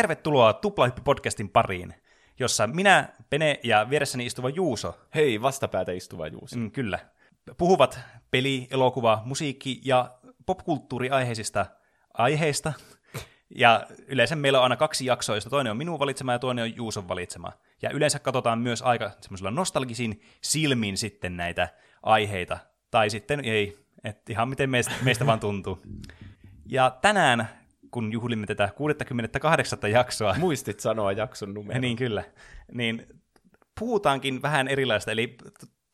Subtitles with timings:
[0.00, 1.94] Tervetuloa Tuplahyppi-podcastin pariin,
[2.38, 6.56] jossa minä, Pene ja vieressäni istuva Juuso, Hei, vastapäätä istuva Juuso.
[6.56, 6.98] mm, kyllä,
[7.56, 8.00] puhuvat
[8.30, 10.10] peli, elokuva, musiikki ja
[10.46, 11.66] popkulttuuriaiheisista
[12.14, 12.72] aiheista.
[13.56, 16.76] Ja yleensä meillä on aina kaksi jaksoa, joista toinen on minun valitsema ja toinen on
[16.76, 17.52] Juuson valitsema.
[17.82, 21.68] Ja yleensä katsotaan myös aika semmoisilla nostalgisin silmin sitten näitä
[22.02, 22.58] aiheita.
[22.90, 25.82] Tai sitten ei, että ihan miten meistä, meistä vaan tuntuu.
[26.66, 27.48] Ja tänään,
[27.90, 29.90] kun juhlimme tätä 68.
[29.90, 31.80] jaksoa, Muistit sanoa jakson numero.
[31.80, 32.24] niin kyllä,
[32.72, 33.06] niin
[33.78, 35.36] puhutaankin vähän erilaista, eli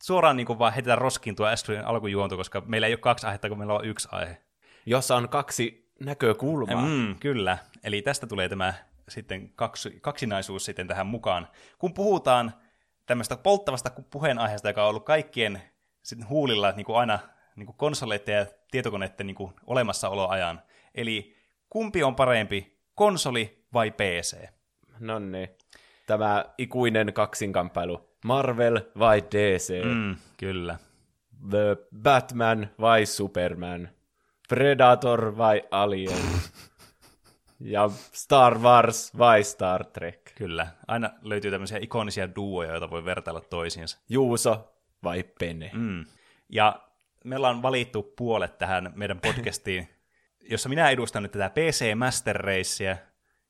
[0.03, 3.49] suoraan niin kuin vaan heitetään roskiin tuo Astrodin alkujuonto, koska meillä ei ole kaksi aihetta,
[3.49, 4.43] kun meillä on yksi aihe.
[4.87, 6.87] Jossa on kaksi näkökulmaa.
[6.87, 8.75] Mm, kyllä, eli tästä tulee tämä
[9.09, 11.49] sitten kaksi, kaksinaisuus sitten tähän mukaan.
[11.79, 12.53] Kun puhutaan
[13.07, 15.63] tämmöistä polttavasta puheenaiheesta, joka on ollut kaikkien
[16.03, 17.19] sitten huulilla niin kuin aina
[17.57, 20.63] niin kuin konsoleiden ja tietokoneiden niin kuin olemassaoloajan.
[20.95, 21.36] Eli
[21.71, 24.49] kumpi on parempi, konsoli vai PC?
[25.01, 25.49] No niin.
[26.07, 28.11] Tämä ikuinen kaksinkamppailu.
[28.25, 29.85] Marvel vai DC?
[29.85, 30.79] Mm, kyllä.
[31.51, 33.89] The Batman vai Superman?
[34.49, 36.23] Predator vai Alien?
[37.61, 40.21] ja Star Wars vai Star Trek?
[40.35, 43.99] Kyllä, aina löytyy tämmöisiä ikonisia duoja, joita voi vertailla toisiinsa.
[44.09, 44.73] Juuso
[45.05, 45.71] vai Pene?
[45.75, 46.05] Mm.
[46.49, 46.81] Ja
[47.25, 49.89] me ollaan valittu puolet tähän meidän podcastiin,
[50.51, 52.97] jossa minä edustan nyt tätä PC Master Racea,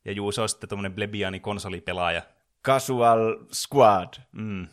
[0.04, 2.22] ja Juuso on sitten tuommoinen blebiani konsolipelaaja.
[2.64, 4.14] Casual Squad.
[4.32, 4.68] Mm.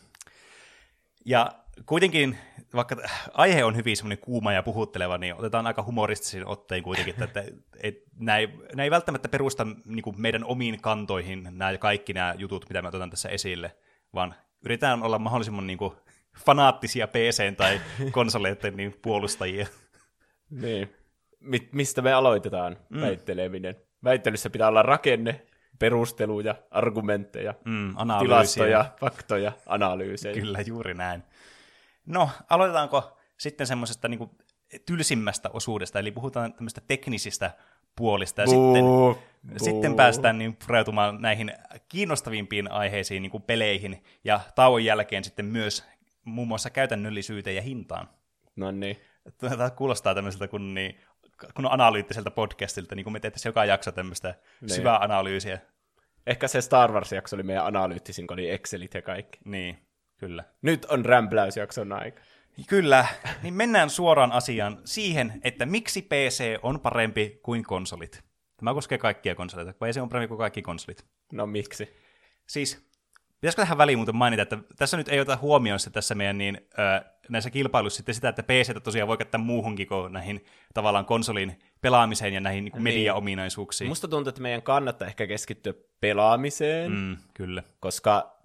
[1.24, 1.52] Ja
[1.86, 2.38] kuitenkin,
[2.74, 2.96] vaikka
[3.32, 7.44] aihe on hyvin semmoinen kuuma ja puhutteleva, niin otetaan aika humoristisin ottein kuitenkin, että
[7.82, 12.34] et, nämä, ei, nämä ei välttämättä perusta niin kuin meidän omiin kantoihin nämä kaikki nämä
[12.38, 13.76] jutut, mitä me otetaan tässä esille,
[14.14, 15.92] vaan yritetään olla mahdollisimman niin kuin,
[16.46, 17.80] fanaattisia PC- tai
[18.10, 19.66] konsoleiden niin puolustajia.
[20.50, 21.03] Niin.
[21.44, 23.00] Mi- mistä me aloitetaan mm.
[23.00, 23.76] väitteleminen?
[24.04, 25.46] Väittelyssä pitää olla rakenne,
[25.78, 28.26] perusteluja, argumentteja, Mm, analyysiä.
[28.26, 30.34] tilastoja, faktoja, analyysejä.
[30.34, 31.22] Kyllä, juuri näin.
[32.06, 34.30] No, aloitetaanko sitten semmoisesta niin
[34.86, 37.50] tylsimmästä osuudesta, eli puhutaan tämmöistä teknisistä
[37.96, 39.18] puolista, ja sitten, Buu,
[39.56, 41.52] sitten päästään niin pureutumaan näihin
[41.88, 45.84] kiinnostavimpiin aiheisiin, niin kuin peleihin, ja tauon jälkeen sitten myös
[46.24, 48.08] muun muassa käytännöllisyyteen ja hintaan.
[48.56, 48.96] No niin.
[49.38, 51.00] Tämä kuulostaa tämmöiseltä kun, niin,
[51.54, 54.70] kun analyyttiseltä podcastilta, niin kuin me tehtäisiin joka jakso tämmöistä Niin.
[54.70, 55.58] syvää analyysiä.
[56.26, 59.38] Ehkä se Star Wars-jakso oli meidän analyyttisin, kun oli Excelit ja kaikki.
[59.44, 59.78] Niin,
[60.16, 60.44] kyllä.
[60.62, 62.20] Nyt on rämpläysjakson aika.
[62.68, 63.06] Kyllä,
[63.42, 68.22] niin mennään suoraan asiaan siihen, että miksi PC on parempi kuin konsolit.
[68.56, 69.72] Tämä koskee kaikkia konsoleita.
[69.72, 71.04] PC on parempi kuin kaikki konsolit.
[71.32, 71.96] No miksi?
[72.46, 72.88] Siis,
[73.44, 76.60] pitäisikö tähän väliin muuten mainita, että tässä nyt ei ota huomioon se tässä meidän niin,
[76.78, 80.44] ö, näissä kilpailuissa sitten sitä, että PC tosiaan voi käyttää muuhunkin kuin näihin
[80.74, 82.82] tavallaan konsolin pelaamiseen ja näihin niin Niin.
[82.82, 83.88] media-ominaisuuksiin.
[83.88, 87.16] Musta tuntuu, että meidän kannattaa ehkä keskittyä pelaamiseen, mm.
[87.34, 87.62] Kyllä.
[87.80, 88.38] koska,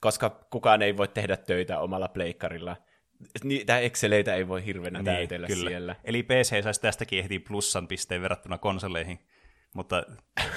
[0.00, 2.76] koska kukaan ei voi tehdä töitä omalla pleikkarilla.
[3.44, 5.70] Niitä Exceleitä ei voi hirveänä täytellä Niin, kyllä.
[5.70, 5.96] siellä.
[6.04, 9.18] Eli PC saisi tästäkin heti plussan pisteen verrattuna konsoleihin.
[9.76, 10.02] Mutta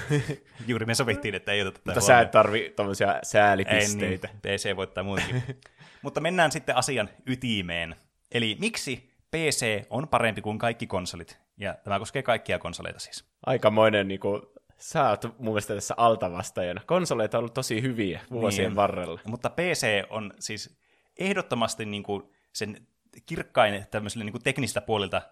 [0.68, 4.28] juuri me sovittiin, että ei oteta tätä Mutta sä et tarvi tommosia Ei säälipisteitä.
[4.28, 5.42] niin, PC voittaa muutenkin.
[6.02, 7.96] Mutta mennään sitten asian ytimeen.
[8.32, 11.38] Eli miksi PC on parempi kuin kaikki konsolit?
[11.56, 13.24] Ja tämä koskee kaikkia konsoleita siis.
[13.46, 16.80] Aikamoinen niinku, sä oot mun mielestä tässä altavastajana.
[16.86, 18.76] Konsoleita on ollut tosi hyviä vuosien Niin.
[18.76, 19.20] varrella.
[19.26, 20.78] Mutta PC on siis
[21.18, 22.22] ehdottomasti niin kuin
[22.52, 22.86] sen
[23.26, 25.22] kirkkain tämmöisellä niin kuin teknistä puolelta,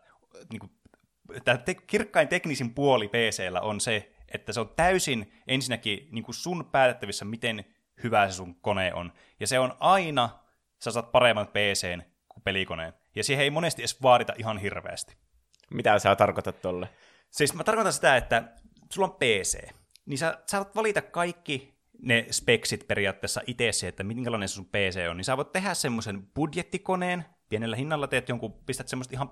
[0.52, 0.72] niin kuin,
[1.44, 6.34] tämä te- kirkkain teknisin puoli PCllä on se, että se on täysin ensinnäkin niin kuin
[6.34, 7.64] sun päätettävissä, miten
[8.02, 9.12] hyvä se sun kone on.
[9.40, 10.28] Ja se on aina,
[10.78, 12.92] sä saat paremman PCn kuin pelikoneen.
[13.14, 15.16] Ja siihen ei monesti edes vaadita ihan hirveästi.
[15.70, 16.88] Mitä sä tarkoitat tolle?
[17.30, 18.42] Siis mä tarkoitan sitä, että
[18.92, 19.68] sulla on PC,
[20.06, 25.16] niin sä saat valita kaikki ne speksit periaatteessa itse, että minkälainen se sun PC on,
[25.16, 29.28] niin sä voit tehdä semmoisen budjettikoneen, pienellä hinnalla teet jonkun, pistät semmoista ihan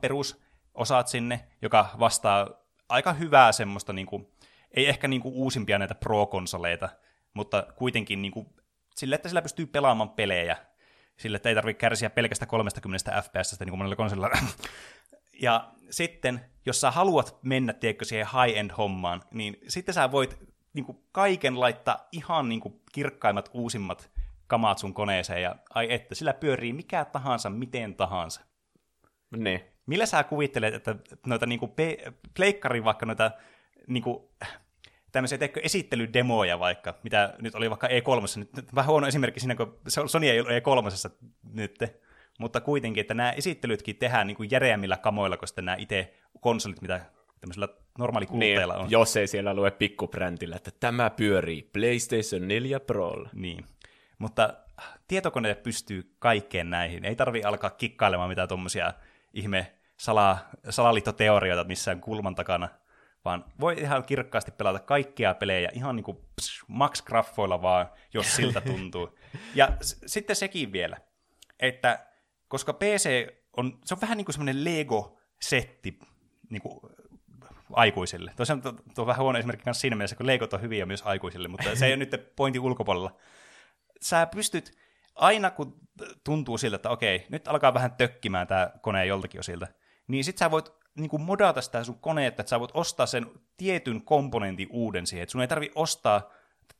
[0.77, 2.49] perusosat sinne, joka vastaa
[2.89, 4.27] aika hyvää semmoista, niin kuin,
[4.71, 6.89] ei ehkä niin kuin uusimpia näitä pro-konsoleita,
[7.35, 8.47] mutta kuitenkin niin kuin,
[8.97, 10.57] sille, että sillä pystyy pelaamaan pelejä,
[11.17, 14.31] sille, että ei tarvitse kärsiä pelkästä 30 fps, niin kuin monella konsolilla
[15.47, 20.39] ja sitten, jos sä haluat mennä, tiedätkö, siihen high-end-hommaan, niin sitten sä voit
[20.73, 24.11] niin kuin, kaiken laittaa ihan niin kuin, kirkkaimmat, uusimmat
[24.47, 28.41] kamaat sun koneeseen, ja ai että, sillä pyörii mikä tahansa, miten tahansa.
[29.37, 29.76] Niin.
[29.87, 30.97] Millä sä kuvittelet, että
[31.27, 33.31] noita niin kuin, pe- pleikkarin vaikka noita
[33.87, 34.23] niin kuin,
[35.13, 39.79] tämmöisiä teikö, esittelydemoja vaikka, mitä nyt oli vaikka E3, nyt, vähän huono esimerkki siinä, kun
[39.89, 41.11] Sony ei ollut E3
[41.53, 41.79] nyt,
[42.39, 46.81] mutta kuitenkin, että nämä esittelytkin tehdään niin kuin järeämmillä kamoilla, kuin sitten nämä itse konsolit,
[46.83, 47.01] mitä
[47.41, 47.69] tämmöisellä
[47.99, 48.91] normaali Niin, kuluttajalla on.
[48.91, 53.31] jos ei siellä lue pikkubrändillä, että tämä pyörii PlayStation 4 Prolla.
[53.33, 53.65] Niin.
[54.19, 54.55] Mutta
[55.09, 57.05] tietokone pystyy kaikkeen näihin.
[57.05, 58.93] Ei tarvi alkaa kikkailemaan mitään tuommoisia
[59.35, 60.39] ihme sala,
[60.71, 62.69] salaliittoteorioita missään kulman takana,
[63.25, 68.37] vaan voi ihan kirkkaasti pelata kaikkia pelejä ihan niin kuin pss, max graffoilla vaan, jos
[68.37, 69.19] siltä tuntuu.
[69.55, 70.97] Ja s- sitten sekin vielä,
[71.61, 72.07] että
[72.49, 73.27] koska PC
[73.57, 75.99] on, se on vähän niin kuin semmoinen Lego-setti
[76.51, 76.81] niin kuin
[77.73, 78.33] aikuisille.
[78.37, 81.03] Tosiaan tuo, tuo on vähän huono esimerkki myös siinä mielessä, kun Legot on hyviä myös
[81.03, 83.17] aikuisille, mutta se ei ole nyt pointin ulkopuolella.
[84.01, 84.79] Sä pystyt
[85.15, 85.81] aina, kun
[86.25, 89.67] tuntuu siltä, että okei, nyt alkaa vähän tökkimään tämä kone joltakin osilta,
[90.09, 93.27] niin sit sä voit niin kuin modata sitä sun koneetta, että sä voit ostaa sen
[93.57, 96.31] tietyn komponentin uuden siihen, että sun ei tarvi ostaa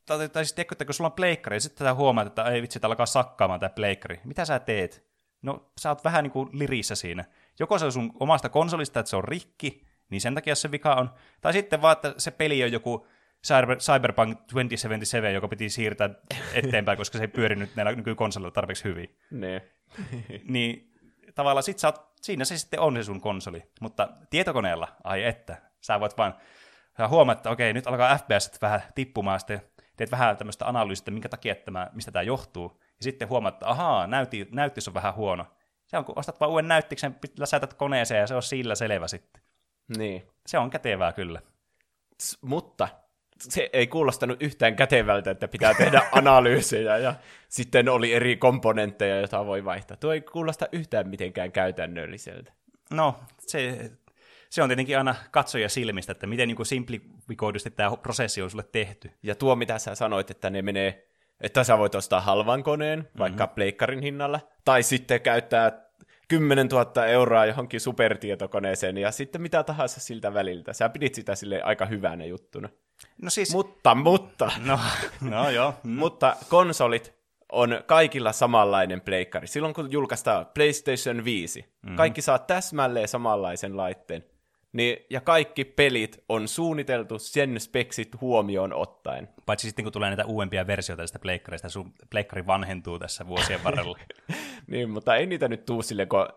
[0.07, 2.63] tai, tai siis tiedätkö, että kun sulla on pleikkari, ja sitten sä huomaat, että ei
[2.63, 4.21] vitsi, että alkaa sakkaamaan tämä pleikkari.
[4.25, 5.07] Mitä sä teet?
[5.43, 7.25] No, sä oot vähän niin kuin lirissä siinä.
[7.59, 10.95] Joko se on sun omasta konsolista, että se on rikki, niin sen takia se vika
[10.95, 11.11] on.
[11.41, 13.07] Tai sitten vaan, että se peli on joku
[13.47, 16.11] Cyber, Cyberpunk 2077, joka piti siirtää
[16.55, 19.17] eteenpäin, koska se ei pyörinyt näillä nykykonsolilla tarpeeksi hyvin.
[19.31, 19.63] Ne.
[20.45, 20.96] Niin
[21.37, 23.63] tavallaan sit sä oot, siinä se sitten on se sun konsoli.
[23.81, 26.35] Mutta tietokoneella, ai että, sä voit vaan
[26.99, 29.63] sä huomaat, että okei, nyt alkaa FPS vähän tippumaan, sitten
[29.97, 32.81] teet vähän tämmöistä analyysiä, minkä takia tämä, mistä tämä johtuu.
[32.83, 35.47] Ja sitten huomaat, että ahaa, näytti, näyttis on vähän huono.
[35.87, 39.43] Se on, kun ostat vaan uuden näyttiksen, läsätät koneeseen ja se on sillä selvä sitten.
[39.97, 40.29] Niin.
[40.47, 41.41] Se on kätevää kyllä.
[42.23, 42.89] S- mutta
[43.41, 47.15] se ei kuulostanut yhtään kätevältä, että pitää tehdä analyysejä ja
[47.49, 49.97] sitten oli eri komponentteja, joita voi vaihtaa.
[49.97, 52.53] Tuo ei kuulosta yhtään mitenkään käytännölliseltä.
[52.91, 53.91] No, se,
[54.51, 59.11] se on tietenkin aina katsoja silmistä, että miten niin simplifikoidusti tämä prosessi on sulle tehty.
[59.23, 61.07] Ja tuo, mitä sä sanoit, että ne menee,
[61.41, 63.19] että sä voit ostaa halvan koneen, Mhm.
[63.19, 63.55] vaikka mm-hmm.
[63.55, 65.87] pleikkarin hinnalla, tai sitten käyttää
[66.29, 70.73] 10 000 euroa johonkin supertietokoneeseen, ja sitten mitä tahansa siltä väliltä.
[70.73, 72.69] Sä pidit sitä sille aika hyvänä juttuna.
[73.23, 74.79] No siis, Mutta, mutta, no,
[75.21, 75.75] no joo.
[75.83, 75.91] Mm.
[75.91, 77.15] mutta konsolit
[77.53, 79.47] on kaikilla samanlainen pleikkari.
[79.47, 81.97] Silloin kun julkaistaan PlayStation 5, mm-hmm.
[81.97, 84.25] kaikki saa täsmälleen samanlaisen laitteen.
[84.73, 89.29] Niin, ja kaikki pelit on suunniteltu sen speksit huomioon ottaen.
[89.47, 93.99] Paitsi sitten kun tulee näitä uudempia versioita tästä pleikkarista, sun pleikkari vanhentuu tässä vuosien varrella.
[94.67, 96.29] Niin, mutta ei niitä nyt tuu sille, kun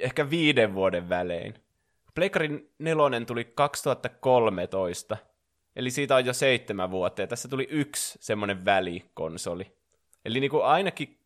[0.00, 1.54] ehkä viiden vuoden välein.
[2.14, 5.16] Pleikkarin nelonen tuli 2013,
[5.76, 9.76] eli siitä on jo seitsemän vuotta, ja tässä tuli yksi semmoinen välikonsoli.
[10.24, 11.20] Eli niin kuin ainakin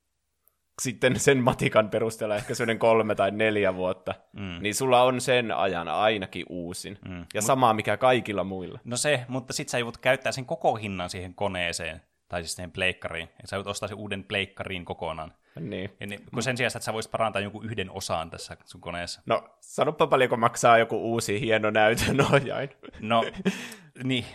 [0.83, 4.59] sitten sen matikan perusteella ehkä semmoinen kolme tai neljä vuotta, mm.
[4.61, 6.99] niin sulla on sen ajan ainakin uusin.
[7.09, 7.27] Mm.
[7.35, 8.79] Ja samaa mikä kaikilla muilla.
[8.85, 12.73] No se, mutta sit sä joudut käyttää sen koko hinnan siihen koneeseen, tai siis siihen
[12.73, 13.29] pleikkariin.
[13.43, 15.33] Ja sä joudut ostaa sen uuden pleikkariin kokonaan.
[15.61, 15.91] Niin.
[16.01, 19.23] Ja niin, kun sen sijaan, että sä voisit parantaa jonkun yhden osaan tässä sun koneessa.
[19.27, 22.71] No, sanoppa paljonko maksaa joku uusi hieno näytön ohjain.
[23.01, 23.25] No,
[24.03, 24.27] niin.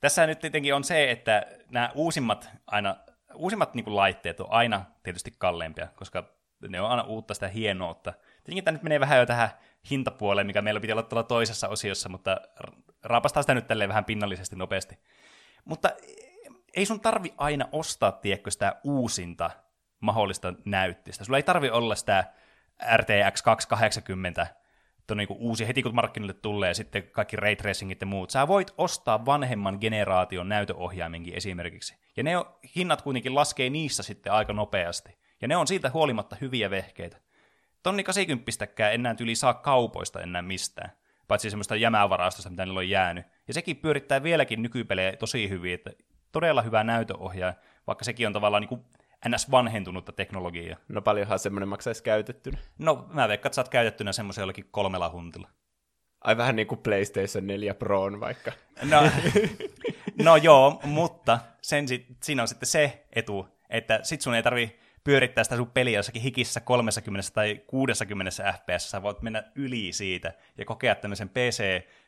[0.00, 2.96] Tässä nyt tietenkin on se, että nämä uusimmat aina,
[3.34, 6.24] uusimmat niin laitteet on aina tietysti kalleimpia, koska
[6.68, 8.12] ne on aina uutta sitä hienoutta.
[8.44, 9.50] Tietenkin tämä nyt menee vähän jo tähän
[9.90, 12.40] hintapuoleen, mikä meillä piti olla tuolla toisessa osiossa, mutta
[13.02, 14.98] raapastaa sitä nyt tälleen vähän pinnallisesti nopeasti.
[15.64, 15.90] Mutta
[16.76, 19.50] ei sun tarvi aina ostaa, tiedätkö, sitä uusinta
[20.00, 21.24] mahdollista näyttistä.
[21.24, 22.24] Sulla ei tarvi olla sitä
[22.96, 24.46] RTX 280
[25.10, 28.30] on niin uusi heti kun markkinoille tulee sitten kaikki ray tracingit ja muut.
[28.30, 31.96] Sä voit ostaa vanhemman generaation näytöohjaimenkin esimerkiksi.
[32.16, 32.32] Ja ne
[32.76, 35.18] hinnat kuitenkin laskee niissä sitten aika nopeasti.
[35.42, 37.16] Ja ne on siitä huolimatta hyviä vehkeitä.
[37.82, 40.92] Tonni 80 enää yli saa kaupoista enää mistään.
[41.28, 43.26] Paitsi semmoista jämävarastosta, mitä niillä on jäänyt.
[43.48, 45.90] Ja sekin pyörittää vieläkin nykypelejä tosi hyvin, että
[46.32, 47.54] todella hyvä näytöohjaaja,
[47.86, 48.84] vaikka sekin on tavallaan niin kuin
[49.28, 49.50] ns.
[49.50, 50.78] vanhentunutta teknologiaa.
[50.88, 52.58] No paljonhan semmoinen maksaisi käytettynä.
[52.78, 55.48] No, mä veikkaan, että sä oot käytettynä semmoisen jollakin kolmella huntilla.
[56.20, 58.52] Ai vähän niin kuin PlayStation 4 Proon vaikka.
[58.82, 59.02] No,
[60.24, 61.86] no joo, mutta sen
[62.22, 66.22] siinä on sitten se etu, että sit sun ei tarvi pyörittää sitä sun peliä jossakin
[66.22, 71.62] hikissä 30 tai 60 fps, sä voit mennä yli siitä ja kokea tämmöisen PC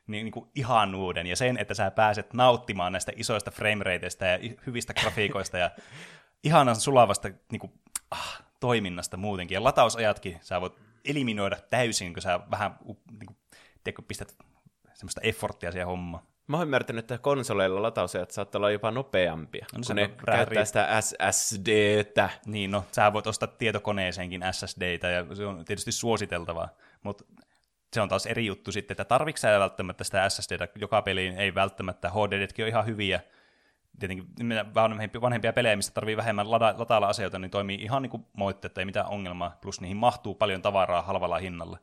[0.07, 4.95] niin, niin kuin ihanuuden ja sen, että sä pääset nauttimaan näistä isoista framerateista ja hyvistä
[4.95, 5.71] grafiikoista ja
[6.45, 7.73] ihanan sulavasta niin kuin,
[8.11, 9.55] ah, toiminnasta muutenkin.
[9.55, 13.37] Ja latausajatkin sä voit eliminoida täysin, kun sä vähän niin kuin,
[13.85, 14.37] tiedätkö, pistät
[14.95, 16.25] semmoista efforttia siihen hommaan.
[16.47, 20.65] Mä oon ymmärtänyt, että konsoleilla latausajat saattaa olla jopa nopeampia, no, kun ne vähän käyttää
[20.65, 22.31] sitä SSDtä.
[22.47, 26.69] Niin, no, sä voit ostaa tietokoneeseenkin SSDitä, ja se on tietysti suositeltavaa,
[27.03, 27.25] mutta
[27.93, 32.11] se on taas eri juttu sitten, että tarvitsetko välttämättä sitä SSDtä joka peliin, ei välttämättä,
[32.11, 33.21] HDDtkin on ihan hyviä,
[33.99, 34.27] tietenkin
[34.75, 38.81] vanhempia, vanhempia pelejä, mistä tarvii vähemmän lada, latailla asioita, niin toimii ihan niin kuin moitteetta,
[38.81, 41.79] ei mitään ongelmaa, plus niihin mahtuu paljon tavaraa halvalla hinnalla.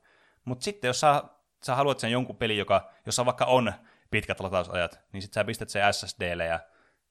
[0.45, 1.23] Mutta sitten jos sä,
[1.63, 3.73] sä haluat sen jonkun pelin, joka, jossa vaikka on
[4.11, 6.59] pitkät latausajat, niin sitten sä pistät se SSDlle ja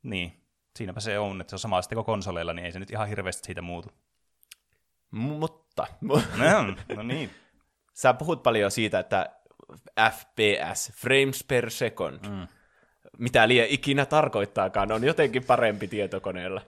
[0.03, 0.45] niin,
[0.77, 3.47] siinäpä se on, että se on sama sitten konsoleilla, niin ei se nyt ihan hirveästi
[3.47, 3.89] siitä muutu.
[5.11, 5.87] Mutta,
[6.89, 7.31] No, no niin.
[7.95, 9.31] sä puhut paljon siitä, että
[10.11, 12.49] FPS, frames per second, mm.
[13.19, 16.61] Mitä liian ikinä tarkoittaakaan, on jotenkin parempi tietokoneella.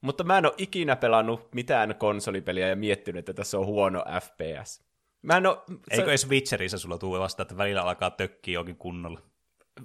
[0.00, 4.88] Mutta mä en ole ikinä pelannut mitään konsolipeliä ja miettinyt, että tässä on huono FPS.
[5.22, 5.58] Mä en ole...
[5.90, 9.20] Eikö edes Witcherissa sulla tule vasta, että välillä alkaa tökkiä jokin kunnolla?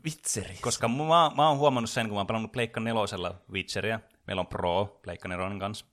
[0.06, 0.58] Witcheri.
[0.62, 4.48] Koska mä, mä oon huomannut sen, kun mä oon pelannut Pleikka nelosella Witcheria, meillä on
[4.48, 5.86] Pro Pleikka nelonen kanssa,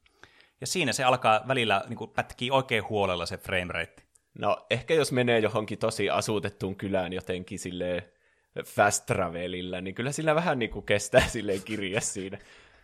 [0.61, 4.03] ja siinä se alkaa välillä niin kuin, pätkii oikein huolella se framerate.
[4.39, 8.03] No, ehkä jos menee johonkin tosi asutettuun kylään jotenkin silleen
[8.65, 12.39] fast travelillä, niin kyllä sillä vähän niin kuin kestää silleen kirja siinä.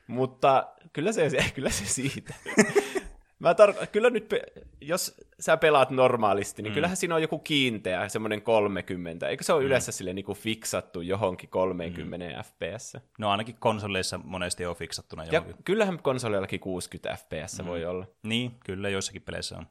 [0.06, 2.34] Mutta kyllä se, kyllä se siitä.
[3.38, 6.74] Mä tar- kyllä nyt, pe- jos sä pelaat normaalisti, niin mm.
[6.74, 9.28] kyllähän siinä on joku kiinteä, semmoinen 30.
[9.28, 9.66] Eikö se ole mm.
[9.66, 12.42] yleensä sille niin kuin fiksattu johonkin 30 mm.
[12.42, 12.96] fps?
[13.18, 15.50] No ainakin konsoleissa monesti on fiksattuna johonkin.
[15.50, 17.66] Ja kyllähän konsoleillakin 60 fps mm.
[17.66, 18.06] voi olla.
[18.22, 19.66] Niin, kyllä joissakin peleissä on.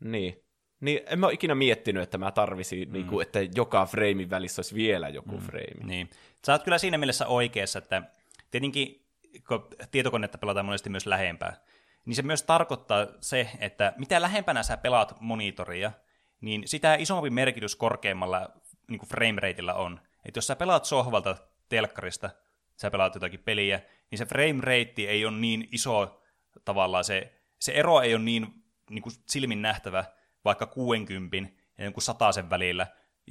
[0.00, 0.44] Niin.
[0.80, 2.92] Niin en mä ole ikinä miettinyt, että mä tarvisin, mm.
[2.92, 5.42] niin kuin, että joka freimin välissä olisi vielä joku mm.
[5.42, 5.84] freimi.
[5.84, 6.10] Niin.
[6.46, 8.02] Sä oot kyllä siinä mielessä oikeassa, että
[8.50, 9.06] tietenkin
[9.48, 11.56] kun tietokonetta pelataan monesti myös lähempää,
[12.04, 15.92] niin se myös tarkoittaa se, että mitä lähempänä sä pelaat monitoria,
[16.40, 18.50] niin sitä isompi merkitys korkeammalla
[18.88, 20.00] niin kuin frame rateilla on.
[20.24, 21.36] Että jos sä pelaat sohvalta
[21.68, 22.30] telkkarista,
[22.76, 26.22] sä pelaat jotakin peliä, niin se frame rate ei ole niin iso
[26.64, 30.04] tavallaan, se, se ero ei ole niin, niin kuin silmin nähtävä
[30.44, 31.36] vaikka 60
[31.78, 32.02] ja jonkun
[32.34, 32.86] sen välillä,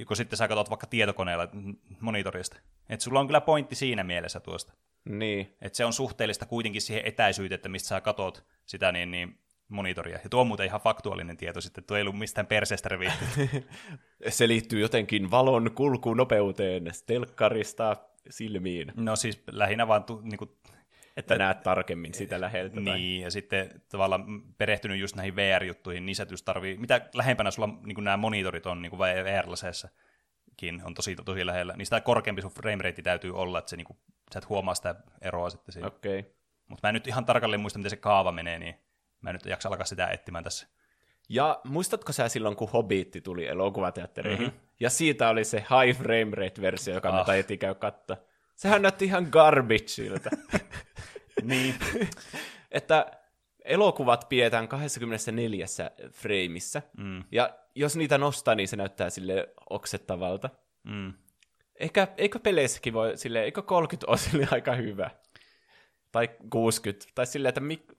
[0.08, 1.48] kun sitten sä katsot vaikka tietokoneella
[2.00, 2.58] monitorista.
[2.89, 4.74] Että sulla on kyllä pointti siinä mielessä tuosta.
[5.05, 5.58] Niin.
[5.62, 10.20] Että se on suhteellista kuitenkin siihen etäisyyteen, että mistä sä katot sitä niin, niin monitoria.
[10.24, 13.25] Ja tuo on muuten ihan faktuaalinen tieto sitten, tuo ei ollut mistään perseestä revitty.
[14.29, 17.98] se liittyy jotenkin valon kulkunopeuteen telkkarista
[18.29, 18.91] silmiin.
[18.96, 20.50] No siis lähinnä vaan tu, niin kuin,
[21.17, 22.75] että näet tarkemmin sitä läheltä.
[22.75, 23.20] Niin, tai...
[23.20, 24.25] ja sitten tavallaan
[24.58, 29.00] perehtynyt just näihin VR-juttuihin, niin sä tarvii, mitä lähempänä sulla niin nämä monitorit on niin
[29.00, 29.89] VR-laseessa,
[30.84, 33.86] on tosi, tosi lähellä, niin sitä korkeampi sun frame rate täytyy olla, että se, niin
[33.86, 33.98] kuin,
[34.34, 35.88] sä et huomaa sitä eroa sitten siinä.
[35.88, 36.20] Okei.
[36.20, 36.32] Okay.
[36.67, 38.75] Mutta mä en nyt ihan tarkalleen muista, miten se kaava menee, niin
[39.22, 40.67] mä en nyt jaksa alkaa sitä etsimään tässä.
[41.29, 44.48] Ja muistatko sä silloin, kun Hobbitti tuli elokuvateattereihin?
[44.48, 44.60] Mm-hmm.
[44.79, 47.15] Ja siitä oli se high frame rate-versio, joka ah.
[47.15, 48.17] me taidettiin käy katsoa.
[48.55, 50.29] Sehän näytti ihan garbageilta.
[51.43, 51.75] niin.
[52.72, 53.12] että
[53.65, 55.65] elokuvat pidetään 24
[56.12, 57.24] freimissä, mm.
[57.31, 60.50] ja jos niitä nostaa, niin se näyttää sille oksettavalta.
[60.83, 61.13] Mm.
[61.79, 65.10] Ehkä, eikö peleissäkin voi sille, eikö 30 ole sille aika hyvä?
[66.12, 67.93] Tai 60, tai silleen, että mik,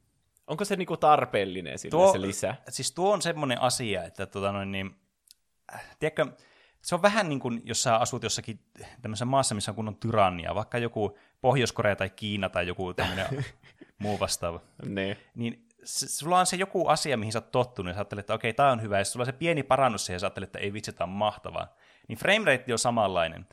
[0.46, 2.54] onko se niinku tarpeellinen sille tuo, se lisä?
[2.68, 4.96] Siis tuo on semmoinen asia, että tota noin, niin,
[5.74, 6.26] äh, tiedätkö,
[6.84, 8.60] se on vähän niin kuin, jos sä asut jossakin
[9.02, 13.26] tämmöisessä maassa, missä on kunnon tyrannia, vaikka joku Pohjois-Korea tai Kiina tai joku tämmöinen
[14.02, 14.60] muu vastaava.
[14.86, 15.16] Ne.
[15.34, 18.50] Niin sulla on se joku asia, mihin sä oot tottunut, ja sä ajattelet, että okei,
[18.50, 20.58] okay, tää on hyvä, ja sulla on se pieni parannus siihen, ja sä ajattelet, että
[20.58, 21.74] ei vitsi, tää on mahtavaa.
[22.08, 23.46] Niin framerate on samanlainen.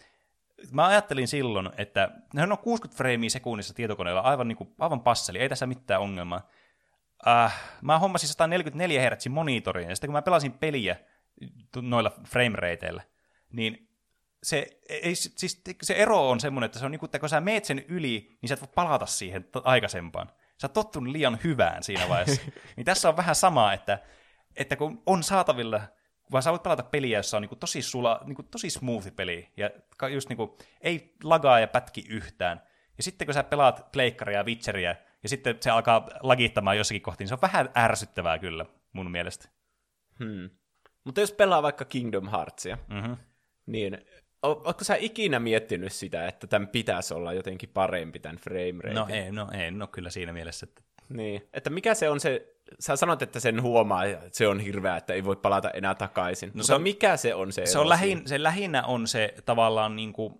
[0.72, 5.38] Mä ajattelin silloin, että ne on 60 freimiä sekunnissa tietokoneella, aivan, niin kuin, aivan passeli,
[5.38, 6.48] ei tässä mitään ongelmaa.
[7.28, 10.96] Äh, mä hommasin 144 Hz monitorin, ja sitten kun mä pelasin peliä
[11.82, 13.02] noilla framerateilla,
[13.52, 13.88] niin
[14.44, 17.42] se, ei, siis se ero on semmoinen, että se on niin kuin, että kun sä
[17.42, 20.32] meet sen yli, niin sä et voi palata siihen aikaisempaan.
[20.58, 22.42] Sä oot tottunut liian hyvään siinä vaiheessa.
[22.76, 24.00] niin tässä on vähän sama, että,
[24.56, 25.82] että kun on saatavilla,
[26.32, 29.16] vaan sä voit pelata peliä, jossa on niin kuin tosi, sula, niin kuin tosi smooth
[29.16, 29.70] peli, ja
[30.12, 32.62] just niin kuin, ei lagaa ja pätki yhtään.
[32.98, 37.26] Ja sitten kun sä pelaat Pleikkaria ja Witcheria, ja sitten se alkaa lagittamaan jossakin kohtiin,
[37.26, 39.50] niin se on vähän ärsyttävää kyllä, mun mielestä.
[40.20, 40.50] Hmm.
[41.04, 43.18] Mutta jos pelaa vaikka Kingdom Heartsia, mm-hmm.
[43.72, 43.98] Niin
[44.44, 48.94] Oletko sä ikinä miettinyt sitä, että tämän pitäisi olla jotenkin parempi tämän frame rate?
[48.94, 50.66] No ei, no ei, no kyllä siinä mielessä.
[50.70, 50.82] Että...
[51.10, 54.98] Niin, että mikä se on se, sä sanot, että sen huomaa, että se on hirveä,
[54.98, 56.50] että ei voi palata enää takaisin.
[56.50, 57.66] No Mutta se on, mikä se on se?
[57.66, 60.34] Se, on lähin, se lähinnä on se tavallaan niin kuin,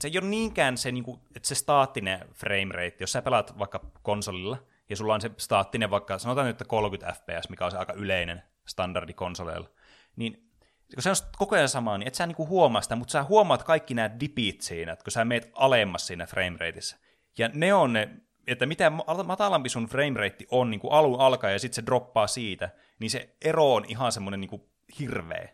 [0.00, 3.58] se ei ole niinkään se, niin kuin, että se staattinen frame rate, jos sä pelaat
[3.58, 4.58] vaikka konsolilla,
[4.90, 7.92] ja sulla on se staattinen vaikka, sanotaan nyt, että 30 fps, mikä on se aika
[7.92, 9.68] yleinen standardi konsoleilla,
[10.16, 10.50] niin
[10.94, 13.62] kun se on koko ajan sama, niin et sä niinku huomaa sitä, mutta sä huomaat
[13.62, 16.96] kaikki nämä dipit siinä, että kun sä meet alemmas siinä framerateissa.
[17.38, 18.08] Ja ne on ne,
[18.46, 18.90] että mitä
[19.24, 23.36] matalampi sun framerate on niin kuin alun alkaa ja sitten se droppaa siitä, niin se
[23.44, 25.48] ero on ihan semmoinen niin hirveä.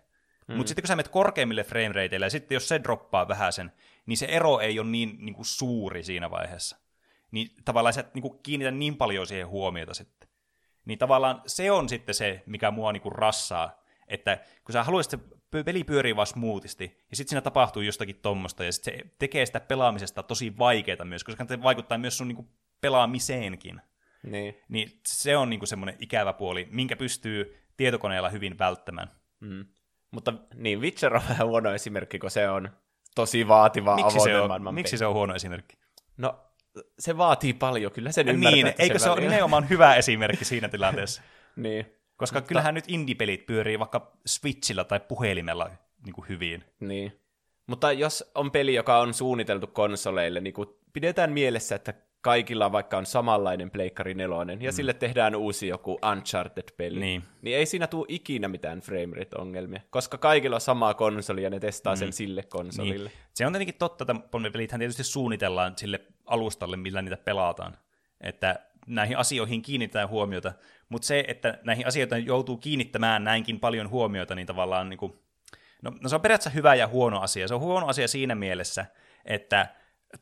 [0.48, 0.56] Hmm.
[0.56, 3.72] Mutta sitten kun sä menet korkeimmille framerateille ja sitten jos se droppaa vähän sen,
[4.06, 6.76] niin se ero ei ole niin, niin kuin suuri siinä vaiheessa.
[7.30, 10.28] Niin tavallaan sä et niin kuin kiinnitä niin paljon siihen huomiota sitten.
[10.84, 13.79] Niin tavallaan se on sitten se, mikä mua niin kuin rassaa,
[14.10, 15.20] että kun sä haluaisit
[15.64, 19.60] peli pyörii vaan smoothisti, ja sitten siinä tapahtuu jostakin tommosta, ja sitten se tekee sitä
[19.60, 22.48] pelaamisesta tosi vaikeaa myös, koska se vaikuttaa myös sun niinku
[22.80, 23.80] pelaamiseenkin.
[24.22, 24.60] Niin.
[24.68, 29.10] Niin se on niinku semmoinen ikävä puoli, minkä pystyy tietokoneella hyvin välttämään.
[29.40, 29.64] Mm.
[30.10, 32.70] Mutta niin, Witcher on vähän huono esimerkki, kun se on
[33.14, 34.98] tosi vaativa Miksi se, on, maailman miksi peli.
[34.98, 35.76] se on huono esimerkki?
[36.16, 36.44] No,
[36.98, 38.52] se vaatii paljon, kyllä sen ymmärtää.
[38.52, 41.22] Niin, että eikö se ole nimenomaan hyvä esimerkki siinä tilanteessa?
[41.56, 42.48] Niin, Koska Mutta...
[42.48, 45.70] kyllähän nyt indie-pelit pyörii vaikka Switchillä tai puhelimella
[46.04, 46.64] niin kuin hyvin.
[46.80, 47.16] niin.
[47.66, 52.98] Mutta jos on peli, joka on suunniteltu konsoleille, niin kun pidetään mielessä, että kaikilla vaikka
[52.98, 54.74] on samanlainen Pleikkari 4, ja mm.
[54.74, 57.22] sille tehdään uusi joku Uncharted-peli, Niin.
[57.42, 61.96] niin ei siinä tule ikinä mitään framerate-ongelmia, koska kaikilla on sama konsoli, ja ne testaa
[61.96, 63.08] sen sille konsolille.
[63.08, 63.18] Niin.
[63.34, 67.76] Se on tietenkin totta, että pelithän tietysti suunnitellaan sille alustalle, millä niitä pelataan.
[68.20, 70.52] Että näihin asioihin kiinnitetään huomiota,
[70.90, 75.12] mutta se, että näihin asioihin joutuu kiinnittämään näinkin paljon huomiota, niin tavallaan niin kuin,
[75.82, 77.48] no, no se on periaatteessa hyvä ja huono asia.
[77.48, 78.86] Se on huono asia siinä mielessä,
[79.24, 79.66] että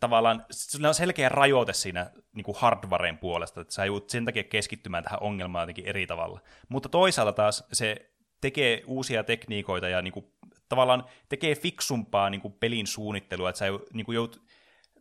[0.00, 4.44] tavallaan sillä on selkeä rajoite siinä niin kuin hardwaren puolesta, että sä joudut sen takia
[4.44, 6.40] keskittymään tähän ongelmaan jotenkin eri tavalla.
[6.68, 8.10] Mutta toisaalta taas se
[8.40, 10.32] tekee uusia tekniikoita ja niin kuin,
[10.68, 14.42] tavallaan tekee fiksumpaa niin kuin pelin suunnittelua, että sä niin kuin joudut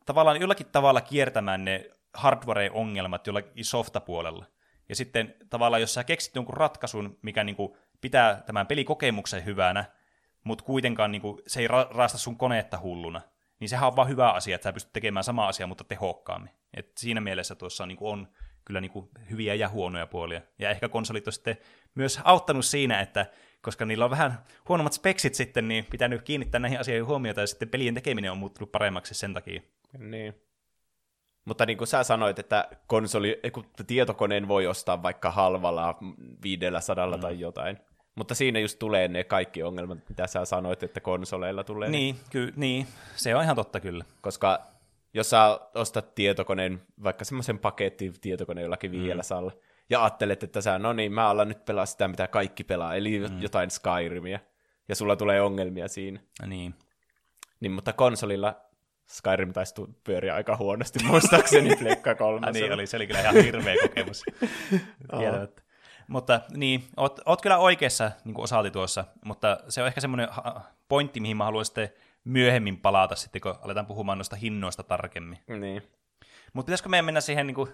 [0.05, 4.45] tavallaan jollakin tavalla kiertämään ne hardware-ongelmat jollakin softapuolella.
[4.89, 9.85] Ja sitten tavallaan, jos sä keksit jonkun ratkaisun, mikä niin kuin pitää tämän pelikokemuksen hyvänä,
[10.43, 13.21] mutta kuitenkaan niin kuin, se ei ra- raasta sun koneetta hulluna,
[13.59, 16.51] niin sehän on vaan hyvä asia, että sä pystyt tekemään sama asia, mutta tehokkaammin.
[16.73, 18.27] Et siinä mielessä tuossa niin kuin on
[18.65, 20.41] kyllä niin kuin hyviä ja huonoja puolia.
[20.59, 21.57] Ja ehkä konsolit on sitten
[21.95, 23.25] myös auttanut siinä, että
[23.61, 27.47] koska niillä on vähän huonommat speksit sitten, niin pitää nyt kiinnittää näihin asioihin huomiota, ja
[27.47, 29.61] sitten pelien tekeminen on muuttunut paremmaksi sen takia.
[29.97, 30.46] Niin.
[31.47, 35.97] Mutta niin kuin sä sanoit, että konsoli, kun tietokoneen voi ostaa vaikka halvalla
[36.43, 37.19] 500 mm.
[37.19, 37.77] tai jotain.
[38.15, 41.89] Mutta siinä just tulee ne kaikki ongelmat, mitä sä sanoit, että konsoleilla tulee.
[41.89, 44.05] Niin, ky- niin, se on ihan totta kyllä.
[44.21, 44.61] Koska
[45.13, 49.05] jos sä ostat tietokoneen, vaikka semmoisen paketti tietokoneen jollakin mm.
[49.89, 53.19] ja ajattelet, että sä, no niin, mä alan nyt pelaa sitä, mitä kaikki pelaa, eli
[53.19, 53.41] mm.
[53.41, 54.39] jotain Skyrimia,
[54.89, 56.19] ja sulla tulee ongelmia siinä.
[56.45, 56.75] Niin.
[57.59, 58.55] Niin, mutta konsolilla
[59.07, 62.51] Skyrim taisi pyöriä aika huonosti, muistaakseni Pleikka Ah, kolmosella.
[62.59, 64.23] niin, oli, se oli kyllä ihan hirveä kokemus.
[65.19, 65.61] Kieltämättä.
[66.07, 70.27] Mutta niin, oot, oot kyllä oikeassa niin kuin osalti tuossa, mutta se on ehkä semmoinen
[70.89, 71.89] pointti, mihin mä haluan sitten
[72.23, 75.39] myöhemmin palata, sitten kun aletaan puhumaan noista hinnoista tarkemmin.
[75.59, 75.83] Niin.
[76.53, 77.69] Mutta pitäisikö meidän mennä siihen niin kuin,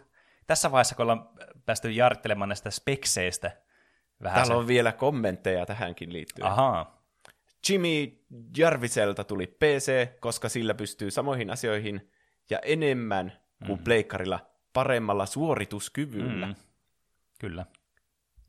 [0.47, 1.29] tässä vaiheessa, kun ollaan
[1.65, 3.51] päästy jaarittelemaan näistä spekseistä
[4.23, 6.47] vähän Täällä on vielä kommentteja tähänkin liittyen.
[6.47, 7.02] Ahaa,
[7.69, 8.17] Jimmy
[8.58, 12.12] Jarviselta tuli PC, koska sillä pystyy samoihin asioihin
[12.49, 13.34] ja enemmän
[13.67, 13.84] kuin mm.
[13.84, 14.39] pleikkarilla
[14.73, 16.47] paremmalla suorituskyvyllä.
[16.47, 16.56] Mm.
[17.39, 17.65] kyllä.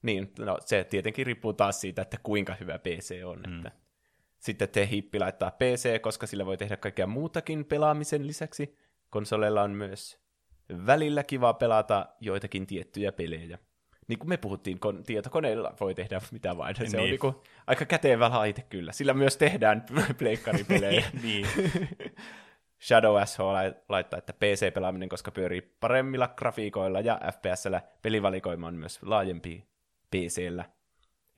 [0.03, 3.43] Niin, no se tietenkin riippuu taas siitä, että kuinka hyvä PC on.
[3.47, 3.57] Mm.
[3.57, 3.73] Että.
[4.39, 8.79] Sitten te hippi laittaa PC, koska sillä voi tehdä kaikkea muutakin pelaamisen lisäksi.
[9.11, 10.25] Konsoleilla on myös
[10.87, 13.59] välillä kiva pelata joitakin tiettyjä pelejä.
[14.09, 16.77] Niin kuin me puhuttiin, kon- tietokoneella voi tehdä mitä vain.
[16.77, 16.97] Se niin.
[16.97, 17.11] on Niin.
[17.11, 18.93] niinku aika kätevä laite kyllä.
[18.93, 19.85] Sillä myös tehdään
[20.19, 21.05] pleikkaripelejä.
[21.23, 21.47] niin.
[22.87, 29.03] Shadow SH lai- laittaa, että PC-pelaaminen, koska pyörii paremmilla grafiikoilla ja FPSllä pelivalikoima on myös
[29.03, 29.65] laajempi
[30.11, 30.65] PCllä.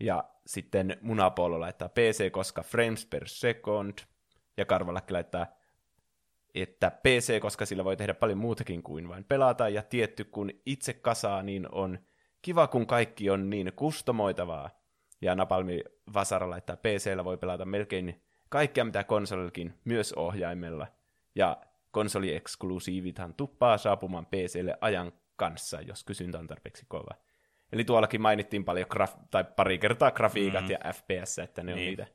[0.00, 3.98] Ja sitten Munapolo laittaa PC, koska frames per second.
[4.56, 5.46] Ja Karvalakki laittaa,
[6.54, 9.68] että PC, koska sillä voi tehdä paljon muutakin kuin vain pelata.
[9.68, 11.98] Ja tietty, kun itse kasaa, niin on
[12.46, 14.70] kiva, kun kaikki on niin kustomoitavaa.
[15.20, 20.86] Ja Napalmi Vasara laittaa PCllä voi pelata melkein kaikkea, mitä konsolillakin, myös ohjaimella.
[21.34, 21.56] Ja
[21.90, 27.14] konsoli-eksklusiivithan tuppaa saapumaan PClle ajan kanssa, jos kysyntä on tarpeeksi kova.
[27.72, 30.70] Eli tuollakin mainittiin paljon, graf- tai pari kertaa grafiikat mm.
[30.70, 31.82] ja FPS, että ne niin.
[31.82, 32.06] on niitä.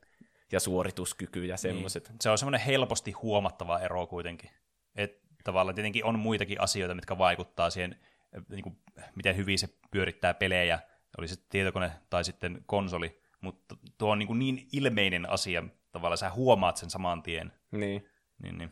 [0.52, 2.10] Ja suorituskyky ja semmoiset.
[2.10, 2.18] Niin.
[2.22, 4.50] Se on semmoinen helposti huomattava ero kuitenkin.
[4.96, 7.96] Et tavallaan tietenkin on muitakin asioita, mitkä vaikuttaa siihen,
[8.50, 8.78] niin kuin,
[9.16, 10.80] miten hyvin se pyörittää pelejä,
[11.18, 16.18] oli se tietokone tai sitten konsoli, mutta tuo on niin, kuin niin ilmeinen asia, tavallaan
[16.18, 17.54] sä huomaat sen saman tien.
[17.72, 18.06] Niin.
[18.44, 18.72] Niin, niin.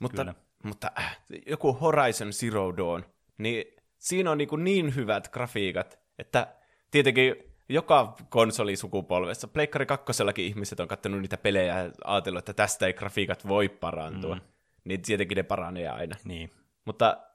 [0.00, 0.34] Mutta, Kyllä.
[0.62, 3.04] mutta äh, joku Horizon Zero Dawn,
[3.38, 3.64] niin
[3.98, 6.54] siinä on niin, kuin niin hyvät grafiikat, että
[6.90, 7.36] tietenkin
[7.68, 13.48] joka konsolisukupolvessa, Pleikkari kakkosellakin ihmiset on katsonut niitä pelejä ja ajatellut, että tästä ei grafiikat
[13.48, 14.34] voi parantua.
[14.34, 14.40] Mm.
[14.84, 16.16] Niin tietenkin ne paranee aina.
[16.24, 16.50] niin.
[16.84, 17.27] Mutta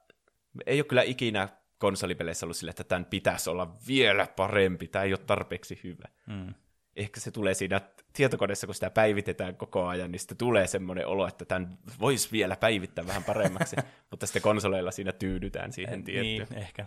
[0.66, 5.12] ei ole kyllä ikinä konsolipeleissä ollut sille, että tämän pitäisi olla vielä parempi, tämä ei
[5.12, 6.08] ole tarpeeksi hyvä.
[6.26, 6.54] Mm.
[6.96, 7.80] Ehkä se tulee siinä
[8.12, 12.56] tietokoneessa, kun sitä päivitetään koko ajan, niin sitten tulee semmoinen olo, että tämän voisi vielä
[12.56, 13.76] päivittää vähän paremmaksi,
[14.10, 16.46] mutta sitten konsoleilla siinä tyydytään siihen tiettyyn.
[16.50, 16.86] Niin, ehkä.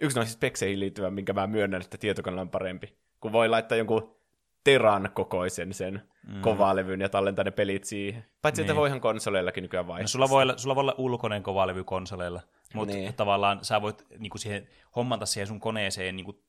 [0.00, 2.98] Yksi noista spekseihin liittyvä, minkä mä myönnän, että tietokoneella on parempi.
[3.20, 4.16] Kun voi laittaa jonkun
[4.64, 6.40] teran kokoisen sen mm.
[6.40, 8.24] kovalevyn ja tallentaa ne pelit siihen.
[8.42, 8.70] Paitsi, niin.
[8.70, 10.02] että voihan konsoleillakin nykyään vaihtaa.
[10.02, 12.40] No, sulla, voi olla, sulla voi olla ulkoinen kovalevy konsoleilla,
[12.74, 13.14] mutta niin.
[13.14, 16.42] tavallaan sä voit niinku siihen, hommata siihen sun koneeseen niinku,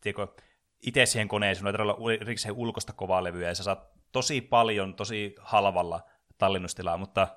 [0.00, 0.26] tiedätkö,
[0.86, 5.34] itse siihen koneeseen, sulla ei olla erikseen ulkoista kovalevyä, ja sä saat tosi paljon, tosi
[5.40, 6.00] halvalla
[6.38, 7.28] tallennustilaa, mutta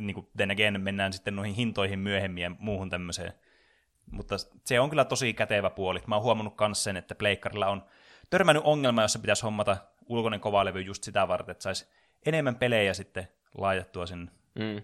[0.00, 3.32] niin kuin then again, mennään sitten noihin hintoihin myöhemmin ja muuhun tämmöiseen.
[4.10, 6.02] Mutta se on kyllä tosi kätevä puoli.
[6.06, 7.84] Mä oon huomannut myös sen, että Pleikkarilla on
[8.30, 11.86] törmännyt ongelma, jossa pitäisi hommata ulkoinen kovalevy just sitä varten, että saisi
[12.26, 14.32] enemmän pelejä sitten laajattua sinne.
[14.54, 14.82] Mm.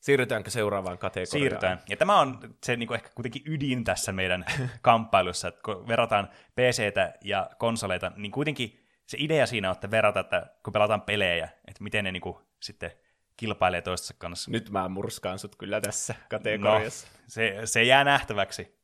[0.00, 1.30] Siirrytäänkö seuraavaan kategoriaan?
[1.40, 1.80] Siirrytään.
[1.88, 4.44] Ja tämä on se niin kuin ehkä kuitenkin ydin tässä meidän
[4.82, 10.20] kamppailussa, että kun verrataan PCtä ja konsoleita, niin kuitenkin se idea siinä on, että verrata,
[10.20, 12.90] että kun pelataan pelejä, että miten ne niin kuin sitten
[13.36, 14.50] kilpailee toistensa kanssa.
[14.50, 17.06] Nyt mä murskaan sut kyllä tässä kategoriassa.
[17.06, 18.78] No, se, se jää nähtäväksi.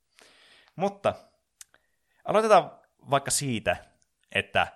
[0.77, 1.15] Mutta
[2.25, 2.71] aloitetaan
[3.11, 3.77] vaikka siitä,
[4.33, 4.67] että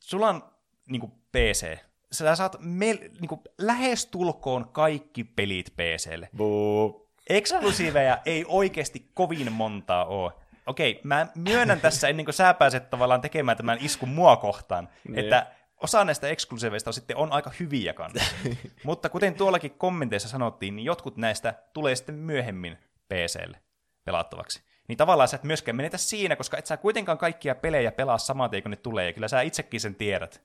[0.00, 0.42] sulla on
[0.88, 1.78] niin kuin PC,
[2.12, 6.28] sä saat me, niin kuin, lähestulkoon kaikki pelit PClle.
[6.36, 7.02] Buu.
[7.28, 10.32] Eksklusiiveja ei oikeasti kovin montaa ole.
[10.66, 15.18] Okei, mä myönnän tässä ennen kuin sä pääset tavallaan tekemään tämän iskun mua kohtaan, niin.
[15.18, 15.46] että
[15.82, 18.34] osa näistä eksklusiiveista sitten on aika hyviä kanssa.
[18.84, 22.78] Mutta kuten tuollakin kommenteissa sanottiin, niin jotkut näistä tulee sitten myöhemmin
[23.08, 23.60] PClle
[24.04, 24.62] pelattavaksi.
[24.92, 28.50] Niin tavallaan sä et myöskään menetä siinä, koska et sä kuitenkaan kaikkia pelejä pelaa saman
[28.50, 30.42] tien, kun ne tulee, ja kyllä sä itsekin sen tiedät.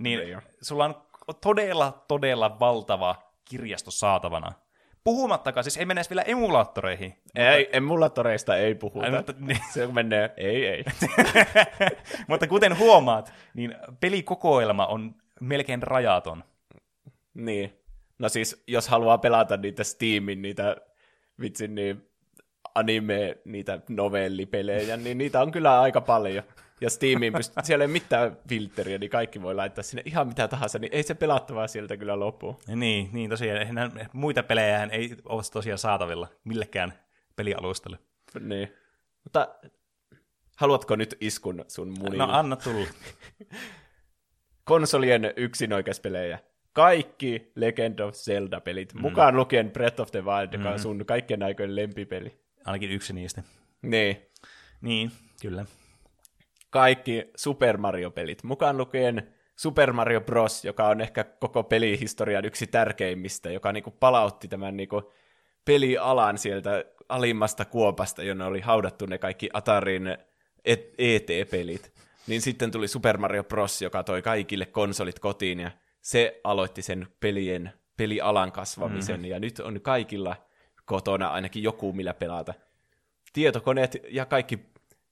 [0.00, 1.02] Niin, niin sulla on
[1.40, 4.52] todella, todella valtava kirjasto saatavana.
[5.04, 7.14] Puhumattakaan, siis ei mene vielä emulaattoreihin.
[7.34, 7.76] Ei, mutta...
[7.76, 9.06] emulaattoreista ei puhuta.
[9.06, 9.60] Ai, mutta, niin.
[9.72, 10.84] Se menee, ei, ei.
[12.28, 16.44] mutta kuten huomaat, niin pelikokoelma on melkein rajaton.
[17.34, 17.82] Niin.
[18.18, 20.76] No siis, jos haluaa pelata niitä Steamin, niitä
[21.40, 22.07] vitsin niin
[22.74, 26.44] anime, niitä novellipelejä, niin niitä on kyllä aika paljon
[26.80, 30.78] ja Steamiin pystyy, siellä ei mitään filteriä, niin kaikki voi laittaa sinne ihan mitä tahansa,
[30.78, 32.60] niin ei se pelattavaa sieltä kyllä lopu.
[32.66, 36.92] Niin, niin tosiaan, muita pelejä ei ole tosiaan saatavilla millekään
[37.36, 37.98] pelialustalle.
[38.40, 38.72] Niin,
[39.24, 39.48] mutta
[40.56, 42.26] haluatko nyt iskun sun munille?
[42.26, 42.86] No anna tulla.
[44.64, 46.38] Konsolien yksinoikeuspelejä.
[46.72, 49.00] Kaikki Legend of Zelda-pelit, mm.
[49.00, 52.38] mukaan lukien Breath of the Wild, joka on sun kaikkien aikojen lempipeli.
[52.68, 53.42] Ainakin yksi niistä.
[53.82, 54.22] Niin.
[54.80, 55.10] Niin,
[55.42, 55.64] kyllä
[56.70, 63.50] kaikki Super Mario-pelit, mukaan lukien Super Mario Bros., joka on ehkä koko pelihistorian yksi tärkeimmistä,
[63.50, 65.12] joka niinku palautti tämän niinku
[65.64, 70.18] pelialan sieltä alimmasta kuopasta, jonne oli haudattu ne kaikki Atarin
[70.98, 71.92] ET-pelit.
[72.26, 77.06] Niin sitten tuli Super Mario Bros., joka toi kaikille konsolit kotiin, ja se aloitti sen
[77.20, 79.30] pelien, pelialan kasvamisen, mm-hmm.
[79.30, 80.36] ja nyt on kaikilla
[80.88, 82.54] kotona ainakin joku, millä pelata.
[83.32, 84.58] Tietokoneet ja kaikki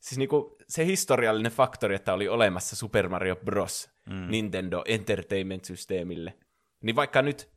[0.01, 3.91] siis niinku se historiallinen faktori, että oli olemassa Super Mario Bros.
[4.11, 4.31] Mm.
[4.31, 6.35] Nintendo Entertainment-systeemille.
[6.83, 7.49] Niin vaikka nyt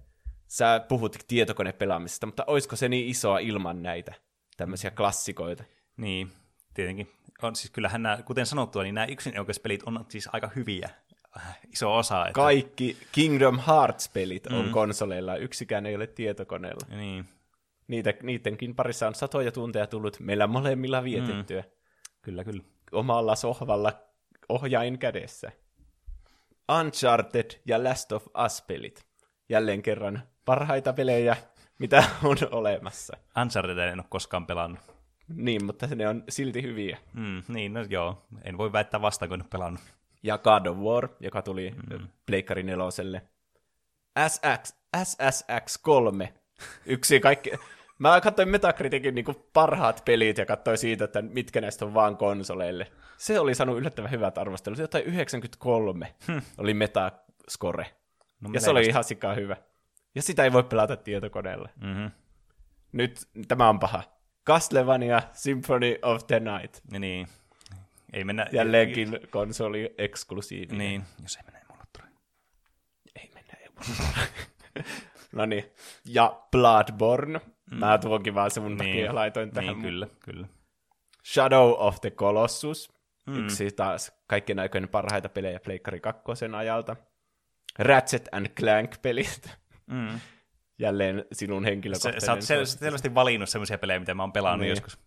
[0.48, 4.14] sä puhut tietokonepelaamisesta, mutta olisiko se niin isoa ilman näitä
[4.58, 5.64] tämmöisiä klassikoita?
[5.98, 6.32] Niin,
[6.74, 7.12] tietenkin.
[7.42, 10.90] On, siis kyllähän nämä, kuten sanottua, niin nämä yksinoikeuspelit on siis aika hyviä.
[11.74, 12.22] Iso osa.
[12.22, 12.34] Että...
[12.34, 14.72] Kaikki Kingdom Hearts-pelit on mm.
[14.72, 16.96] konsoleilla, yksikään ei ole tietokoneella.
[16.96, 17.26] Niin.
[17.90, 21.62] Niitä, niidenkin parissa on satoja tunteja tullut meillä molemmilla vietettyä.
[21.62, 21.70] Mm.
[22.22, 22.64] Kyllä, kyllä.
[22.92, 23.94] Omalla sohvalla
[24.50, 25.52] ohjain kädessä.
[26.80, 29.06] Uncharted ja Last of Us-pelit.
[29.50, 31.38] Jälleen kerran parhaita pelejä,
[31.80, 33.18] mitä on olemassa.
[33.42, 34.80] Uncharted en ole koskaan pelannut.
[35.28, 36.98] Niin, mutta ne on silti hyviä.
[37.14, 38.26] Mm, niin, no joo.
[38.44, 39.82] En voi väittää vastaan, kun en pelannut.
[40.24, 42.08] Ja God of War, joka tuli mm.
[42.26, 43.22] Pleikkari neloselle.
[44.28, 44.74] SX,
[45.04, 46.34] SSX 3.
[46.86, 47.52] Yksi kaikki...
[48.00, 52.92] Mä katsoin Metacriticin niin parhaat pelit ja katsoin siitä, että mitkä näistä on vaan konsoleille.
[53.18, 54.80] Se oli saanut yllättävän hyvät arvostelut.
[54.80, 56.38] Jotain 93 hm.
[56.58, 57.86] oli Metascore.
[58.42, 59.58] No, ja se oli ihan sikaa hyvä.
[60.16, 61.70] Ja sitä ei voi pelata tietokoneella.
[61.82, 62.12] Mm-hmm.
[62.92, 64.04] Nyt tämä on paha.
[64.46, 66.80] Castlevania Symphony of the Night.
[67.00, 67.28] Niin.
[68.14, 68.48] Ei mennä...
[68.52, 70.78] Jälleenkin konsoli eksklusiivinen.
[70.78, 72.14] Niin, jos ei mennä emulattoriin.
[73.16, 74.86] Ei mennä emulattoriin.
[75.36, 75.72] no niin.
[76.06, 77.42] Ja Bloodborne.
[77.72, 77.78] Mm.
[77.78, 78.78] Mä tuonkin vaan se mun niin.
[78.78, 79.68] takia laitoin tähän.
[79.68, 80.48] Niin, kyllä, kyllä.
[81.26, 82.94] Shadow of the Colossus.
[83.28, 83.40] Mm.
[83.40, 86.22] Yksi taas kaikkien aikojen parhaita pelejä Pleikkari 2
[86.58, 86.96] ajalta.
[87.80, 89.50] Ratchet and Clank-pelit.
[89.88, 90.20] Mm.
[90.80, 92.22] Jälleen sinun henkilökohtainen.
[92.22, 94.70] Sä, sä oot selvästi valinnut sellaisia pelejä, mitä mä oon pelannut niin.
[94.70, 95.00] joskus.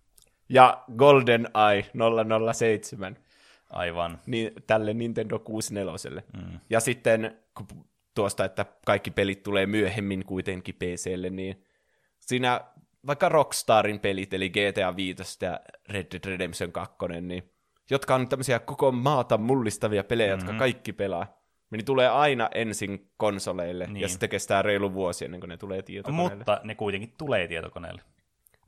[0.48, 1.85] Ja Golden Eye
[2.53, 3.16] 007.
[3.70, 4.18] Aivan.
[4.27, 6.22] Niin, tälle Nintendo 64.
[6.37, 6.61] Mm.
[6.70, 7.66] Ja sitten kun
[8.14, 11.64] tuosta, että kaikki pelit tulee myöhemmin kuitenkin PClle, niin
[12.32, 12.60] siinä
[13.06, 17.52] vaikka Rockstarin pelit, eli GTA 5 ja Red Dead Redemption 2, niin
[17.90, 20.48] jotka on tämmöisiä koko maata mullistavia pelejä, mm-hmm.
[20.48, 21.26] jotka kaikki pelaa,
[21.70, 24.00] niin tulee aina ensin konsoleille, niin.
[24.00, 26.36] ja sitten kestää reilu vuosi ennen kuin ne tulee tietokoneelle.
[26.36, 28.02] Mutta ne kuitenkin tulee tietokoneelle.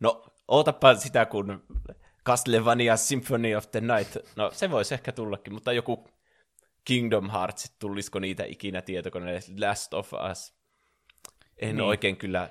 [0.00, 1.62] No, ootapa sitä, kun
[2.26, 6.08] Castlevania Symphony of the Night, no se voisi ehkä tullakin, mutta joku
[6.84, 10.54] Kingdom Hearts, tulisiko niitä ikinä tietokoneelle, Last of Us.
[11.56, 11.80] En niin.
[11.80, 12.48] oikein kyllä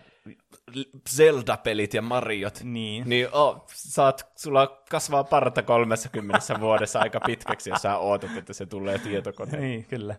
[1.09, 2.59] Zelda-pelit ja Mariot.
[2.63, 3.09] Niin.
[3.09, 8.65] Niin oh, saat, sulla kasvaa parta 30 vuodessa aika pitkäksi, jos sä ootat, että se
[8.65, 9.67] tulee tietokoneelle.
[9.67, 10.15] Niin, kyllä.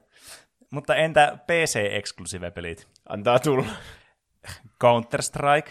[0.71, 2.89] Mutta entä PC-eksklusiive-pelit?
[3.09, 3.67] Antaa tulla.
[4.85, 5.71] Counter-Strike.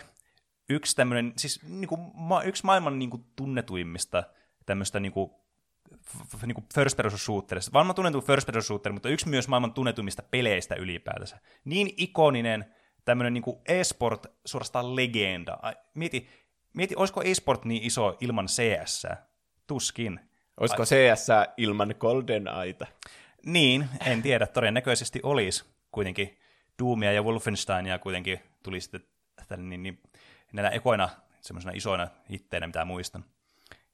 [0.70, 4.24] Yksi tämmöinen, siis niinku, ma, yksi maailman niinku, tunnetuimmista
[4.66, 5.44] tämmöistä niinku,
[6.08, 7.72] f- niinku first person shooterista.
[7.74, 11.40] Maailman tunnetu first person shooter, mutta yksi myös maailman tunnetuimmista peleistä ylipäätänsä.
[11.66, 12.66] Niin ikoninen,
[13.06, 15.58] tämmöinen niin e-sport suorastaan legenda.
[15.94, 16.30] Mieti,
[16.74, 19.08] mieti, olisiko e-sport niin iso ilman CS?
[19.68, 20.20] Tuskin.
[20.60, 22.88] Olisiko CS ilman Golden Aita?
[23.46, 24.48] Niin, en tiedä.
[24.48, 26.38] Todennäköisesti olisi kuitenkin.
[26.80, 29.04] Doomia ja Wolfensteinia kuitenkin tuli sitten
[29.48, 30.02] tälle, niin, niin,
[30.54, 31.10] näillä ekoina
[31.42, 33.26] semmoisena isoina hitteinä, mitä muistan.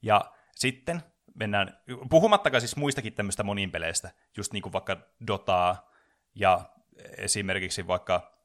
[0.01, 1.03] Ja sitten
[1.35, 1.77] mennään,
[2.09, 5.91] puhumattakaan siis muistakin tämmöistä monin peleistä, just niin kuin vaikka Dotaa
[6.35, 6.61] ja
[7.17, 8.38] esimerkiksi vaikka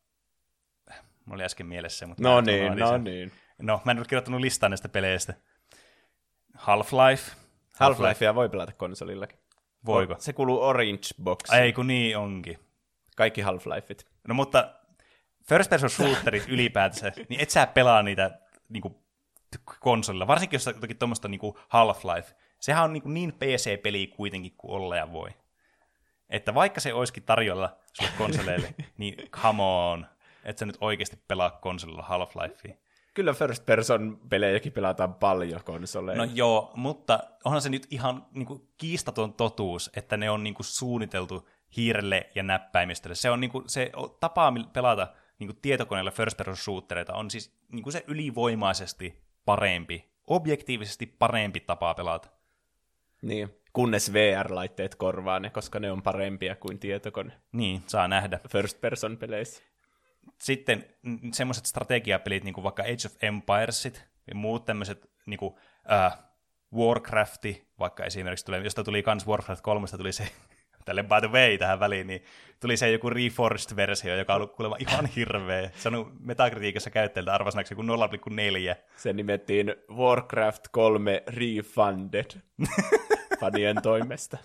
[1.25, 2.23] Mulla oli äsken mielessä mutta...
[2.23, 3.05] No niin, no sen.
[3.05, 3.33] niin.
[3.63, 5.35] No, mä en ole kirjoittanut listaa näistä peleistä.
[6.59, 7.33] Half-Life.
[7.81, 9.39] Half-Lifea voi pelata konsolillakin.
[9.87, 10.17] Voiko?
[10.19, 11.53] Se kuuluu Orange Box.
[11.53, 12.59] Ei kun niin onkin.
[13.17, 14.07] Kaikki Half-Lifeit.
[14.29, 14.75] No mutta
[15.49, 18.95] first person shooterit ylipäätänsä, niin et sä pelaa niitä niin kuin,
[19.81, 20.27] konsolilla.
[20.27, 22.35] Varsinkin jos jotakin tuommoista niin Half-Life.
[22.61, 25.31] Sehän on niin, kuin niin PC-peli kuitenkin kuin olla ja voi.
[26.31, 30.07] Että vaikka se olisikin tarjolla sulle konsoleille, niin come on
[30.45, 32.75] että sä nyt oikeasti pelaa konsolilla Half-Lifea.
[33.15, 36.27] Kyllä first person pelejäkin pelataan paljon konsoleilla.
[36.27, 40.55] No joo, mutta onhan se nyt ihan niin kuin, kiistaton totuus, että ne on niin
[40.55, 43.15] kuin, suunniteltu hiirelle ja näppäimistölle.
[43.15, 47.57] Se on niin kuin, se tapa pelata niin kuin, tietokoneella first person shootereita on siis
[47.73, 52.29] niin kuin se ylivoimaisesti parempi, objektiivisesti parempi tapa pelata.
[53.23, 57.33] Niin, kunnes VR-laitteet korvaa ne, koska ne on parempia kuin tietokone.
[57.53, 58.41] Niin, saa nähdä.
[58.49, 59.63] First person peleissä
[60.41, 60.85] sitten
[61.33, 65.55] semmoiset strategiapelit, niin kuin vaikka Age of Empiresit ja muut tämmöiset, niin kuin,
[65.93, 66.19] äh,
[66.75, 70.29] Warcrafti, vaikka esimerkiksi, tuli, josta tuli kans Warcraft 3, tuli se,
[70.85, 72.25] tälle by the way tähän väliin, niin
[72.61, 75.71] tuli se joku Reforged-versio, joka on ollut kuulemma ihan hirveä.
[75.77, 78.77] Se on metakritiikassa käyttäjältä arvasanaksi joku 0,4.
[78.97, 82.31] Se nimettiin Warcraft 3 Refunded
[83.41, 84.39] fanien toimesta.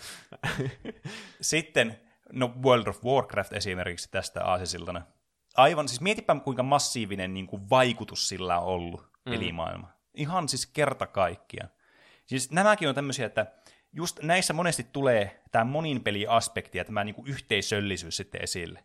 [1.42, 2.00] Sitten,
[2.34, 5.02] no World of Warcraft esimerkiksi tästä aasisiltana
[5.58, 9.32] aivan, siis mietipä kuinka massiivinen niin kuin, vaikutus sillä on ollut mm.
[9.32, 9.92] pelimaailma.
[10.14, 11.70] Ihan siis kerta kaikkiaan.
[12.26, 13.46] Siis nämäkin on tämmöisiä, että
[13.94, 18.84] just näissä monesti tulee tämä monin peli-aspekti ja tämä niin kuin, yhteisöllisyys sitten esille.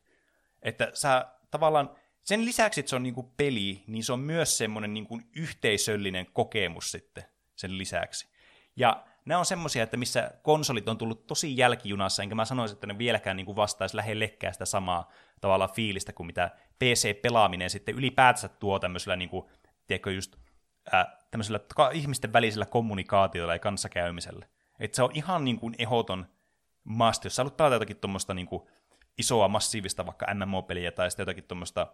[0.63, 1.91] Että sä tavallaan,
[2.23, 5.29] sen lisäksi, että se on niin kuin, peli, niin se on myös semmoinen niin kuin,
[5.37, 7.25] yhteisöllinen kokemus sitten
[7.57, 8.29] sen lisäksi.
[8.77, 12.87] Ja nämä on semmoisia, että missä konsolit on tullut tosi jälkijunassa, enkä mä sanoisi, että
[12.87, 15.11] ne vieläkään niin kuin vastaisi lähellekään sitä samaa
[15.41, 19.47] tavalla fiilistä kuin mitä PC-pelaaminen sitten ylipäätänsä tuo tämmöisellä, niin kuin,
[19.87, 20.37] tiedätkö, just
[20.93, 21.61] ää, tämmöisellä
[21.93, 24.47] ihmisten välisellä kommunikaatiolla ja kanssakäymisellä.
[24.81, 26.27] Että se on ihan niin kuin ehoton
[26.85, 28.49] must, jos sä haluat pelata jotakin tuommoista niin
[29.19, 31.87] isoa, massiivista vaikka MMO-peliä tai sitten jotakin tuommoista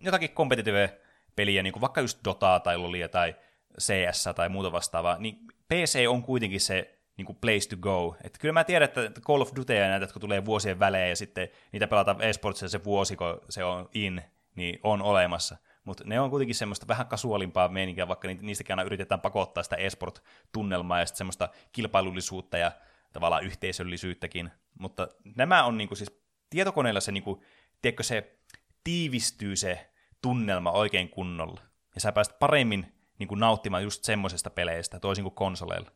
[0.00, 1.00] jotakin kompetitive
[1.36, 3.36] peliä, niin kuin vaikka just Dotaa tai Lolia tai
[3.78, 5.38] CS tai muuta vastaavaa, niin
[5.68, 8.16] PC on kuitenkin se niin kuin place to go.
[8.24, 11.16] Et kyllä mä tiedän, että Call of Duty ja näitä, jotka tulee vuosien välein ja
[11.16, 14.22] sitten niitä pelataan esportsissa se vuosi, kun se on in,
[14.56, 15.56] niin on olemassa.
[15.84, 21.00] Mutta ne on kuitenkin semmoista vähän kasuaalimpaa meininkiä, vaikka niistäkin aina yritetään pakottaa sitä esport-tunnelmaa
[21.00, 22.72] ja sitten semmoista kilpailullisuutta ja
[23.12, 24.50] tavallaan yhteisöllisyyttäkin.
[24.78, 27.42] Mutta nämä on niinku siis tietokoneella se, niinku,
[27.82, 28.38] tiedätkö, se
[28.84, 29.90] tiivistyy se
[30.22, 31.60] tunnelma oikein kunnolla.
[31.94, 35.90] Ja sä pääset paremmin niinku, nauttimaan just semmoisesta peleistä, toisin kuin konsoleilla.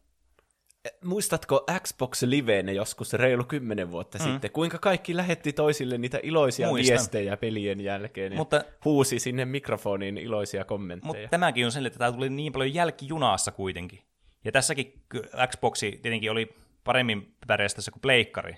[1.04, 4.24] Muistatko Xbox Liveen joskus reilu kymmenen vuotta mm.
[4.24, 6.94] sitten, kuinka kaikki lähetti toisille niitä iloisia Muistan.
[6.94, 11.06] viestejä pelien jälkeen mutta, huusi sinne mikrofoniin iloisia kommentteja.
[11.06, 14.02] Mutta tämäkin on sen, että tämä tuli niin paljon jälkijunassa kuitenkin.
[14.44, 15.02] Ja tässäkin
[15.50, 18.56] Xboxi tietenkin oli paremmin pärjästä kuin pleikkari,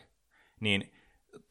[0.60, 0.92] niin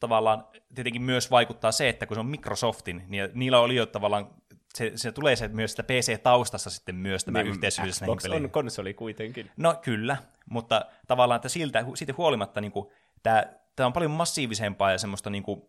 [0.00, 4.30] tavallaan tietenkin myös vaikuttaa se, että kun se on Microsoftin, niin niillä oli jo tavallaan
[4.74, 8.94] se, se tulee se myös sitä PC-taustassa sitten myös tämä niin, yhteisöllisyys Xbox on konsoli
[8.94, 9.50] kuitenkin.
[9.56, 10.16] No kyllä,
[10.50, 12.86] mutta tavallaan että siltä, siitä huolimatta niin kuin,
[13.22, 13.44] tämä,
[13.76, 15.62] tämä on paljon massiivisempaa ja semmoista niin kuin,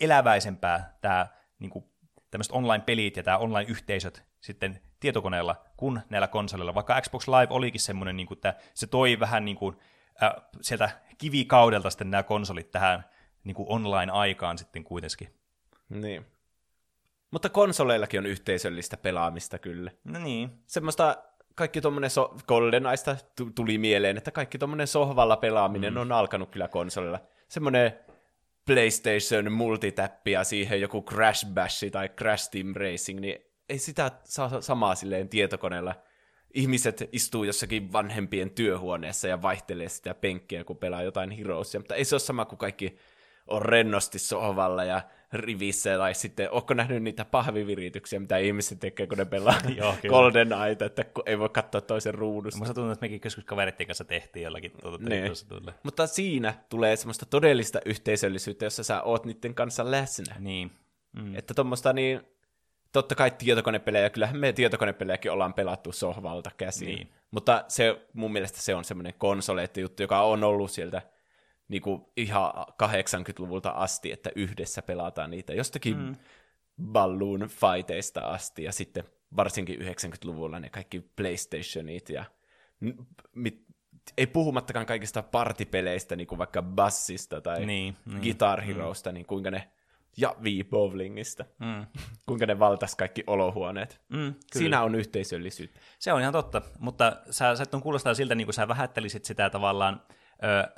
[0.00, 1.26] eläväisempää tämä
[1.58, 1.84] niin kuin,
[2.30, 8.16] tämmöiset online-pelit ja tämä online-yhteisöt sitten tietokoneella kuin näillä konsoleilla, vaikka Xbox Live olikin semmoinen,
[8.16, 9.76] niin kuin, että se toi vähän niin kuin,
[10.22, 13.04] äh, sieltä kivikaudelta sitten nämä konsolit tähän
[13.44, 15.34] niin kuin online-aikaan sitten kuitenkin.
[15.88, 16.26] Niin.
[17.30, 19.90] Mutta konsoleillakin on yhteisöllistä pelaamista kyllä.
[20.04, 20.50] No niin.
[20.66, 21.16] Semmoista
[21.54, 23.16] kaikki tuommoinen so- GoldenEyesta
[23.54, 26.00] tuli mieleen, että kaikki tuommoinen sohvalla pelaaminen mm.
[26.00, 27.20] on alkanut kyllä konsolilla.
[27.48, 27.92] Semmoinen
[28.66, 33.38] PlayStation multitäppi ja siihen joku Crash Bash tai Crash Team Racing, niin
[33.68, 35.94] ei sitä saa samaa silleen tietokoneella.
[36.54, 42.04] Ihmiset istuu jossakin vanhempien työhuoneessa ja vaihtelee sitä penkkiä, kun pelaa jotain Heroesia, mutta ei
[42.04, 42.96] se ole sama kuin kaikki
[43.46, 49.18] on rennosti sohvalla ja rivissä, tai sitten, onko nähnyt niitä pahvivirityksiä, mitä ihmiset tekee, kun
[49.18, 52.58] ne pelaa Joo, Golden Eye, että ei voi katsoa toisen ruudusta.
[52.58, 55.32] Musta tuntuu, että mekin joskus kaverittiin kanssa tehtiin jollakin tuota niin.
[55.82, 60.36] Mutta siinä tulee semmoista todellista yhteisöllisyyttä, jossa sä oot niiden kanssa läsnä.
[60.38, 60.70] Niin.
[61.12, 61.36] Mm.
[61.36, 62.20] Että tuommoista niin,
[62.92, 66.96] totta kai tietokonepelejä, kyllähän me tietokonepelejäkin ollaan pelattu sohvalta käsiin.
[66.96, 67.12] Niin.
[67.30, 71.02] Mutta se, mun mielestä se on semmoinen konsoleetti-juttu, joka on ollut sieltä
[71.70, 72.52] niin kuin ihan
[72.82, 76.16] 80-luvulta asti, että yhdessä pelataan niitä jostakin mm.
[76.82, 79.04] balloon fighteista asti, ja sitten
[79.36, 82.24] varsinkin 90-luvulla ne kaikki PlayStationit ja
[83.34, 83.64] mit,
[84.18, 88.66] ei puhumattakaan kaikista partipeleistä, niin kuin vaikka bassista tai niin, niin, Guitar mm.
[88.66, 89.14] Heroista, mm.
[89.14, 89.70] niin kuinka ne
[90.16, 91.44] ja Wii Bowlingista.
[91.58, 91.86] Mm.
[92.26, 94.00] Kuinka ne valtas kaikki olohuoneet.
[94.08, 95.80] Mm, Siinä on yhteisöllisyyttä.
[95.98, 99.50] Se on ihan totta, mutta sä, sä on kuulostaa siltä, niin kuin sä vähättelisit sitä
[99.50, 100.02] tavallaan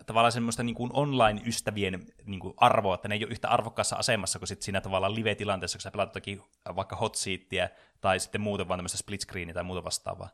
[0.06, 4.38] tavallaan semmoista niin kuin online-ystävien niin kuin arvoa, että ne ei ole yhtä arvokkaassa asemassa
[4.38, 6.40] kuin sit siinä tavallaan live-tilanteessa, kun sä pelaat toki
[6.76, 7.68] vaikka hot seatia,
[8.00, 10.28] tai sitten muuten vaan tämmöistä split screenia tai muuta vastaavaa.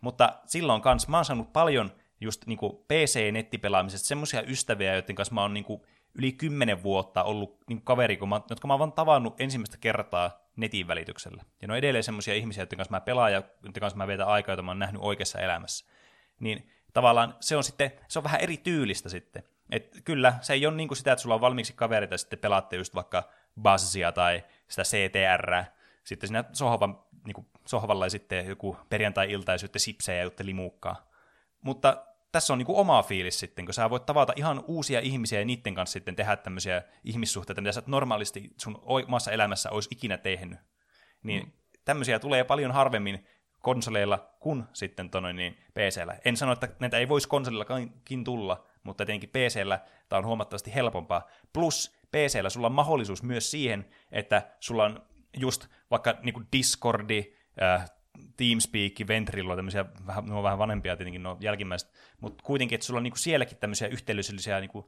[0.00, 5.34] Mutta silloin kanssa mä oon saanut paljon just niin kuin PC-nettipelaamisesta semmoisia ystäviä, joiden kanssa
[5.34, 5.82] mä oon niin kuin
[6.14, 10.40] yli kymmenen vuotta ollut niin kaveri, kun mä, jotka mä oon vaan tavannut ensimmäistä kertaa
[10.56, 11.42] netin välityksellä.
[11.62, 14.28] Ja ne on edelleen semmoisia ihmisiä, joiden kanssa mä pelaan ja joiden kanssa mä vietän
[14.28, 15.86] aikaa, joita mä oon nähnyt oikeassa elämässä.
[16.40, 19.42] Niin tavallaan se on sitten, se on vähän eri tyylistä sitten.
[19.70, 22.38] Et kyllä, se ei ole niin kuin sitä, että sulla on valmiiksi kavereita ja sitten
[22.38, 23.30] pelaatte just vaikka
[23.62, 25.64] Buzzia tai sitä CTR,
[26.04, 30.54] sitten siinä sohvan, niin kuin sohvalla ja sitten joku perjantai-ilta ja sitten sipsejä ja jutteli
[30.54, 31.10] muukkaa.
[31.62, 35.38] Mutta tässä on niin kuin oma fiilis sitten, kun sä voit tavata ihan uusia ihmisiä
[35.38, 40.18] ja niiden kanssa sitten tehdä tämmöisiä ihmissuhteita, mitä sä normaalisti sun omassa elämässä olisi ikinä
[40.18, 40.58] tehnyt.
[41.22, 41.52] Niin mm.
[41.84, 43.26] tämmöisiä tulee paljon harvemmin
[43.66, 46.16] konsoleilla kuin sitten tonne, niin PCllä.
[46.24, 51.26] En sano, että näitä ei voisi konsolillakin tulla, mutta tietenkin PCllä tämä on huomattavasti helpompaa.
[51.52, 55.02] Plus PCllä sulla on mahdollisuus myös siihen, että sulla on
[55.36, 57.90] just vaikka niin Discordi, äh,
[58.36, 62.98] Teamspeak, Ventrilo, tämmöisiä vähän, ne on vähän vanhempia tietenkin, no jälkimmäiset, mutta kuitenkin, että sulla
[62.98, 64.84] on niin sielläkin tämmöisiä yhteisöllisiä niin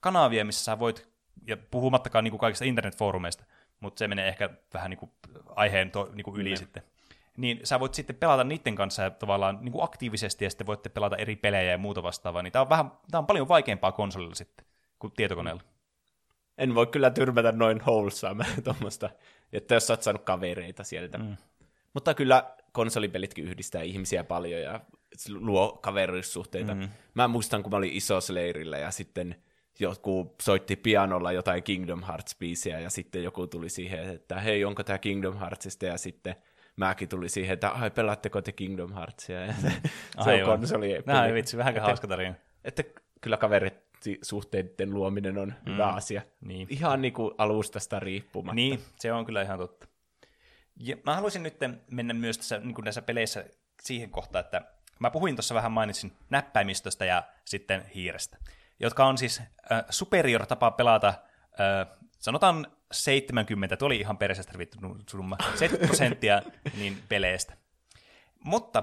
[0.00, 1.08] kanavia, missä sä voit,
[1.46, 3.44] ja puhumattakaan niin kaikista internetfoorumeista,
[3.80, 5.10] mutta se menee ehkä vähän niin
[5.46, 6.56] aiheen to, niin yli mm.
[6.56, 6.82] sitten
[7.36, 10.88] niin sä voit sitten pelata niiden kanssa ja tavallaan niin kuin aktiivisesti ja sitten voitte
[10.88, 14.34] pelata eri pelejä ja muuta vastaavaa, niin tämä on, vähän, tämä on paljon vaikeampaa konsolilla
[14.34, 14.66] sitten
[14.98, 15.62] kuin tietokoneella.
[16.58, 19.10] En voi kyllä tyrmätä noin wholesome tuommoista,
[19.52, 21.18] että jos sä oot saanut kavereita sieltä.
[21.18, 21.36] Mm.
[21.94, 24.80] Mutta kyllä konsolipelitkin yhdistää ihmisiä paljon ja
[25.34, 26.74] luo kaverissuhteita.
[26.74, 26.88] Mm.
[27.14, 29.36] Mä muistan, kun mä olin isosleirillä ja sitten
[29.80, 34.98] joku soitti pianolla jotain Kingdom Hearts-biisiä ja sitten joku tuli siihen, että hei, onko tämä
[34.98, 36.36] Kingdom Heartsista ja sitten
[36.76, 39.72] mäkin tuli siihen, että ai pelaatteko te Kingdom Heartsia, ja se,
[40.24, 41.02] se on konsoli.
[41.06, 42.34] Näin vitsi, vähän hauska tarina.
[42.64, 42.82] Että
[43.20, 43.86] kyllä kaverit
[44.22, 46.22] suhteiden luominen on mm, hyvä asia.
[46.40, 46.66] Niin.
[46.70, 48.54] Ihan niin kuin alustasta riippumatta.
[48.54, 49.86] Niin, se on kyllä ihan totta.
[50.76, 51.56] Ja mä haluaisin nyt
[51.90, 53.44] mennä myös tässä, niin kuin näissä peleissä
[53.82, 54.62] siihen kohtaan, että
[54.98, 58.38] mä puhuin tuossa vähän mainitsin näppäimistöstä ja sitten hiirestä,
[58.80, 59.40] jotka on siis
[59.72, 64.78] äh, superior tapa pelata, äh, sanotaan 70, tuo oli ihan peräisestä revitty
[65.10, 66.42] summa, 70 prosenttia
[66.78, 67.56] niin peleistä.
[68.44, 68.82] Mutta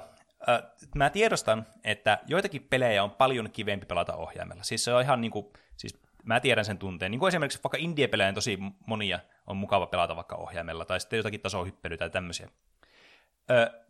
[0.50, 0.64] äh,
[0.96, 4.64] mä tiedostan, että joitakin pelejä on paljon kivempi pelata ohjaimella.
[4.64, 5.46] Siis se on ihan niin kuin,
[5.78, 7.12] siis mä tiedän sen tunteen.
[7.12, 8.58] Niin kuin esimerkiksi vaikka indie-pelejä tosi
[8.88, 12.50] monia on mukava pelata vaikka ohjaimella, tai sitten jotakin tasohyppelyä tai tämmöisiä.
[13.52, 13.84] Ö,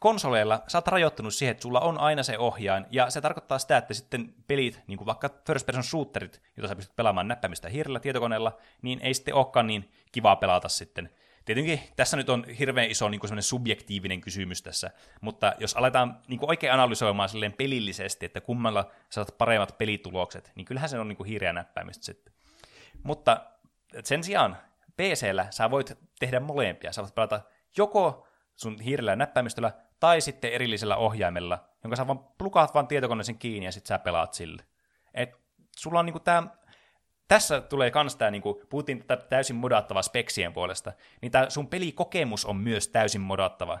[0.00, 3.76] konsoleilla sä oot rajoittunut siihen, että sulla on aina se ohjain, ja se tarkoittaa sitä,
[3.76, 8.00] että sitten pelit, niin kuin vaikka first person shooterit, joita sä pystyt pelaamaan näppäimistä hiirellä
[8.00, 11.10] tietokoneella, niin ei sitten olekaan niin kivaa pelata sitten.
[11.44, 14.90] Tietenkin tässä nyt on hirveän iso niin kuin subjektiivinen kysymys tässä,
[15.20, 20.64] mutta jos aletaan niin kuin oikein analysoimaan silleen pelillisesti, että kummalla saat paremmat pelitulokset, niin
[20.64, 22.34] kyllähän se on niin kuin hiireä näppäimistä sitten.
[23.02, 23.40] Mutta
[24.04, 24.56] sen sijaan
[24.96, 26.92] PCllä sä voit tehdä molempia.
[26.92, 27.40] Sä voit pelata
[27.76, 28.26] joko
[28.56, 29.72] sun hiirellä näppäimistöllä,
[30.04, 34.34] tai sitten erillisellä ohjaimella, jonka sä vaan plukaat vaan tietokoneeseen kiinni ja sitten sä pelaat
[34.34, 34.62] sille.
[35.14, 35.30] Et
[35.76, 36.42] sulla on niinku tää,
[37.28, 40.92] tässä tulee kans tää, niinku, puhuttiin täysin modattava speksien puolesta,
[41.22, 43.78] niin tää sun pelikokemus on myös täysin modattava.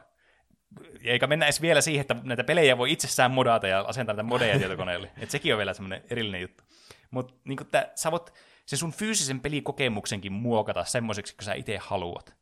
[1.04, 4.58] eikä mennä edes vielä siihen, että näitä pelejä voi itsessään modata ja asentaa näitä modeja
[4.58, 5.10] tietokoneelle.
[5.18, 6.64] Et sekin on vielä semmoinen erillinen juttu.
[7.10, 7.58] Mutta niin
[7.94, 8.32] sä voit
[8.66, 12.34] sen sun fyysisen pelikokemuksenkin muokata semmoiseksi, kun sä itse haluat.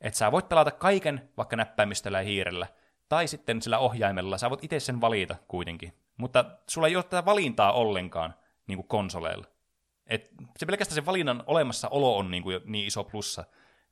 [0.00, 2.66] Että sä voit pelata kaiken vaikka näppäimistöllä ja hiirellä,
[3.08, 5.92] tai sitten sillä ohjaimella, sä voit itse sen valita kuitenkin.
[6.16, 8.34] Mutta sulla ei ole tätä valintaa ollenkaan
[8.66, 9.46] niin kuin konsoleilla.
[10.06, 13.44] Et se pelkästään se valinnan olemassaolo on niin, kuin niin iso plussa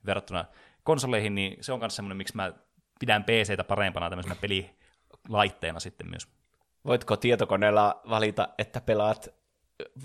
[0.05, 0.45] verrattuna
[0.83, 2.53] konsoleihin, niin se on myös semmoinen, miksi mä
[2.99, 6.27] pidän PCtä parempana tämmöisenä pelilaitteena sitten myös.
[6.85, 9.27] Voitko tietokoneella valita, että pelaat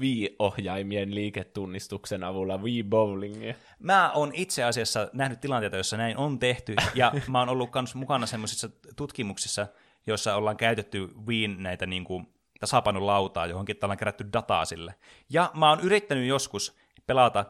[0.01, 3.55] Wii-ohjaimien liiketunnistuksen avulla Wii-bowlingia?
[3.79, 7.95] Mä oon itse asiassa nähnyt tilanteita, joissa näin on tehty, ja mä oon ollut myös
[7.95, 9.67] mukana semmoisissa tutkimuksissa,
[10.07, 12.27] joissa ollaan käytetty Wiin näitä niin kuin,
[12.61, 14.95] tasapainolautaa johonkin, että ollaan kerätty dataa sille.
[15.31, 17.45] Ja mä oon yrittänyt joskus pelata,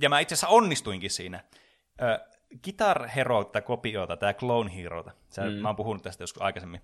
[0.00, 1.44] ja mä itse asiassa onnistuinkin siinä,
[2.64, 5.02] Guitar Hero tai kopioita, tämä Clone Hero.
[5.02, 5.52] mm.
[5.52, 6.80] Mä oon puhunut tästä joskus aikaisemmin.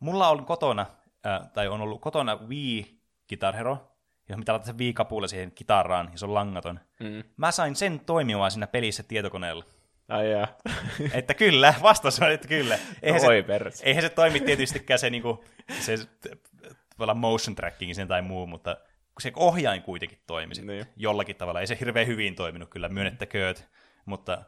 [0.00, 0.86] Mulla on kotona,
[1.26, 3.95] äh, tai on ollut kotona Wii Guitar Hero,
[4.28, 6.80] johon mitä laittaa se Wii-kapulle siihen kitaraan, ja se on langaton.
[7.00, 7.24] Mm.
[7.36, 9.64] Mä sain sen toimimaan siinä pelissä tietokoneella.
[10.08, 10.48] Ai jaa.
[11.12, 12.78] että kyllä, vastaus on, että kyllä.
[13.02, 15.44] Eihän, no, se, eihän se toimi tietystikään se, niinku,
[15.80, 15.96] se
[17.14, 18.76] motion tracking sen tai muu, mutta
[19.20, 20.86] se ohjain kuitenkin toimi niin.
[20.96, 21.60] jollakin tavalla.
[21.60, 23.68] Ei se hirveän hyvin toiminut kyllä, myönnettäkööt,
[24.06, 24.44] mutta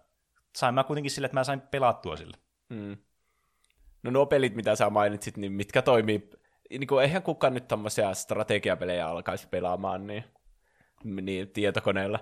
[0.56, 2.36] sain mä kuitenkin sille, että mä sain pelattua sille.
[2.68, 2.96] Mm.
[4.02, 6.30] No nuo pelit, mitä sä mainitsit, niin mitkä toimii,
[6.70, 10.24] niin kuin eihän kukaan nyt tämmöisiä strategiapelejä alkaisi pelaamaan, niin,
[11.04, 12.18] niin tietokoneella.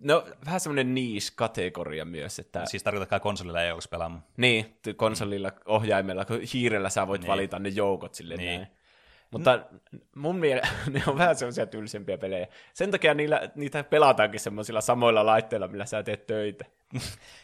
[0.00, 2.38] No, vähän semmoinen niche-kategoria myös.
[2.38, 2.66] Että...
[2.66, 4.24] Siis tarkoittaa konsolilla ei olisi pelaamaan.
[4.36, 7.28] Niin, konsolilla, ohjaimella, kun hiirellä sä voit niin.
[7.28, 8.60] valita ne joukot silleen niin.
[8.60, 8.78] näin.
[9.30, 9.98] Mutta no.
[10.14, 12.46] mun mielestä ne on vähän semmoisia tylsempiä pelejä.
[12.74, 16.64] Sen takia niillä, niitä pelataankin semmoisilla samoilla laitteilla, millä sä teet töitä.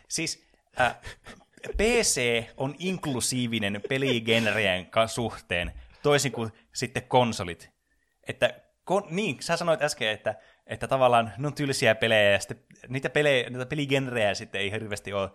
[0.08, 0.46] siis
[0.80, 0.96] äh,
[1.76, 5.72] PC on inklusiivinen peligenreen suhteen,
[6.04, 7.70] toisin kuin sitten konsolit.
[8.28, 10.34] Että kon, niin, sä sanoit äsken, että,
[10.66, 15.12] että tavallaan ne on tylsiä pelejä ja sitten niitä, pelejä, niitä peligenrejä sitten ei hirveästi
[15.12, 15.30] ole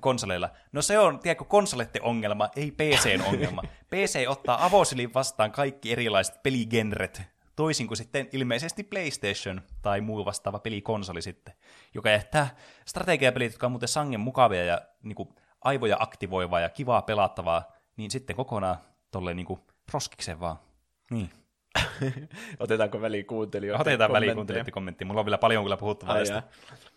[0.00, 0.50] konsoleilla.
[0.72, 3.62] No se on, tiedätkö, konsoleiden ongelma, ei PCn ongelma.
[3.90, 7.22] PC ottaa avosilin vastaan kaikki erilaiset peligenret,
[7.56, 11.54] toisin kuin sitten ilmeisesti PlayStation tai muu vastaava pelikonsoli sitten,
[11.94, 15.28] joka jättää strategiapelit, jotka on muuten sangen mukavia ja niin kuin,
[15.60, 18.76] aivoja aktivoivaa ja kivaa pelattavaa, niin sitten kokonaan
[19.10, 19.60] tolleen niin kuin,
[19.92, 20.56] roskikseen vaan.
[21.10, 21.30] Niin.
[22.60, 25.06] Otetaanko väliin kuuntelijoita Otetaan väliin kuuntelijoita kommenttia.
[25.06, 26.42] Mulla on vielä paljon kyllä puhuttavaa tästä.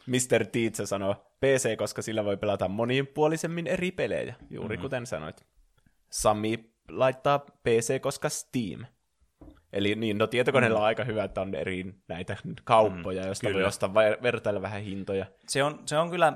[0.08, 0.46] Mr.
[0.52, 4.82] Teacher sanoo, PC, koska sillä voi pelata monipuolisemmin eri pelejä, juuri mm-hmm.
[4.82, 5.46] kuten sanoit.
[6.12, 8.86] Sami laittaa PC, koska Steam.
[9.74, 10.82] Eli niin, no tietokoneella mm.
[10.82, 13.60] on aika hyvä, että on eri näitä kauppoja, mm, joista kyllä.
[13.60, 15.26] voi ostaa vertailla vähän hintoja.
[15.48, 16.34] Se on, se on kyllä,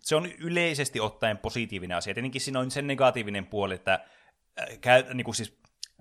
[0.00, 2.14] se on yleisesti ottaen positiivinen asia.
[2.14, 4.00] Tietenkin siinä on sen negatiivinen puoli, että
[4.86, 5.58] äh, niin kuin siis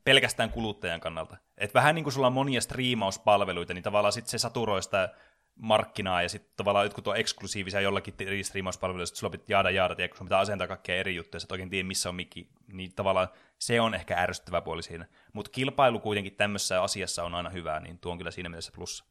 [0.08, 1.38] pelkästään kuluttajan kannalta.
[1.58, 5.10] Et vähän niin kuin sulla on monia striimauspalveluita, niin tavallaan sitten se saturoi sitä
[5.56, 9.96] markkinaa, ja sitten tavallaan jotkut on eksklusiivisia jollakin eri striimauspalveluissa, että sulla pitää jaada jaada,
[9.96, 13.28] tiedä, sun pitää asentaa kaikkea eri juttuja, sä oikein tiedä, missä on mikki, niin tavallaan
[13.60, 15.06] se on ehkä ärsyttävä puoli siinä.
[15.34, 19.06] Mutta kilpailu kuitenkin tämmöisessä asiassa on aina hyvää, niin tuo on kyllä siinä mielessä plussa.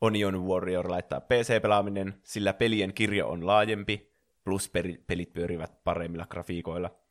[0.00, 4.12] Onion Warrior laittaa PC-pelaaminen, sillä pelien kirjo on laajempi,
[4.44, 4.70] plus
[5.06, 7.03] pelit pyörivät paremmilla grafiikoilla.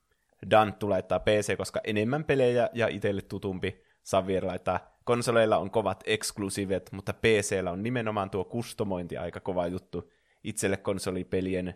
[0.49, 3.81] Danttu laittaa PC, koska enemmän pelejä ja itselle tutumpi.
[4.05, 10.11] Xavier laittaa konsoleilla on kovat eksklusiivet, mutta PCllä on nimenomaan tuo kustomointi aika kova juttu.
[10.43, 11.73] Itselle konsolipelien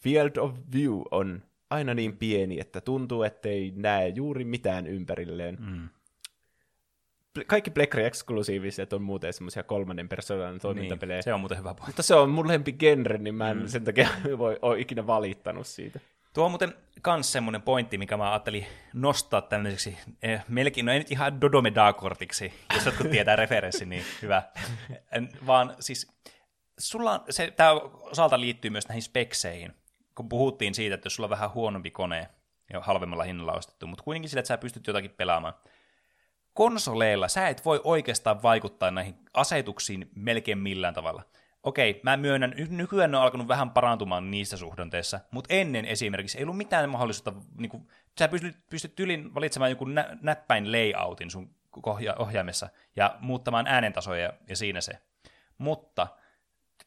[0.00, 5.56] Field of View on aina niin pieni, että tuntuu, ettei näe juuri mitään ympärilleen.
[5.60, 5.88] Mm.
[7.46, 11.16] Kaikki Plekkari eksklusiiviset on muuten semmoisia kolmannen persoonan toimintapelejä.
[11.16, 11.86] Niin, se on muuten hyvä pointti.
[11.86, 13.66] Mutta se on mun lempi genre, niin mä en mm.
[13.66, 16.00] sen takia voi ole ikinä valittanut siitä.
[16.32, 16.74] Tuo on muuten
[17.06, 22.52] myös semmoinen pointti, mikä mä ajattelin nostaa tämmöiseksi, eh, melkein, no ei nyt ihan Dodomedaa-kortiksi,
[22.74, 24.42] jos jotkut tietää referenssi, niin hyvä.
[25.12, 26.12] En, vaan siis,
[26.78, 29.72] sulla on, se, tämä osalta liittyy myös näihin spekseihin,
[30.14, 32.28] kun puhuttiin siitä, että jos sulla on vähän huonompi kone,
[32.72, 35.54] ja halvemmalla hinnalla ostettu, mutta kuitenkin sillä, että sä pystyt jotakin pelaamaan.
[36.52, 41.22] Konsoleilla sä et voi oikeastaan vaikuttaa näihin asetuksiin melkein millään tavalla
[41.62, 46.44] okei, mä myönnän, nykyään ne on alkanut vähän parantumaan niissä suhdanteissa, mutta ennen esimerkiksi ei
[46.44, 47.88] ollut mitään mahdollisuutta, niin kuin,
[48.18, 51.54] sä pystyt, pystyt tylin valitsemaan joku nä- näppäin layoutin sun
[51.86, 54.92] ohja- ohjaimessa ja muuttamaan äänentasoja ja siinä se.
[55.58, 56.06] Mutta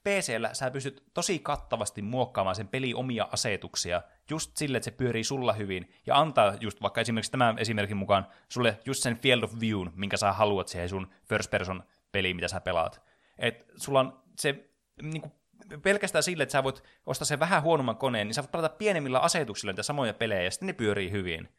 [0.04, 5.24] PCllä sä pystyt tosi kattavasti muokkaamaan sen peli omia asetuksia just sille, että se pyörii
[5.24, 9.54] sulla hyvin ja antaa just vaikka esimerkiksi tämän esimerkin mukaan sulle just sen field of
[9.60, 13.02] view, minkä sä haluat siihen sun first person peliin, mitä sä pelaat.
[13.38, 14.70] Et sulla on se
[15.02, 15.34] niin kuin,
[15.82, 19.20] pelkästään sille, että sä voit ostaa sen vähän huonomman koneen, niin sä voit pelata pienemmillä
[19.20, 21.50] asetuksilla niitä samoja pelejä, ja sitten ne pyörii hyvin.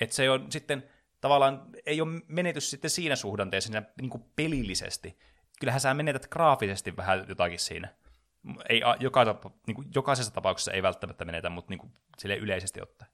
[0.00, 5.18] Että se on sitten tavallaan, ei ole menetys sitten siinä suhdanteessa niin kuin pelillisesti.
[5.60, 7.88] Kyllähän sä menetät graafisesti vähän jotakin siinä.
[8.68, 9.24] Ei, joka,
[9.66, 13.10] niin kuin, jokaisessa tapauksessa ei välttämättä menetä, mutta niin kuin, sille yleisesti ottaen.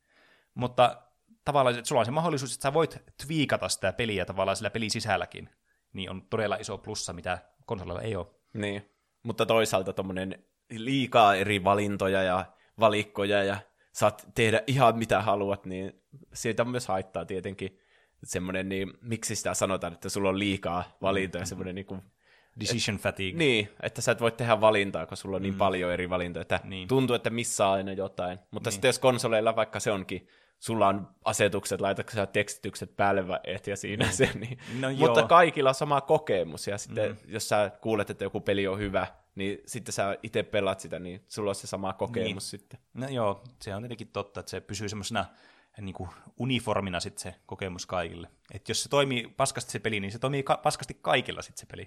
[0.54, 1.02] Mutta
[1.44, 4.90] tavallaan, että sulla on se mahdollisuus, että sä voit twiikata sitä peliä tavallaan sillä pelin
[4.90, 5.50] sisälläkin,
[5.92, 8.26] niin on todella iso plussa, mitä konsolilla ei ole.
[8.52, 8.93] Niin,
[9.24, 12.44] mutta toisaalta tuommoinen liikaa eri valintoja ja
[12.80, 13.56] valikkoja ja
[13.92, 16.02] saat tehdä ihan mitä haluat, niin
[16.32, 17.78] siitä myös haittaa tietenkin
[18.24, 21.48] semmoinen, niin miksi sitä sanotaan, että sulla on liikaa valintoja, mm-hmm.
[21.48, 22.02] semmoinen niin kuin,
[22.60, 23.38] Decision et, fatigue.
[23.38, 25.58] Niin, että sä et voi tehdä valintaa, kun sulla on niin mm.
[25.58, 26.88] paljon eri valintoja, että niin.
[26.88, 28.38] tuntuu, että missä aina jotain.
[28.50, 28.72] Mutta niin.
[28.72, 30.28] sitten jos konsoleilla vaikka se onkin,
[30.64, 34.58] sulla on asetukset, laitatko sä tekstitykset päälle vai et, ja siinä se, niin.
[34.80, 35.28] No Mutta joo.
[35.28, 37.16] kaikilla on sama kokemus, ja sitten mm.
[37.26, 41.24] jos sä kuulet, että joku peli on hyvä, niin sitten sä itse pelaat sitä, niin
[41.28, 42.60] sulla on se sama kokemus niin.
[42.60, 42.80] sitten.
[42.94, 45.24] No joo, se on tietenkin totta, että se pysyy semmoisena
[45.80, 48.28] niin kuin uniformina sitten se kokemus kaikille.
[48.52, 51.66] Että jos se toimii paskasti se peli, niin se toimii ka- paskasti kaikilla sitten se
[51.66, 51.86] peli.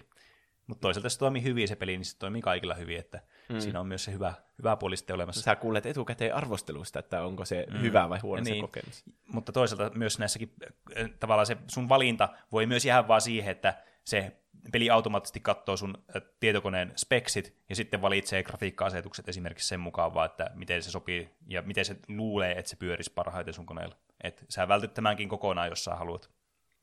[0.67, 3.59] Mutta toisaalta se toimii hyvin se peli, niin se toimii kaikilla hyvin, että mm.
[3.59, 5.41] siinä on myös se hyvä, hyvä puoli sitten olemassa.
[5.41, 7.81] Sä kuulet etukäteen arvostelusta, että onko se mm.
[7.81, 8.55] hyvä vai huono niin.
[8.55, 9.03] se kokemus.
[9.27, 10.53] Mutta toisaalta myös näissäkin
[10.97, 14.37] äh, tavallaan se sun valinta voi myös jäädä vaan siihen, että se
[14.71, 20.25] peli automaattisesti katsoo sun äh, tietokoneen speksit ja sitten valitsee grafiikka-asetukset esimerkiksi sen mukaan vaan,
[20.25, 23.95] että miten se sopii ja miten se luulee, että se pyörisi parhaiten sun koneella.
[24.23, 26.29] Että sä vältyt tämänkin kokonaan, jos sä haluat.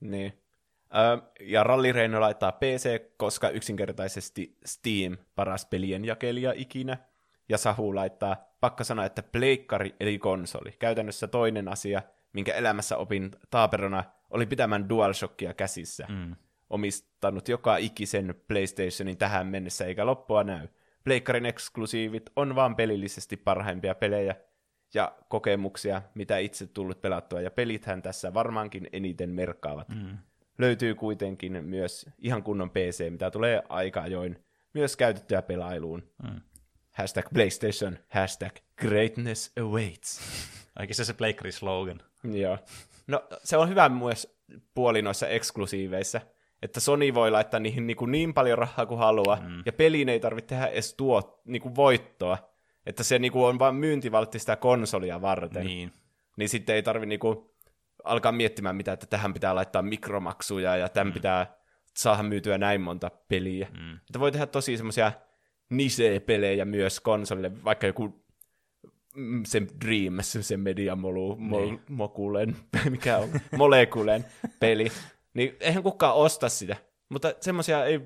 [0.01, 0.43] Niin.
[1.41, 6.97] Ja Rally Reino laittaa PC, koska yksinkertaisesti Steam paras pelien jakelija ikinä.
[7.49, 10.72] Ja Sahu laittaa pakka sanoa, että pleikkari eli konsoli.
[10.78, 16.07] Käytännössä toinen asia, minkä elämässä opin taaperona, oli pitämään DualShockia käsissä.
[16.09, 16.37] Mm
[16.70, 20.68] omistanut joka ikisen PlayStationin tähän mennessä, eikä loppua näy.
[21.05, 24.35] Pleikkarin eksklusiivit on vaan pelillisesti parhaimpia pelejä
[24.95, 29.89] ja kokemuksia, mitä itse tullut pelattua, ja pelithän tässä varmaankin eniten merkkaavat.
[29.89, 30.18] Mm.
[30.59, 34.45] Löytyy kuitenkin myös ihan kunnon PC, mitä tulee aika ajoin
[34.75, 36.03] myös käytettyä pelailuun.
[36.23, 36.41] Mm.
[36.91, 40.21] Hashtag PlayStation, hashtag greatness awaits.
[40.77, 42.01] Ainakin se se pleikkari slogan.
[42.25, 42.59] Joo.
[43.07, 44.37] No se on hyvä myös
[44.75, 46.21] puoli noissa eksklusiiveissa,
[46.63, 49.63] että Sony voi laittaa niihin niin, kuin niin paljon rahaa kuin haluaa, mm.
[49.67, 52.39] ja peliin ei tarvitse tehdä edes tuo niin kuin voittoa,
[52.87, 55.67] että se niin kuin on vain myyntivaltti sitä konsolia varten.
[55.67, 55.93] Niin.
[56.37, 57.39] Niin sitten ei tarvitse niin kuin
[58.05, 61.15] alkaa miettimään mitä, että tähän pitää laittaa mikromaksuja, ja tämän mm.
[61.15, 61.57] pitää
[61.97, 63.69] saada myytyä näin monta peliä.
[63.73, 63.95] Mm.
[63.95, 65.13] Että voi tehdä tosi semmoisia
[65.71, 68.25] nisee-pelejä myös konsolille, vaikka joku
[69.15, 71.81] mm, se Dream, se Media Molu, niin.
[71.89, 72.57] Mokulen,
[72.91, 74.25] mikä on, Molekulen
[74.61, 74.87] peli,
[75.35, 76.77] niin eihän kukaan osta sitä.
[77.09, 78.01] Mutta semmoisia ei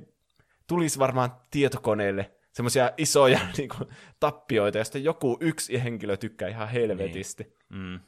[0.67, 3.89] tulisi varmaan tietokoneelle semmoisia isoja niin kuin,
[4.21, 7.45] tappioita, joista joku yksi henkilö tykkää ihan helvetisti.
[7.45, 7.83] Niin.
[7.83, 8.01] Mm.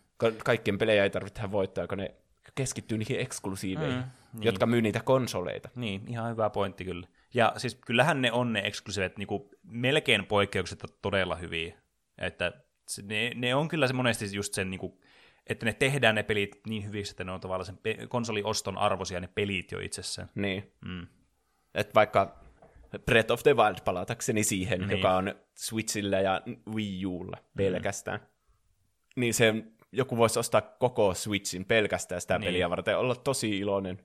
[0.44, 2.14] Kaikkien pelejä ei tarvitse tehdä voittoa, kun ne
[2.54, 4.44] keskittyy niihin eksklusiiveihin, mm, niin.
[4.44, 5.68] jotka myy niitä konsoleita.
[5.74, 7.06] Niin, ihan hyvä pointti kyllä.
[7.34, 9.28] Ja siis kyllähän ne on ne eksklusiivit niin
[9.62, 11.74] melkein poikkeuksetta todella hyviä.
[12.18, 12.52] Että
[13.02, 14.92] ne, ne on kyllä se monesti just sen niin kuin,
[15.46, 19.20] että ne tehdään ne pelit niin hyviksi, että ne on tavallaan sen pe- konsolioston arvoisia
[19.20, 20.30] ne pelit jo itsessään.
[20.34, 20.72] Niin.
[20.84, 21.06] Mm.
[21.74, 22.40] Että vaikka
[23.04, 24.90] Breath of the Wild palatakseni siihen, niin.
[24.90, 26.42] joka on Switchillä ja
[26.74, 27.56] Wii Ulla mm.
[27.56, 28.20] pelkästään.
[28.20, 28.26] Mm.
[29.16, 29.54] Niin se
[29.92, 32.46] joku voisi ostaa koko Switchin pelkästään sitä niin.
[32.46, 33.98] peliä varten olla tosi iloinen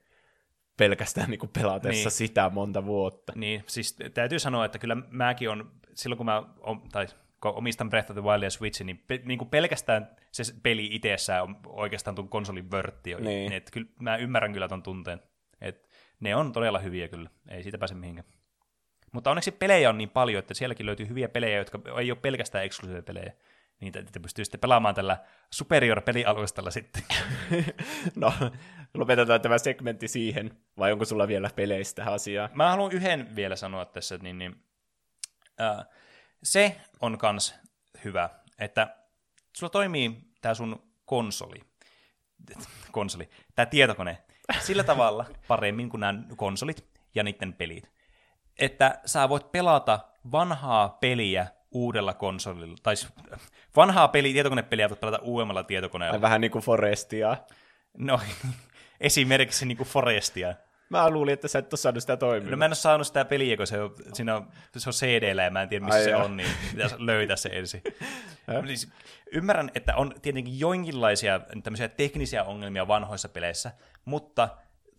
[0.77, 2.11] pelkästään niin kuin pelatessa niin.
[2.11, 3.33] sitä monta vuotta.
[3.35, 6.43] Niin, siis täytyy sanoa, että kyllä mäkin on, silloin kun mä,
[6.91, 7.07] tai
[7.41, 10.89] kun omistan Breath of the Wild ja Switchin, niin, pe- niin kuin pelkästään se peli
[10.91, 13.15] itsessään on oikeastaan tuon konsolin vörtti.
[13.15, 13.53] Niin.
[13.53, 15.21] Et kyllä, mä ymmärrän kyllä ton tunteen.
[15.61, 18.27] Et ne on todella hyviä kyllä, ei siitä pääse mihinkään.
[19.11, 22.65] Mutta onneksi pelejä on niin paljon, että sielläkin löytyy hyviä pelejä, jotka ei ole pelkästään
[22.65, 23.33] eksklusiivisia pelejä.
[23.81, 25.17] Niitä te pystyy sitten pelaamaan tällä
[25.51, 27.03] superior-pelialustalla sitten.
[28.15, 28.33] no,
[28.93, 32.49] lopetetaan tämä segmentti siihen, vai onko sulla vielä peleistä asiaa?
[32.53, 34.63] Mä haluan yhden vielä sanoa tässä, niin, niin
[35.61, 35.85] äh,
[36.43, 37.55] se on kans
[38.03, 38.97] hyvä, että
[39.57, 41.61] sulla toimii tämä sun konsoli,
[42.91, 44.17] konsoli, tämä tietokone
[44.59, 47.91] sillä tavalla paremmin kuin nämä konsolit ja niiden pelit,
[48.59, 49.99] että sä voit pelata
[50.31, 52.95] vanhaa peliä uudella konsolilla, tai
[53.75, 56.21] vanhaa peli, tietokonepeliä voit pelata uudemmalla tietokoneella.
[56.21, 57.37] Vähän niin kuin Forestia.
[57.97, 58.19] No,
[58.99, 60.55] esimerkiksi niin kuin Forestia.
[60.89, 62.51] Mä luulin, että sä et ole saanut sitä toimia.
[62.51, 64.47] No mä en ole saanut sitä peliä, kun se on, siinä on,
[64.77, 66.23] se on CD-llä ja mä en tiedä, missä Ai se joo.
[66.23, 67.81] on, niin pitäisi löytää se ensin.
[68.67, 68.91] siis,
[69.31, 73.71] ymmärrän, että on tietenkin joinkinlaisia tämmöisiä teknisiä ongelmia vanhoissa peleissä,
[74.05, 74.49] mutta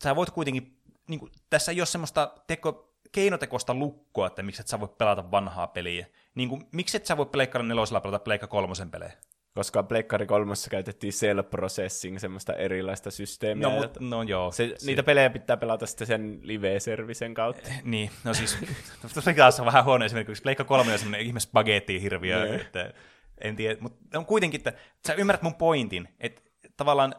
[0.02, 0.76] sä voit kuitenkin,
[1.08, 5.30] niin kuin, tässä ei ole semmoista teko, keinotekoista lukkoa, että miksi et sä voit pelata
[5.30, 6.06] vanhaa peliä,
[6.36, 9.12] niin kuin, miksi et sä voi Pleikkari nelosella pelata Pleikka kolmosen pelejä?
[9.54, 13.68] Koska Pleikkari kolmossa käytettiin cell processing, semmoista erilaista systeemiä.
[13.68, 14.52] No, ja mut, no joo.
[14.52, 17.70] se, niitä pelejä pitää pelata sitten sen live-servicen kautta.
[17.82, 18.58] Niin, no siis,
[19.36, 22.60] taas on vähän huono esimerkiksi, Pleikka 3 on semmoinen ihme spagetti hirviö, Niin.
[22.60, 22.92] että
[23.40, 24.72] en tiedä, mutta on kuitenkin, että
[25.06, 26.42] sä ymmärrät mun pointin, että
[26.76, 27.14] tavallaan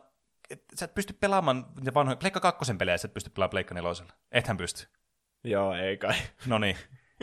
[0.50, 3.74] että sä et pysty pelaamaan niitä vanhoja, Pleikka 2 pelejä sä et pysty pelaamaan Pleikka
[3.74, 3.92] 4.
[4.32, 4.88] Ethän pysty.
[5.44, 6.16] Joo, ei kai.
[6.46, 6.78] No niin.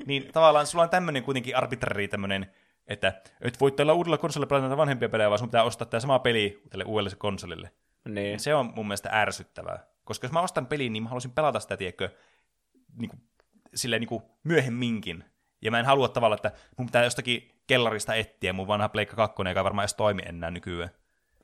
[0.06, 2.46] Niin tavallaan sulla on tämmöinen kuitenkin arbitrari tämmöinen,
[2.86, 6.00] että et voi tällä uudella konsolilla pelata näitä vanhempia pelejä, vaan sun pitää ostaa tämä
[6.00, 7.72] sama peli tälle uudelle konsolille.
[8.08, 8.40] Niin.
[8.40, 9.86] Se on mun mielestä ärsyttävää.
[10.04, 12.08] Koska jos mä ostan pelin, niin mä haluaisin pelata sitä, tiedätkö,
[12.96, 13.20] niin kuin,
[13.74, 15.24] silleen niin kuin myöhemminkin.
[15.62, 19.42] Ja mä en halua tavallaan, että mun pitää jostakin kellarista etsiä mun vanha Pleikka 2,
[19.48, 20.90] joka ei varmaan edes toimi enää nykyään.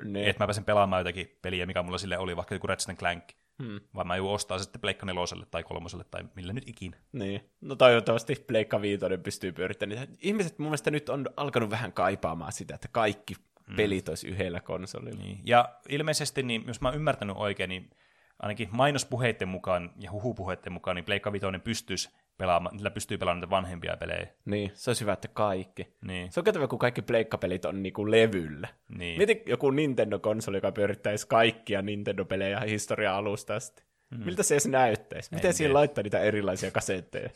[0.05, 0.29] niin.
[0.29, 3.25] Että mä pääsen pelaamaan jotakin peliä, mikä mulla sille oli, vaikka joku Ratchet Clank.
[3.61, 3.81] Hmm.
[3.95, 6.97] Vaan mä joudun ostaa sitten Pleikka 4 tai 3 tai millä nyt ikinä.
[7.13, 7.51] Niin.
[7.61, 10.13] No toivottavasti Pleikka Viitonen pystyy pyörittämään niitä.
[10.21, 13.35] Ihmiset mun mielestä nyt on alkanut vähän kaipaamaan sitä, että kaikki
[13.77, 15.23] pelit olisi yhdellä konsolilla.
[15.23, 15.41] Niin.
[15.45, 17.91] Ja ilmeisesti, niin, jos mä oon ymmärtänyt oikein, niin
[18.39, 23.51] ainakin mainospuheiden mukaan ja huhupuheiden mukaan, niin Pleikka Vitoinen pystyisi pelaamaan, niillä pystyy pelaamaan niitä
[23.51, 24.27] vanhempia pelejä.
[24.45, 25.97] Niin, se olisi hyvä, että kaikki.
[26.03, 28.69] Niin, Se on kätevä, kun kaikki pleikkapelit on niinku levyllä.
[28.89, 29.19] niin.
[29.19, 33.83] Mieti joku Nintendo-konsoli, joka pyörittäisi kaikkia Nintendo-pelejä historian alusta asti.
[34.11, 34.25] Mm.
[34.25, 35.35] Miltä se edes näyttäisi?
[35.35, 37.31] Miten En siihen laittaa niitä erilaisia kasetteja?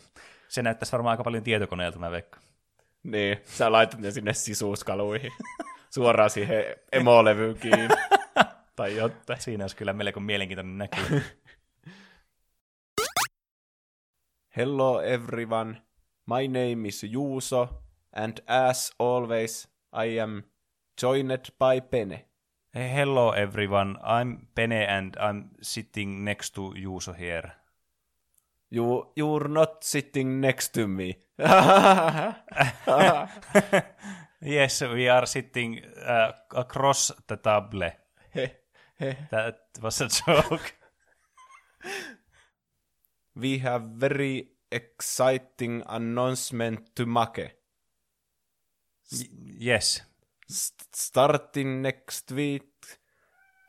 [0.49, 2.45] Se näyttäisi varmaan aika paljon tietokoneelta, mä veikkaan.
[3.03, 5.33] Niin, sä laitat ne sinne sisuuskaluihin.
[5.95, 7.89] Suoraan siihen emolevyyn kiinni.
[8.77, 9.41] tai jotain.
[9.41, 10.97] Siinä olisi kyllä melko mielenkiintoinen näky.
[14.57, 15.81] Hello everyone,
[16.27, 17.69] my name is Juuso,
[18.13, 20.45] and as always, I am
[20.97, 22.21] joined by Pene.
[22.73, 27.53] hey, hello everyone, I'm Pene and I'm sitting next to Juuso here.
[28.71, 31.17] You, you're not sitting next to me.
[34.41, 37.91] yes, we are sitting uh, across the table.
[39.33, 40.75] That was a joke.
[43.37, 47.39] We have very exciting announcement to make.
[49.13, 49.29] Y-
[49.59, 50.03] yes.
[50.49, 52.71] S- starting next week,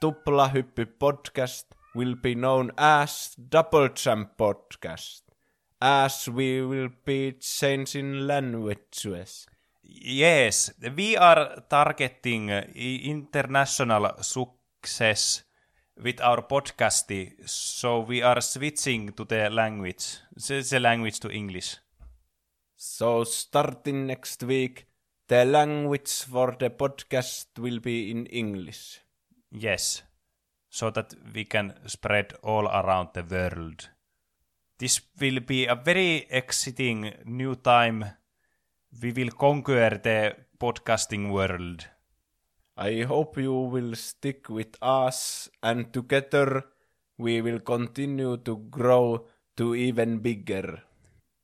[0.02, 5.22] Tuplahyppy podcast will be known as Double Jump podcast,
[5.82, 9.48] as we will be changing languages.
[9.82, 15.45] Yes, we are targeting international success
[16.02, 21.78] with our podcast, so we are switching to the language, the, the language to English.
[22.76, 24.88] So starting next week,
[25.28, 29.00] the language for the podcast will be in English.
[29.52, 30.04] Yes,
[30.70, 33.90] so that we can spread all around the world.
[34.78, 38.06] This will be a very exciting new time.
[39.02, 41.88] We will conquer the podcasting world.
[42.78, 46.66] I hope you will stick with us, and together
[47.18, 50.84] we will continue to grow to even bigger.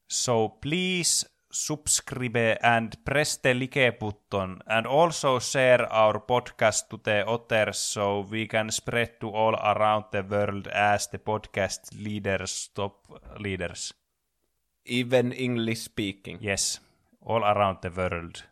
[0.09, 7.27] So please subscribe and press the like button and also share our podcast to the
[7.27, 13.07] others so we can spread to all around the world as the podcast leaders, top
[13.39, 13.93] leaders.
[14.85, 16.39] Even English speaking.
[16.41, 16.79] Yes,
[17.21, 18.43] all around the world.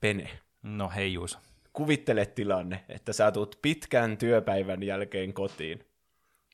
[0.00, 0.28] Pene,
[0.62, 1.38] No hei Juuso.
[1.72, 5.84] kuvittele tilanne, että sä tulet pitkän työpäivän jälkeen kotiin.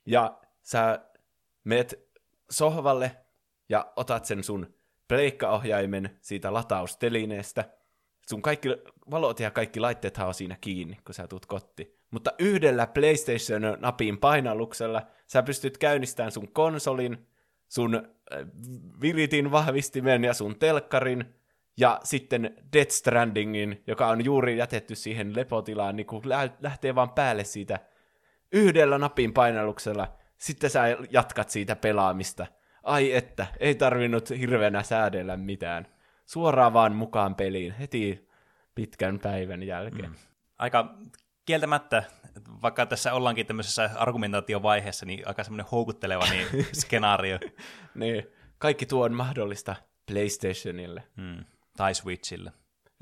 [0.07, 1.01] Ja sä
[1.65, 2.09] meet
[2.51, 3.17] sohvalle
[3.69, 4.75] ja otat sen sun
[5.09, 7.65] pleikkaohjaimen siitä lataustelineestä.
[8.29, 8.69] Sun kaikki
[9.11, 11.95] valot ja kaikki laitteethan on siinä kiinni, kun sä tulet kotiin.
[12.11, 17.27] Mutta yhdellä PlayStation-napin painalluksella sä pystyt käynnistämään sun konsolin,
[17.69, 18.47] sun äh,
[19.01, 21.35] viritin vahvistimen ja sun telkkarin,
[21.77, 27.11] ja sitten Death Strandingin, joka on juuri jätetty siihen lepotilaan, niin kun lä- lähtee vaan
[27.11, 27.81] päälle siitä
[28.53, 32.47] yhdellä napin painalluksella, sitten sä jatkat siitä pelaamista.
[32.83, 35.87] Ai että, ei tarvinnut hirveänä säädellä mitään.
[36.27, 38.29] Suoraan vaan mukaan peliin, heti
[38.75, 40.09] pitkän päivän jälkeen.
[40.11, 40.17] Mm.
[40.59, 40.95] Aika
[41.45, 42.03] kieltämättä,
[42.63, 46.47] vaikka tässä ollaankin tämmöisessä argumentaatiovaiheessa, niin aika semmoinen houkutteleva niin
[46.83, 47.39] skenaario.
[47.95, 48.27] Niin,
[48.59, 51.03] kaikki tuo on mahdollista PlayStationille.
[51.17, 51.45] Hmm.
[51.77, 52.53] Tai Switchillä.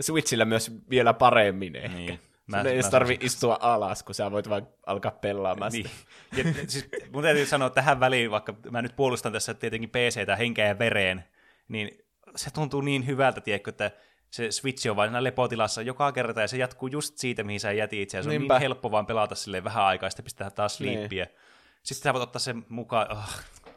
[0.00, 1.88] Switchillä myös vielä paremmin ehkä.
[1.88, 2.06] Niin.
[2.06, 2.20] Niin.
[2.46, 5.90] Mä- Sun ei mä edes tarvi istua alas, kun sä voit vaan alkaa pelaamaan Niin.
[6.36, 10.66] Ja, siis, mun täytyy sanoa tähän väliin, vaikka mä nyt puolustan tässä tietenkin PCtä henkeä
[10.68, 11.24] ja vereen,
[11.68, 11.98] niin
[12.36, 13.90] se tuntuu niin hyvältä, tiedätkö, että
[14.30, 18.12] se Switch on vain lepotilassa joka kerta, ja se jatkuu just siitä, mihin sä jätit,
[18.12, 18.54] ja se on Niinpä.
[18.54, 20.92] niin helppo vaan pelata silleen vähän aikaa, ja sitten pistää taas Niin.
[20.98, 21.26] sleepiä.
[21.82, 23.30] Sitten sä voit ottaa sen mukaan, oh,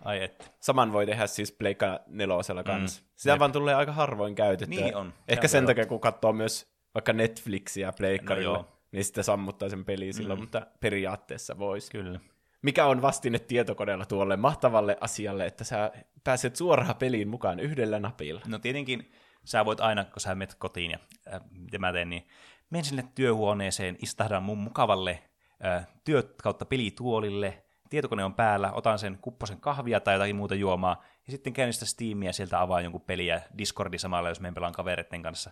[0.05, 0.51] Ai et.
[0.59, 3.01] Saman voi tehdä siis Pleikka nelosella kanssa.
[3.01, 3.07] Mm.
[3.15, 3.39] Sitä Jep.
[3.39, 4.83] vaan tulee aika harvoin käytettyä.
[4.83, 5.13] Niin on.
[5.27, 8.77] Ehkä Se sen takia, kun katsoo myös vaikka Netflixiä pleikkarilla, No joo.
[8.91, 11.91] niin sitten sammuttaa sen peliin silloin, mutta periaatteessa voisi.
[11.91, 12.19] Kyllä.
[12.61, 15.91] Mikä on vastine tietokoneella tuolle mahtavalle asialle, että sä
[16.23, 18.41] pääset suoraan peliin mukaan yhdellä napilla?
[18.47, 19.11] No tietenkin
[19.43, 20.97] sä voit aina, kun sä menet kotiin ja
[21.33, 22.27] äh, mitä mä teen, niin
[22.69, 25.23] menen sinne työhuoneeseen, istahdan mun mukavalle
[25.65, 27.64] äh, työ kautta pelituolille,
[27.95, 32.33] tietokone on päällä, otan sen kupposen kahvia tai jotakin muuta juomaa, ja sitten käynnistä Steamia,
[32.33, 35.51] sieltä avaan jonkun peliä Discordi samalla, jos menen pelaan kavereiden kanssa.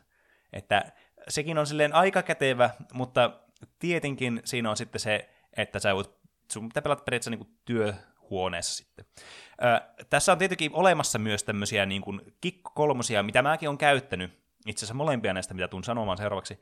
[0.53, 0.91] Että
[1.27, 3.39] sekin on silleen aika kätevä, mutta
[3.79, 6.09] tietenkin siinä on sitten se, että sä voit,
[6.51, 9.05] sun pitää pelata periaatteessa niin työhuoneessa sitten.
[9.63, 14.31] Ö, tässä on tietenkin olemassa myös tämmöisiä niin kuin kikko kolmosia, mitä mäkin olen käyttänyt,
[14.67, 16.59] itse asiassa molempia näistä, mitä tuun sanomaan seuraavaksi,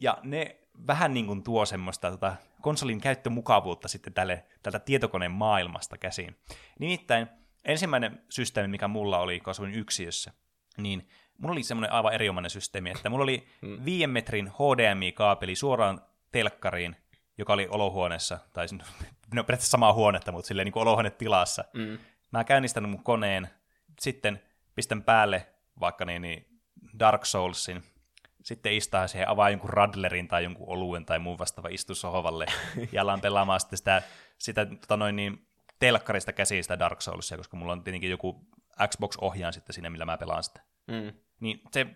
[0.00, 0.56] ja ne
[0.86, 6.36] vähän niin kuin tuo semmoista tota, konsolin käyttömukavuutta sitten tälle, tältä tietokoneen maailmasta käsiin.
[6.78, 7.26] Nimittäin
[7.64, 10.32] ensimmäinen systeemi, mikä mulla oli, kun asuin yksiössä,
[10.76, 11.08] niin
[11.38, 13.46] mulla oli semmoinen aivan erinomainen systeemi, että mulla oli
[13.84, 16.00] viiden metrin HDMI-kaapeli suoraan
[16.32, 16.96] telkkariin,
[17.38, 18.66] joka oli olohuoneessa, tai
[19.34, 21.64] no periaatteessa samaa huonetta, mutta silleen niin kuin olohuonetilassa.
[21.74, 21.98] Mm.
[22.30, 23.48] Mä käynnistän mun koneen,
[24.00, 24.42] sitten
[24.74, 25.46] pistän päälle
[25.80, 26.46] vaikka niin, niin
[26.98, 27.82] Dark Soulsin,
[28.42, 32.46] sitten istaa siihen, avaa jonkun radlerin tai jonkun oluen tai muun vastaava istu sohvalle
[32.92, 34.02] ja alan pelaamaan sitten sitä,
[34.38, 35.46] sitä tota noin niin,
[35.78, 38.46] telkkarista käsiin sitä Dark Soulsia, koska mulla on tietenkin joku
[38.88, 40.60] Xbox-ohjaan sitten siinä, millä mä pelaan sitä.
[40.86, 41.12] Mm.
[41.40, 41.86] Niin se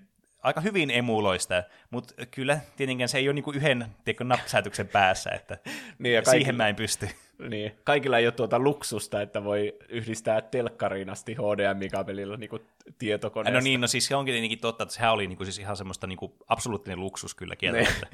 [0.44, 5.58] aika hyvin emuloi sitä, mutta kyllä tietenkin se ei ole niinku yhden tiedätkö, päässä, että
[5.98, 7.08] Niin, ja siihen kaikilla, mä en pysty.
[7.50, 12.50] niin, kaikilla ei ole tuota luksusta, että voi yhdistää telkkariin asti HDMI-kaapelilla niin
[12.98, 13.60] tietokoneesta.
[13.60, 16.06] No niin, no siis se onkin tietenkin totta, että sehän oli niinku siis ihan semmoista
[16.06, 18.06] niinku absoluuttinen luksus kyllä kieltämättä.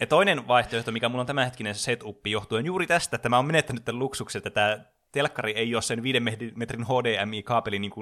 [0.00, 3.84] Ja toinen vaihtoehto, mikä mulla on tämänhetkinen setup, johtuen juuri tästä, että mä oon menettänyt
[3.84, 4.78] tämän luksuksen, että tämä
[5.12, 6.22] telkkari ei ole sen viiden
[6.54, 7.92] metrin HDMI-kaapeli niin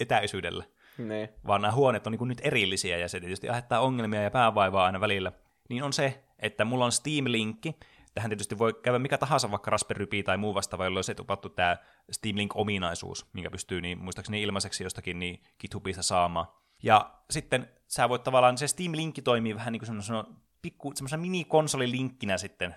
[0.00, 0.64] etäisyydellä,
[0.98, 1.28] Niin.
[1.46, 5.00] vaan nämä huoneet on niin nyt erillisiä, ja se tietysti aiheuttaa ongelmia ja päävaivaa aina
[5.00, 5.32] välillä.
[5.68, 7.74] Niin on se, että mulla on Steam-linkki,
[8.14, 11.48] tähän tietysti voi käydä mikä tahansa, vaikka Raspberry Pi tai muu vastaava, jolla on setupattu
[11.48, 11.76] tämä
[12.10, 16.46] Steam Link-ominaisuus, minkä pystyy niin, muistaakseni ilmaiseksi jostakin niin GitHubista saamaan.
[16.82, 20.24] Ja sitten sä voit tavallaan, se Steam-linkki toimii vähän niin kuin semmoisena
[20.62, 22.74] pikku, semmoisena mini-konsolilinkkinä sitten,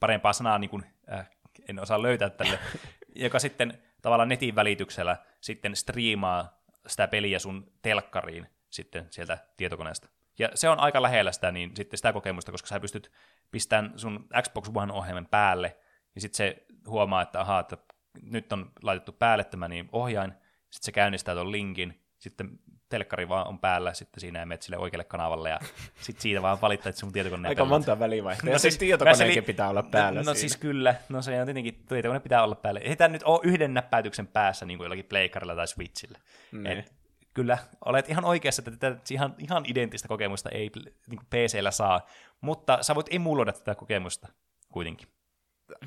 [0.00, 1.30] parempaa sanaa niin kuin, äh,
[1.68, 2.58] en osaa löytää tälle,
[3.14, 6.57] joka sitten tavallaan netin välityksellä sitten striimaa
[6.88, 10.08] sitä peliä sun telkkariin sitten sieltä tietokoneesta.
[10.38, 13.12] Ja se on aika lähellä sitä, niin sitten sitä kokemusta, koska sä pystyt
[13.50, 15.76] pistämään sun Xbox One-ohjelman päälle,
[16.14, 17.76] ja sitten se huomaa, että ahaa, että
[18.22, 20.32] nyt on laitettu päälle tämä niin ohjain,
[20.70, 22.58] sitten se käynnistää tuon linkin, sitten
[22.88, 25.58] telkkari vaan on päällä sitten siinä ja menet sille oikealle kanavalle, ja
[26.00, 28.52] sitten siitä vaan valittaa, että sun tietokone Aika monta välivaihtoehtoa.
[28.54, 31.46] No, siis mä tietokoneenkin selin- pitää olla päällä No, no siis kyllä, no se on
[31.46, 32.80] tietenkin, tietokone pitää olla päällä.
[32.80, 36.18] Ei tämä nyt ole yhden näppäytyksen päässä niin kuin jollakin pleikkarilla tai switchillä.
[36.52, 36.66] Niin.
[36.66, 36.92] Et,
[37.34, 40.70] kyllä, olet ihan oikeassa, että tätä ihan, ihan identtistä kokemusta ei
[41.06, 42.06] niin PCllä saa,
[42.40, 44.28] mutta sä voit emuloida tätä kokemusta
[44.72, 45.08] kuitenkin.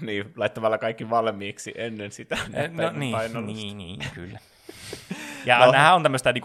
[0.02, 4.39] Niin, laittamalla kaikki valmiiksi ennen sitä No näppäimen niin, niin, niin, kyllä.
[5.46, 5.72] Ja No.
[5.72, 6.44] nämähän on tämmöistä niin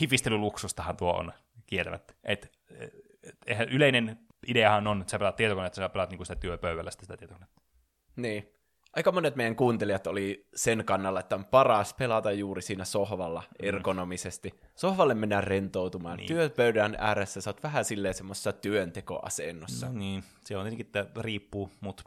[0.00, 1.32] hifistelyluksustahan tuo on
[1.66, 2.14] kieltämättä.
[2.24, 2.92] Et, et,
[3.46, 7.16] eihän yleinen ideahan on, että sä pelaat tietokonetta, että sä pelaat niin sitä työpöydällä sitä
[7.16, 7.62] tietokonetta.
[8.16, 8.52] Niin.
[8.98, 14.60] Aika monet meidän kuuntelijat oli sen kannalla, että on paras pelata juuri siinä sohvalla ergonomisesti.
[14.74, 16.16] Sohvalle mennään rentoutumaan.
[16.16, 16.26] Niin.
[16.26, 19.86] Työpöydän ääressä sä oot vähän silleen semmoisessa työntekoasennossa.
[19.86, 22.02] No niin, se on tietenkin, että riippuu, mutta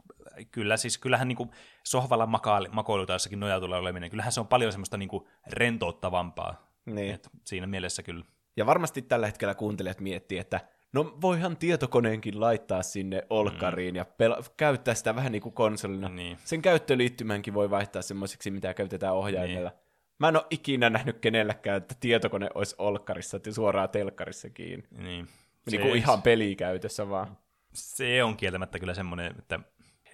[0.50, 1.50] kyllä siis, kyllähän niin
[1.84, 5.10] sohvalla makaali, makoilu tai jossakin nojatulla oleminen, kyllähän se on paljon semmoista niin
[5.46, 6.66] rentouttavampaa.
[6.86, 7.14] Niin.
[7.14, 8.24] Et siinä mielessä kyllä.
[8.56, 10.60] Ja varmasti tällä hetkellä kuuntelijat miettii, että
[10.92, 13.96] no voihan tietokoneenkin laittaa sinne olkkariin mm.
[13.96, 16.08] ja pela- käyttää sitä vähän niin kuin konsolina.
[16.08, 16.38] Niin.
[16.44, 19.70] Sen käyttöliittymänkin voi vaihtaa semmoiseksi, mitä käytetään ohjaimella.
[19.70, 19.78] Niin.
[20.18, 24.86] Mä en ole ikinä nähnyt kenelläkään, että tietokone olisi olkkarissa, että suoraan telkkarissa kiinni.
[24.90, 25.28] Niin.
[25.70, 27.38] Niin kuin ihan pelikäytössä vaan.
[27.72, 29.60] se on kieltämättä kyllä semmoinen, että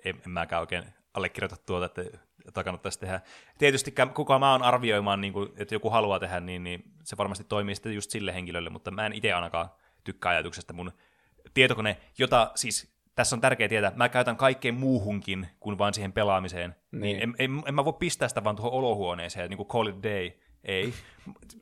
[0.04, 2.04] en, en mäkään oikein allekirjoita tuota, että
[2.44, 3.20] jota kannattaisi tehdä.
[3.58, 7.44] Tietysti kuka mä oon arvioimaan, niin kuin, että joku haluaa tehdä, niin, niin se varmasti
[7.44, 9.68] toimii sitten just sille henkilölle, mutta mä en itse ainakaan
[10.12, 10.92] tykkää ajatuksesta mun
[11.54, 16.76] tietokone, jota siis tässä on tärkeää tietää, mä käytän kaikkeen muuhunkin kuin vain siihen pelaamiseen.
[16.92, 17.00] Niin.
[17.00, 17.22] Niin.
[17.22, 20.30] En, en, en, mä voi pistää sitä vaan tuohon olohuoneeseen, niin kuin call it day.
[20.64, 20.94] Ei.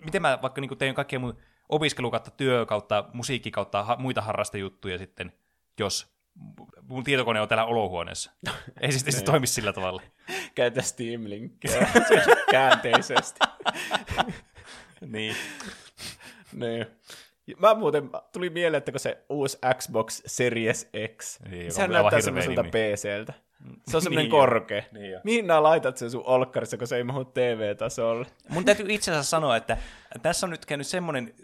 [0.04, 1.38] Miten mä vaikka niin teen kaikkea mun
[1.68, 5.32] opiskelu kautta työ kautta musiikki kautta ha, muita harrastajuttuja sitten,
[5.80, 6.16] jos
[6.82, 8.32] mun tietokone on täällä olohuoneessa.
[8.80, 10.02] Ei siis se toimi sillä tavalla.
[10.54, 11.88] Käytä Steam-linkkiä
[12.50, 13.38] käänteisesti.
[15.06, 15.36] Niin.
[16.52, 16.86] niin.
[17.58, 22.20] Mä muuten, tuli mieleen, että kun se uusi Xbox Series X, Niin, niin sehän näyttää
[22.20, 22.70] semmoiselta nimi.
[22.70, 23.32] PCltä.
[23.88, 24.40] Se on semmoinen Niin jo.
[24.40, 24.82] korkea.
[24.92, 25.20] Niin jo.
[25.24, 28.26] Mihin nää laitat sen sun olkkarissa, kun se ei mahu TV-tasolle?
[28.48, 29.76] Mun täytyy itse asiassa sanoa, että
[30.22, 31.34] tässä on nyt käynyt semmoinen,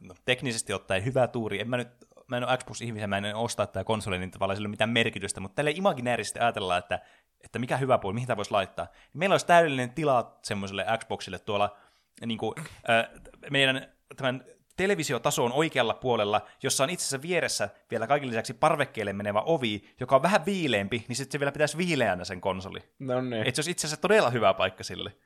[0.00, 1.60] no, teknisesti ottaen hyvä tuuri.
[1.60, 1.88] En mä nyt,
[2.26, 4.90] mä en ole Xbox-ihmisiä, mä en ostaa tämä konsoli, niin tavallaan sillä ei ole mitään
[4.90, 7.00] merkitystä, mutta tälle imaginäärisesti ajatellaan, että,
[7.44, 8.84] että mikä hyvä puoli, mihin tämä voisi laittaa.
[8.84, 11.76] Niin meillä olisi täydellinen tila semmoiselle Xboxille tuolla
[12.26, 13.08] niin kuin, äh,
[13.50, 14.44] meidän tämän
[14.78, 20.16] televisiotason oikealla puolella, jossa on itse asiassa vieressä vielä kaiken lisäksi parvekkeelle menevä ovi, joka
[20.16, 22.78] on vähän viileempi, niin sitten se vielä pitäisi viileänä sen konsoli.
[22.98, 23.46] No niin.
[23.46, 25.16] Et se olisi itse asiassa todella hyvä paikka sille.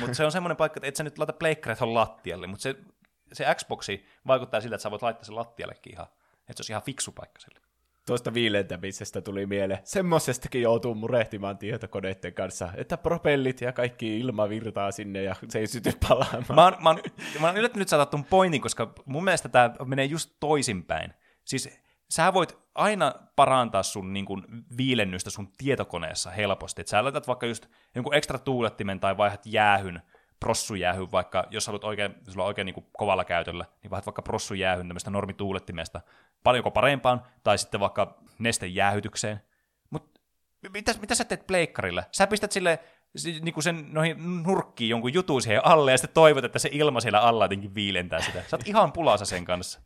[0.00, 2.76] Mutta se on semmoinen paikka, että et sä nyt laita pleikkarit tuohon lattialle, mutta se,
[3.32, 6.06] se Xboxi vaikuttaa siltä, että sä voit laittaa sen lattiallekin ihan.
[6.48, 7.60] Että se olisi ihan fiksu paikka sille.
[8.06, 9.80] Tuosta viilentämisestä tuli mieleen.
[9.84, 15.66] Semmosestakin joutuu murehtimaan tietokoneiden kanssa, että propellit ja kaikki ilma virtaa sinne ja se ei
[15.66, 16.54] syty palaamaan.
[16.54, 17.00] Mä oon, mä oon,
[17.40, 21.14] mä oon yllättynyt saada tuon pointin, koska mun mielestä tämä menee just toisinpäin.
[21.44, 21.80] Siis
[22.10, 24.44] sä voit aina parantaa sun niin kuin,
[24.76, 26.80] viilennystä sun tietokoneessa helposti.
[26.80, 30.02] Et sä laitat vaikka just jonkun ekstra tuulettimen tai vaihdat jäähyn,
[30.40, 34.22] prossujäähyn, vaikka jos haluat oikein, sulla on oikein niin kuin, kovalla käytöllä, niin vaihdat vaikka
[34.22, 36.00] prossujäähyn tämmöistä normituulettimesta
[36.44, 39.40] paljonko parempaan, tai sitten vaikka nestejäähytykseen.
[39.90, 40.20] Mutta
[40.72, 42.02] mitä, mitä sä teet pleikkarilla?
[42.12, 42.78] Sä pistät sille
[43.16, 47.00] si- niinku sen noihin nurkkiin jonkun jutun siihen alle, ja sitten toivot, että se ilma
[47.00, 48.42] siellä alla jotenkin viilentää sitä.
[48.48, 49.80] Sä oot ihan pulassa sen kanssa.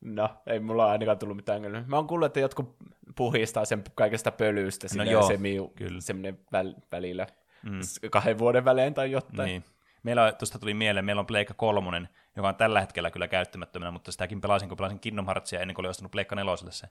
[0.00, 1.84] No, ei mulla ainakaan tullut mitään ongelmia.
[1.86, 2.76] Mä oon kuullut, että jotkut
[3.16, 6.00] puhistaa sen kaikesta pölystä siinä joo, se miu, kyllä.
[6.00, 7.26] semmoinen väl, välillä
[7.62, 7.80] mm.
[8.10, 9.46] kahden vuoden välein tai jotain.
[9.46, 9.64] Niin.
[10.02, 13.90] Meillä on, tuosta tuli mieleen, meillä on Pleikka kolmonen, joka on tällä hetkellä kyllä käyttämättömänä,
[13.90, 16.86] mutta sitäkin pelasin, kun pelasin Kingdom Heartsia ennen kuin olin ostanut Pleikka neloselle se.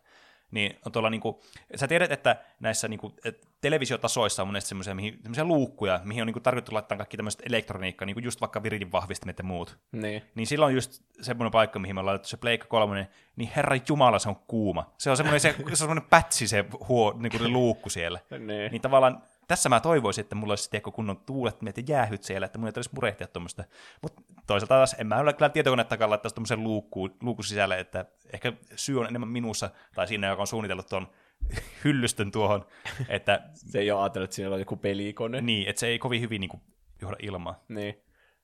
[0.51, 1.41] Niin on tuolla niinku,
[1.75, 6.25] sä tiedät, että näissä niinku, et televisiotasoissa on monesti semmoisia, mihin, semmoisia luukkuja, mihin on
[6.25, 9.77] niinku tarkoitettu laittaa kaikki tämmöiset elektroniikkaa, niinku just vaikka viridin vahvistimet ja muut.
[9.91, 10.23] Niin.
[10.35, 13.77] Niin silloin on just semmoinen paikka, mihin me ollaan laitettu se Pleikka kolmonen, niin herra
[13.89, 14.93] jumala se on kuuma.
[14.97, 18.19] Se on semmoinen, se, se on semmoinen pätsi se, huo, niinku luukku siellä.
[18.29, 18.71] Niin.
[18.71, 22.57] Niin tavallaan tässä mä toivoisin, että mulla olisi tiedätkö, kunnon tuulettimet ja jäähyt siellä, että
[22.57, 23.63] mun ei tarvitsisi murehtia tuommoista.
[24.01, 28.53] Mutta toisaalta taas en mä ole kyllä tietokonetta laittaa tuommoisen luukkuun, luukun sisälle, että ehkä
[28.75, 31.07] syy on enemmän minussa tai siinä, joka on suunnitellut tuon
[31.83, 32.65] hyllystön tuohon,
[33.09, 35.41] että Se ei ole ajatellut, että siinä on joku pelikone.
[35.41, 36.61] niin, että se ei kovin hyvin niin kuin,
[37.01, 37.63] johda ilmaa.
[37.69, 38.01] Niin.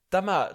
[0.10, 0.52] Tämä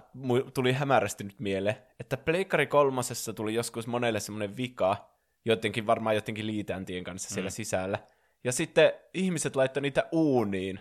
[0.53, 5.09] tuli hämärästi nyt mieleen, että Pleikkari kolmosessa tuli joskus monelle semmoinen vika,
[5.45, 7.53] jotenkin varmaan jotenkin liitäntien kanssa siellä Mm.
[7.53, 7.99] sisällä.
[8.43, 10.79] Ja sitten ihmiset laittoi niitä uuniin,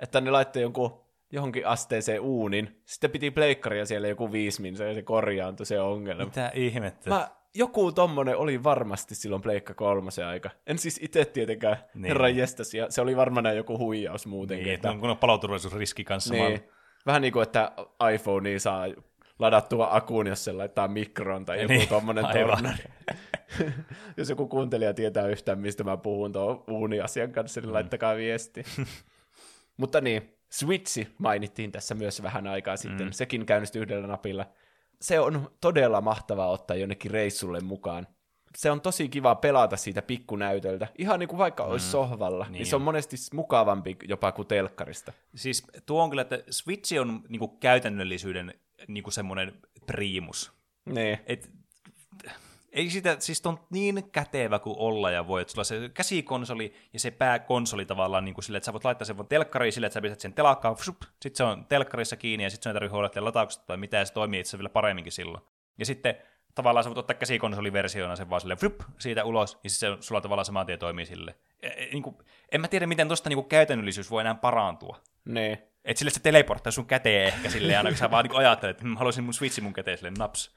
[0.00, 1.05] että ne laittoi jonkun
[1.36, 2.80] johonkin asteeseen uunin.
[2.84, 6.24] Sitten piti pleikkaria siellä joku viisi minsa ja se korjaantui se ongelma.
[6.24, 7.10] Mitä ihmettä?
[7.10, 10.50] Mä, joku tommonen oli varmasti silloin Pleikka kolmosen aika.
[10.66, 12.04] En siis itse tietenkään, Niin.
[12.06, 14.64] herran jestas, ja se oli varmaan joku huijaus muutenkin.
[14.64, 16.34] niin, että- on kun on paloturvallisuusriski kanssa.
[16.34, 16.48] niin.
[16.48, 16.62] Niin.
[17.06, 17.72] Vähän niin kuin, että
[18.14, 18.86] iPhoneen saa
[19.38, 22.84] ladattua akun, jos se laittaa mikroon tai joku Niin, tommonen tornari.
[24.16, 28.64] jos joku kuuntelija tietää yhtään, mistä mä puhun tuon uuniasian kanssa, niin laittakaa viesti.
[29.76, 33.06] Mutta niin, Switchi mainittiin tässä myös vähän aikaa sitten.
[33.06, 33.12] Mm.
[33.12, 34.46] Sekin käynnistyi yhdellä napilla.
[35.00, 38.06] Se on todella mahtavaa ottaa jonnekin reissulle mukaan.
[38.56, 40.88] Se on tosi kiva pelata siitä pikkunäytöltä.
[40.98, 41.70] Ihan niin kuin vaikka mm.
[41.70, 42.44] olisi sohvalla.
[42.44, 45.12] Niin, niin se on monesti mukavampi jopa kuin telkkarista.
[45.34, 48.54] Siis tuo on kyllä, että Switch on niin kuin, käytännöllisyyden
[48.88, 49.52] niin kuin semmoinen
[49.86, 50.52] priimus.
[50.84, 51.18] Niin.
[51.26, 51.50] Et,
[52.76, 57.00] ei sitä, siis on niin kätevä kuin olla ja voi, että sulla se käsikonsoli ja
[57.00, 59.94] se pääkonsoli tavallaan niin kuin sille, että sä voit laittaa sen vaan telkkariin sille, että
[59.94, 60.76] sä pistät sen telakkaan,
[61.22, 64.04] sitten se on telkkarissa kiinni ja sitten sun ei tarvitse huolehtia latauksesta tai mitä, ja
[64.04, 65.44] se toimii itse vielä paremminkin silloin.
[65.78, 66.14] Ja sitten
[66.54, 70.20] tavallaan sä voit ottaa käsikonsoliversiona sen vaan silleen, frup, siitä ulos, ja sitten se sulla
[70.20, 71.34] tavallaan saman tien toimii sille.
[71.62, 72.16] E, e, niin kuin,
[72.52, 75.00] en mä tiedä, miten tuosta niin käytännöllisyys voi enää parantua.
[75.24, 75.58] Niin.
[75.84, 78.88] Että sille se teleporttaa sun käteen ehkä silleen, aina kun sä vaan niin ajattelet, että
[78.96, 80.56] haluaisin mun switchin mun käteen silleen naps.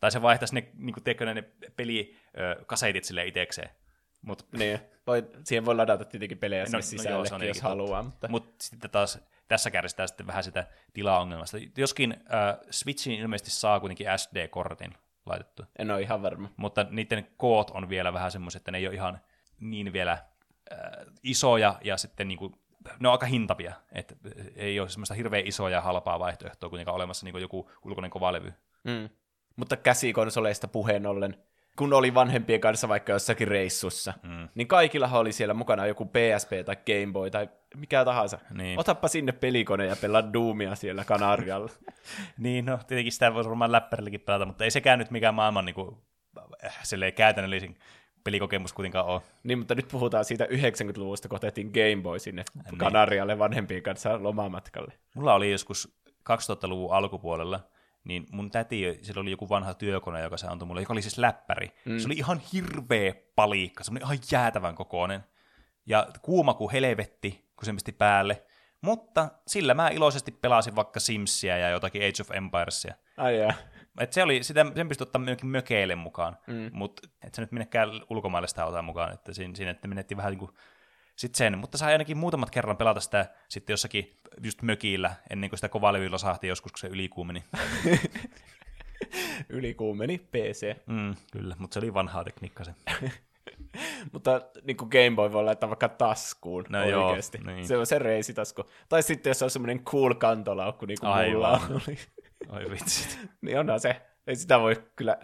[0.00, 1.44] Tai se vaihtaisi ne, niin kuin, tiedätkö, ne
[1.76, 3.70] pelikasetit sille itsekseen.
[4.22, 4.80] Mut, Niin.
[5.06, 8.02] Voi, siihen voi ladata tietenkin pelejä No- sinne no sisällekin, joo, se on jos haluaa.
[8.02, 8.28] Mutta...
[8.28, 11.56] Mutta sitten taas tässä kärsitään sitten vähän sitä tilaongelmasta.
[11.76, 14.94] Joskin äh, Switchiin ilmeisesti saa kuitenkin SD-kortin
[15.26, 16.48] laitettu, En ole ihan varma.
[16.56, 19.20] mutta niiden koot on vielä vähän semmoiset, että ne ei ole ihan
[19.60, 20.78] niin vielä äh,
[21.22, 22.54] isoja ja sitten niin kuin,
[23.00, 24.14] ne on aika hintavia, että
[24.56, 28.52] ei ole semmoista hirveän isoa ja halpaa vaihtoehtoa kuitenkaan olemassa niin kuin joku ulkoinen kovalevy.
[28.84, 29.08] Mm.
[29.60, 31.36] Mutta käsikonsoleista puheen ollen,
[31.76, 34.48] kun oli vanhempien kanssa vaikka jossakin reissussa, mm.
[34.54, 38.38] niin kaikilla oli siellä mukana joku PSP tai Game Boy tai mikä tahansa.
[38.50, 38.78] Niin.
[38.78, 41.70] Otappa sinne pelikone ja pelaa Doomia siellä Kanarialla.
[42.38, 45.74] Niin, no tietenkin sitä voisi varmaan läppärilläkin pelata, mutta ei sekään nyt mikään maailman niin
[45.74, 45.96] kuin,
[46.64, 47.78] äh, käytännöllisin
[48.24, 49.22] pelikokemus kuitenkaan ole.
[49.42, 52.78] niin, mutta nyt puhutaan siitä 90-luvusta, kun otettiin Game Boy sinne niin.
[52.78, 54.92] Kanarialle vanhempien kanssa lomamatkalle.
[55.14, 57.60] Mulla oli joskus 2000-luvun alkupuolella,
[58.04, 61.18] niin mun täti, sillä oli joku vanha työkone, joka se antoi mulle, joka oli siis
[61.18, 61.72] läppäri.
[61.84, 61.98] Mm.
[61.98, 65.24] Se oli ihan hirveä palikka, semmoinen ihan jäätävän kokoinen.
[65.86, 68.44] ja kuuma kuin helvetti, kun se pisti päälle.
[68.80, 72.94] Mutta sillä mä iloisesti pelasin vaikka Simsia ja jotakin Age of Empiresia.
[73.16, 73.52] Ai jaa.
[74.00, 76.70] Et se oli, sitä, sen pystyi ottaa myöskin mökeille mukaan, mm.
[76.72, 80.30] mutta et se nyt minnekään ulkomaille sitä ottaa mukaan, että siinä, siinä että menettiin vähän
[80.30, 80.50] niin kuin
[81.20, 85.58] sit sen, mutta sai ainakin muutamat kerran pelata sitä sitten jossakin just mökillä, ennen kuin
[85.58, 87.44] sitä kovalevyllä sahti joskus, kun se ylikuumeni.
[89.48, 90.76] Ylikuumeni PC.
[90.86, 92.74] Mm, kyllä, mutta se oli vanhaa tekniikkaa se.
[94.12, 97.38] Mutta niin kuin Game Boy voi laittaa vaikka taskuun No oikeasti.
[97.44, 97.68] joo, niin.
[97.68, 98.64] Se on se reisitasku.
[98.88, 101.72] Tai sitten jos se on semmoinen cool kantolaukku, niin kuin mulla Aivan.
[101.72, 101.98] oli.
[102.64, 103.18] Oi vitsit.
[103.40, 104.00] niin onhan se.
[104.26, 105.18] Ei sitä voi kyllä...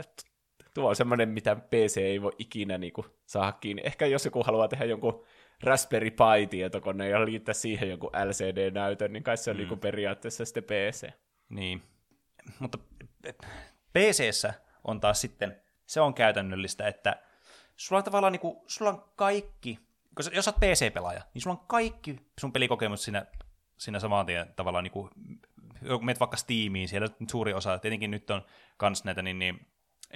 [0.75, 3.83] Tuo on semmoinen, mitä PC ei voi ikinä niin kuin, saada kiinni.
[3.85, 5.25] Ehkä jos joku haluaa tehdä jonkun
[5.63, 9.59] Raspberry Pi-tietokone ja liittää siihen jonkun LCD-näytön, niin kai se on mm.
[9.59, 11.09] niin kuin periaatteessa sitten PC.
[11.49, 11.83] Niin.
[12.59, 12.79] Mutta
[13.93, 14.55] PCssä
[14.85, 17.23] on taas sitten, se on käytännöllistä, että
[17.77, 19.79] sulla on tavallaan niinku, sulla on kaikki,
[20.15, 23.27] koska jos sä oot PC-pelaaja, niin sulla on kaikki sun pelikokemus siinä,
[23.79, 25.11] siinä saman tien tavallaan niinku,
[25.89, 28.43] kun menet vaikka Steamiin, siellä suuri osa, tietenkin nyt on
[28.77, 29.67] kans näitä niin, niin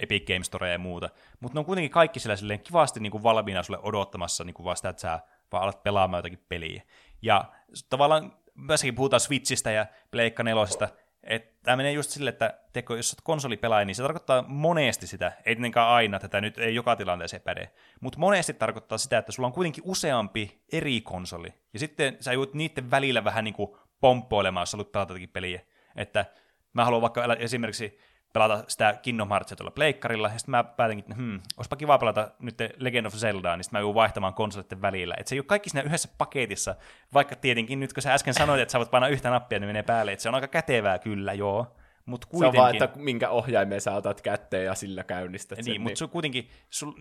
[0.01, 3.23] Epic Games Storea ja muuta, mutta ne on kuitenkin kaikki siellä silleen kivasti niin kuin
[3.23, 5.19] valmiina sulle odottamassa niin kuin vaan sitä, että sä
[5.51, 6.83] vaan alat pelaamaan jotakin peliä.
[7.21, 7.51] Ja
[7.89, 10.87] tavallaan myöskin puhutaan Switchistä ja Pleikka nelosesta,
[11.23, 15.31] että tämä menee just silleen, että teko, jos olet konsolipelaaja, niin se tarkoittaa monesti sitä,
[15.45, 19.47] ei tietenkään aina, tätä nyt ei joka tilanteeseen päde, mutta monesti tarkoittaa sitä, että sulla
[19.47, 24.61] on kuitenkin useampi eri konsoli, ja sitten sä joudut niiden välillä vähän niin kuin pomppoilemaan,
[24.61, 25.61] jos haluat pelata peliä,
[25.95, 26.25] että
[26.73, 27.99] mä haluan vaikka esimerkiksi
[28.33, 32.31] pelata sitä Kingdom Heartsia tuolla pleikkarilla, ja sitten mä päätinkin, että hmm, olisipa kiva pelata
[32.39, 35.15] nyt Legend of Zeldaa, niin sitten mä joudun vaihtamaan konsolitten välillä.
[35.17, 36.75] Että se ei ole kaikki siinä yhdessä paketissa,
[37.13, 39.83] vaikka tietenkin nyt kun sä äsken sanoit, että sä voit painaa yhtä nappia, niin menee
[39.83, 41.75] päälle, että se on aika kätevää kyllä, joo.
[42.11, 42.59] Se kuitenkin...
[42.59, 45.65] on vaan, että minkä ohjaimen sä otat kätteen ja sillä käynnistät sen.
[45.65, 46.49] Niin, mutta se on kuitenkin,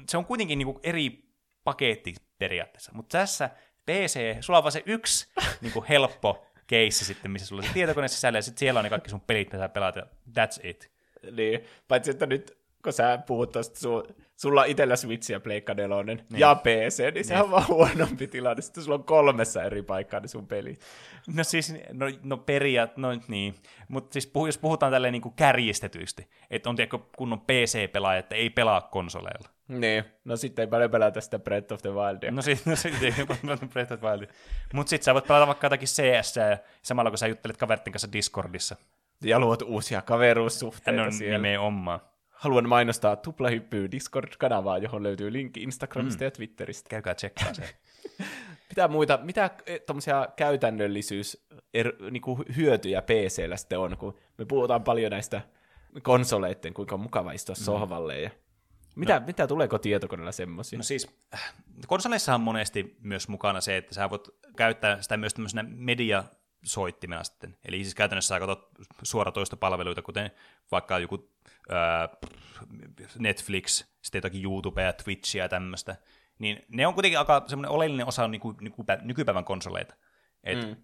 [0.08, 1.30] se on kuitenkin niinku eri
[1.64, 2.92] paketti periaatteessa.
[2.94, 3.50] Mutta tässä
[3.86, 8.08] PC, sulla on vaan se yksi niinku helppo keissi sitten, missä sulla on se tietokone
[8.08, 10.06] sisällä, ja sitten siellä on ne kaikki sun pelit, mitä sä pelaat, ja
[10.38, 10.90] that's it.
[11.32, 14.02] Niin, paitsi että nyt kun sä puhut tosta, su,
[14.36, 16.24] sulla on itsellä Switch ja Pleikka 4 niin.
[16.36, 18.62] ja PC, niin se on vaan huonompi tilanne.
[18.62, 20.80] Sitten sulla on kolmessa eri paikkaa ne sun pelit.
[21.36, 23.54] No siis, no, no periaat, no niin.
[23.88, 28.34] Mutta siis puhu, jos puhutaan tälleen niin kuin kärjistetysti, että on tiedätkö kunnon PC-pelaaja, että
[28.34, 29.48] ei pelaa konsoleilla.
[29.68, 32.30] Niin, no sitten ei paljon pelata sitä Breath of the Wildia.
[32.30, 33.12] No sitten no sit ei
[33.42, 34.26] pelata Breath of the Wild.
[34.72, 36.34] Mutta sitten sä voit pelata vaikka jotakin CS,
[36.82, 38.76] samalla kun sä juttelet kavertin kanssa Discordissa.
[39.24, 41.38] Ja luot uusia kaveruussuhteita No siellä.
[41.38, 42.00] nimenomaan.
[42.28, 46.24] Haluan mainostaa Tuplahyppyy Discord-kanavaa, johon löytyy linkki Instagramista mm.
[46.24, 46.88] ja Twitteristä.
[46.88, 47.74] Käykää tsekkaa se.
[48.68, 54.82] Mitä muita, mitä eh, tommosia käytännöllisyys, er, niinku hyötyjä PCllä sitten on, kun me puhutaan
[54.82, 55.40] paljon näistä
[56.02, 57.64] konsoleiden, kuinka on mukava istua mm.
[57.64, 58.30] sohvalle ja
[58.96, 59.26] mitä, no.
[59.26, 60.78] mitä tuleeko tietokoneella semmoisia?
[60.78, 61.54] No siis, äh,
[61.86, 65.64] konsoleissa on monesti myös mukana se, että sä voit käyttää sitä myös tämmöisenä
[66.60, 67.56] mediasoittimena sitten.
[67.64, 68.68] Eli siis käytännössä sä katsot
[69.02, 70.30] suoratoistopalveluita, kuten
[70.70, 71.30] vaikka joku
[71.68, 72.08] ää,
[73.18, 75.96] Netflix, sitten jotakin YouTubea ja Twitchia ja tämmöistä.
[76.38, 79.94] Niin ne on kuitenkin aika semmoinen oleellinen osa niinku, niinku, nykypäivän konsoleita.
[80.44, 80.76] Et mm.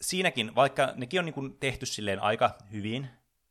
[0.00, 3.08] Siinäkin, vaikka nekin on niinku tehty silleen aika hyvin,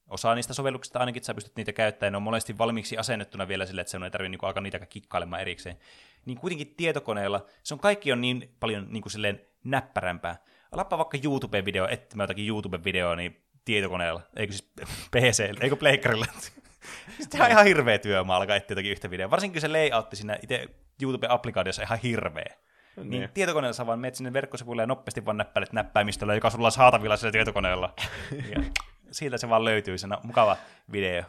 [0.08, 3.66] osa niistä sovelluksista ainakin, että sä pystyt niitä käyttämään, ne on monesti valmiiksi asennettuna vielä
[3.66, 5.78] sille, että se ei tarvitse niinku alkaa niitä kikkailemaan erikseen.
[6.26, 10.38] Niin kuitenkin tietokoneella, se on kaikki on niin paljon niinku silleen näppärämpää.
[10.72, 14.72] Alappa vaikka YouTube-video, etsimään jotakin YouTube-videoa, niin tietokoneella, eikö siis
[15.12, 16.26] PC, eikö pleikkarilla.
[17.20, 19.32] Sitten on ihan hirveä työmaa alkaa etsiä jotakin yhtä videoa.
[19.32, 20.68] Varsinkin se layoutti siinä itse
[21.04, 22.56] YouTube-applikaatiossa ihan hirveä.
[22.96, 26.68] Niin, niin tietokoneella sä vaan menet sinne verkkosivuille ja nopeasti vaan näppäilet näppäimistöllä, joka sulla
[26.68, 27.94] on saatavilla sillä tietokoneella.
[28.56, 28.64] ja
[29.12, 30.58] siitä se vaan löytyy, se mukava
[30.92, 31.24] video.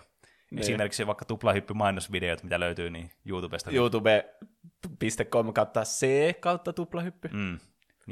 [0.51, 0.61] Niin.
[0.61, 3.70] Esimerkiksi vaikka tuplahyppy mainosvideot, mitä löytyy niin YouTubesta.
[3.70, 6.07] youtube.com kautta C
[6.40, 7.28] kautta tuplahyppy.
[7.32, 7.59] Mm.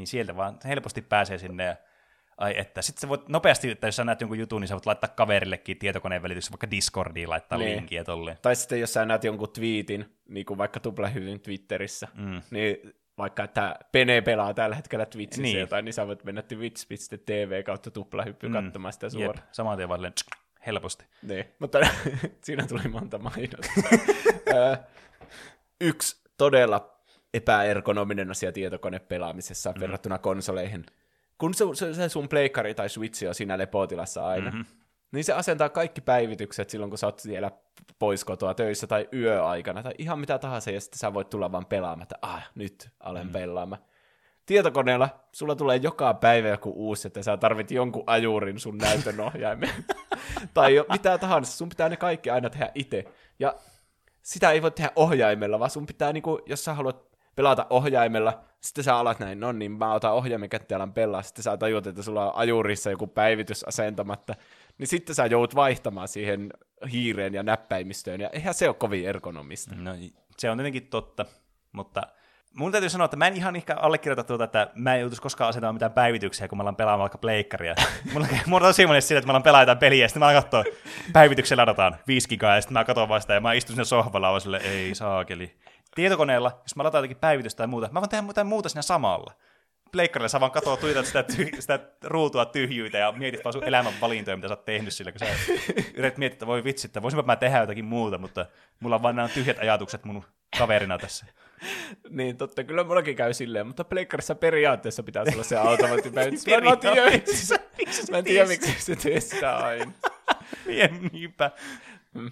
[0.01, 1.77] Niin sieltä vaan helposti pääsee sinne ja
[2.39, 2.83] Ai että.
[2.83, 5.79] Sitten sä voit nopeasti, että jos sä näet jonkun jutun, niin sä voit laittaa kaverillekin
[5.79, 7.77] tietokoneen välityksessä vaikka Discordiin laittaa niin.
[7.77, 8.39] linkkiä tolleen.
[8.43, 12.43] Tai sitten jos sä näet jonkun twiitin, niin kuin vaikka tuplahyvyn Twitterissä, Mm.
[12.51, 15.61] niin vaikka että Pene pelaa tällä hetkellä Twitchissä Niin.
[15.61, 18.53] jotain, niin sä voit mennä twitch.tv kautta tuplahyppy mm.
[18.53, 19.49] katsomaan sitä Jep, suoraan.
[19.53, 20.13] saman tien vaan
[20.67, 21.05] helposti.
[21.23, 21.79] Niin, mutta
[22.45, 23.73] siinä tuli monta mainosta.
[25.81, 27.00] Yksi todella
[27.35, 29.81] epäergonominen asia tietokonepelaamisessa mm.
[29.81, 30.87] verrattuna konsoleihin.
[31.39, 34.57] Kun se, se, se sun pleikkari tai switchi on siinä lepotilassa aina, Mhm.
[34.59, 34.81] mm-hmm.
[35.13, 37.51] niin se asentaa kaikki päivitykset silloin, kun sä oot siellä
[37.99, 41.67] pois kotoa töissä tai yöaikana tai ihan mitä tahansa, ja sitten sä voit tulla vaan
[41.67, 43.33] pelaamaan, että ah, nyt alen mm.
[43.33, 43.83] pelaamaan.
[44.47, 49.71] Tietokoneella sulla tulee joka päivä joku uusi, että sä tarvit jonkun ajurin sun näytön ohjaimen.
[50.55, 53.05] tai jo, mitä tahansa, sun pitää ne kaikki aina tehdä itse.
[53.39, 53.55] Ja
[54.23, 57.10] sitä ei voi tehdä ohjaimella, vaan sun pitää, niinku, jos sä haluat
[57.41, 61.43] pelata ohjaimella, sitten sä alat näin, no niin, mä otan ohjaimen kätteen alan pelaa, sitten
[61.43, 64.35] sä tajut, että sulla on ajurissa joku päivitys asentamatta,
[64.79, 66.51] niin sitten sä joudut vaihtamaan siihen
[66.93, 69.75] hiireen ja näppäimistöön, ja eihän se ole kovin ergonomista.
[69.75, 69.91] No,
[70.39, 71.27] se on tietenkin totta,
[71.73, 72.03] mutta
[72.55, 75.49] mun täytyy sanoa, että mä en ihan ehkä allekirjoita tuota, että mä en joutuisi koskaan
[75.49, 77.75] asentamaan mitään päivityksiä, kun mä alan pelaamaan vaikka pleikkaria.
[78.13, 80.27] mulla, mulla on tosi monesti sillä, että mä alan pelaa jotain peliä, ja sitten mä
[80.27, 80.65] alan katsoa,
[81.13, 84.41] päivityksen ladataan 5 gigaa, ja sitten mä katson vasta, ja mä istun siinä sohvalla, ja
[84.41, 85.57] sille, ei saakeli.
[85.95, 89.33] Tietokoneella, jos mä lataan jotakin päivitystä tai muuta, mä voin tehdä jotain muuta siinä samalla.
[89.93, 93.93] Pleikkarilla sä vaan katsoa, tuijotat sitä, tyh- sitä ruutua tyhjyyttä ja mietit vaan sun elämän
[94.01, 95.27] valintoja, mitä sä oot tehnyt sillä, kun sä
[95.95, 98.47] yrität miettiä, että voi vitsi, että voisinpa mä tehdä jotakin muuta, mutta
[98.81, 100.25] mulla on vaan nämä tyhjät ajatukset mun
[100.59, 101.27] kaverina tässä.
[102.11, 106.47] niin, totta, kyllä mullakin käy silleen, mutta pleikkarissa periaatteessa pitää olla se automaattipäivitys.
[106.47, 107.11] mä en tiedä,
[107.79, 109.93] miksi, mä en tiedä, miksi se testaa aina.
[111.13, 111.51] Niinpä.
[112.15, 112.31] Mm.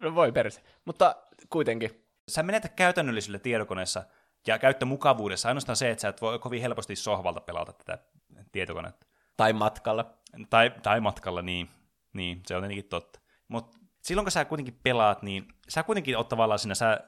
[0.00, 0.60] No voi perse.
[0.84, 1.16] Mutta
[1.50, 2.05] kuitenkin.
[2.28, 4.02] Sä menetät käytännöllisillä tiedokoneessa
[4.46, 7.98] ja käyttömukavuudessa ainoastaan se, että sä et voi kovin helposti sohvalta pelata tätä
[8.52, 9.06] tietokonetta.
[9.36, 10.18] Tai matkalla.
[10.50, 11.70] Tai, tai matkalla, niin.
[12.12, 13.20] Niin, se on tietenkin totta.
[13.48, 17.00] Mutta silloin kun sä kuitenkin pelaat, niin sä kuitenkin oot tavallaan siinä, sä,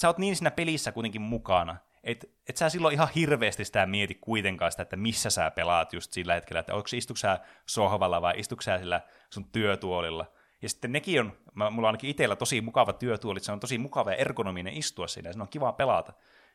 [0.00, 4.14] sä oot niin siinä pelissä kuitenkin mukana, että et sä silloin ihan hirveästi sitä mieti
[4.14, 8.34] kuitenkaan sitä, että missä sä pelaat just sillä hetkellä, että onko istukö sä sohvalla vai
[8.36, 10.32] istukö sä sillä sun työtuolilla.
[10.62, 14.10] Ja sitten nekin on, mulla on ainakin itsellä tosi mukava työtuoli, se on tosi mukava
[14.10, 16.12] ja ergonominen istua siinä, ja se on kiva pelata.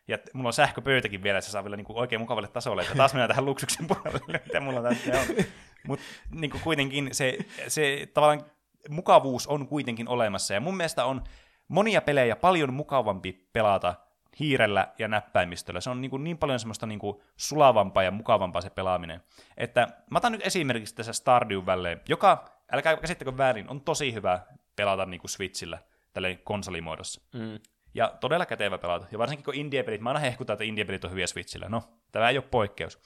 [0.08, 2.95] Ja mulla on sähköpöytäkin vielä, että se saa vielä niin kuin oikein mukavalle tasolle, että
[2.95, 5.45] taas mennään tähän luksuksen puolelle, mitä mulla tässä on.
[5.88, 7.38] Mutta niin kuitenkin se,
[7.68, 8.45] se tavallaan
[8.89, 11.24] mukavuus on kuitenkin olemassa, ja mun mielestä on
[11.68, 13.95] monia pelejä paljon mukavampi pelata
[14.39, 15.82] hiirellä ja näppäimistöllä.
[15.82, 19.22] Se on niin, kuin niin paljon semmoista niin kuin sulavampaa ja mukavampaa se pelaaminen.
[19.58, 24.39] Että mä otan nyt esimerkiksi tässä Stardew Valley, joka, älkää käsittäkö väärin, on tosi hyvä
[24.76, 25.78] pelata niin kuin Switchillä,
[26.13, 27.22] tällä konsolimuodossa.
[27.34, 27.59] Mm.
[27.93, 29.05] Ja todella kätevä pelata.
[29.11, 31.70] Ja varsinkin kun indie-pelit, mä aina hehkutan, että indie-pelit on hyviä Switchillä.
[31.70, 32.99] No, tämä ei ole poikkeus.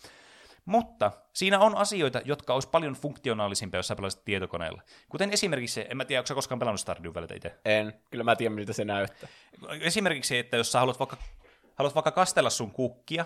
[0.66, 4.82] Mutta siinä on asioita, jotka olisi paljon funktionaalisempia, jos sä pelaisit tietokoneella.
[5.10, 7.60] Kuten esimerkiksi se, en mä tiedä, onko sä koskaan pelannut Stardew Valleyta itse?
[7.66, 9.30] En, kyllä mä tiedän, miltä se näyttää.
[9.82, 11.18] Esimerkiksi se, että jos sä haluat vaikka,
[11.76, 13.26] haluat vaikka kastella sun kukkia,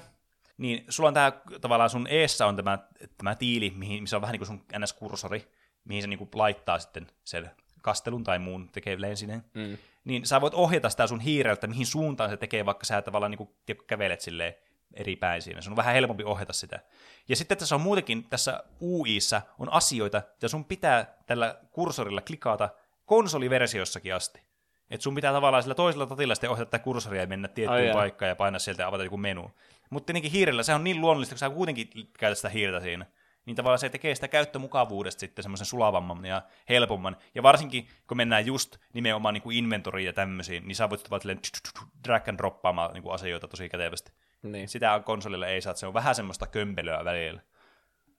[0.57, 1.31] niin sulla on tää,
[1.61, 2.77] tavallaan sun eessä on tämä,
[3.17, 5.51] tämä tiili, mihin, missä on vähän niin kuin sun NS-kursori,
[5.85, 9.43] mihin se niin kuin laittaa sitten sen kastelun tai muun tekee lensinen.
[9.53, 9.77] Mm.
[10.03, 13.37] Niin sä voit ohjata sitä sun hiireltä, mihin suuntaan se tekee, vaikka sä tavallaan niin
[13.37, 13.49] kuin,
[13.87, 14.53] kävelet silleen
[14.93, 15.61] eri päin siinä.
[15.61, 16.79] Se on vähän helpompi ohjata sitä.
[17.29, 22.69] Ja sitten tässä on muutenkin, tässä UIssä on asioita, ja sun pitää tällä kursorilla klikata
[23.05, 24.41] konsoliversiossakin asti.
[24.89, 28.29] Et sun pitää tavallaan sillä toisella tatilla sitten ohjata tätä kursoria ja mennä tiettyyn paikkaan
[28.29, 29.51] ja painaa sieltä ja avata joku menu.
[29.89, 33.05] Mutta tietenkin hiirellä se on niin luonnollista, kun sä kuitenkin käytät sitä hiirtä siinä.
[33.45, 37.17] Niin tavallaan se tekee sitä käyttömukavuudesta sitten semmoisen sulavamman ja helpomman.
[37.35, 41.21] Ja varsinkin, kun mennään just nimenomaan niin kuin inventoriin ja tämmöisiin, niin sä voit vaan
[42.03, 44.11] drag and droppaamaan niin kuin asioita tosi kätevästi.
[44.43, 44.67] Niin.
[44.67, 47.41] Sitä konsolilla ei saa, se on vähän semmoista kömpelöä välillä.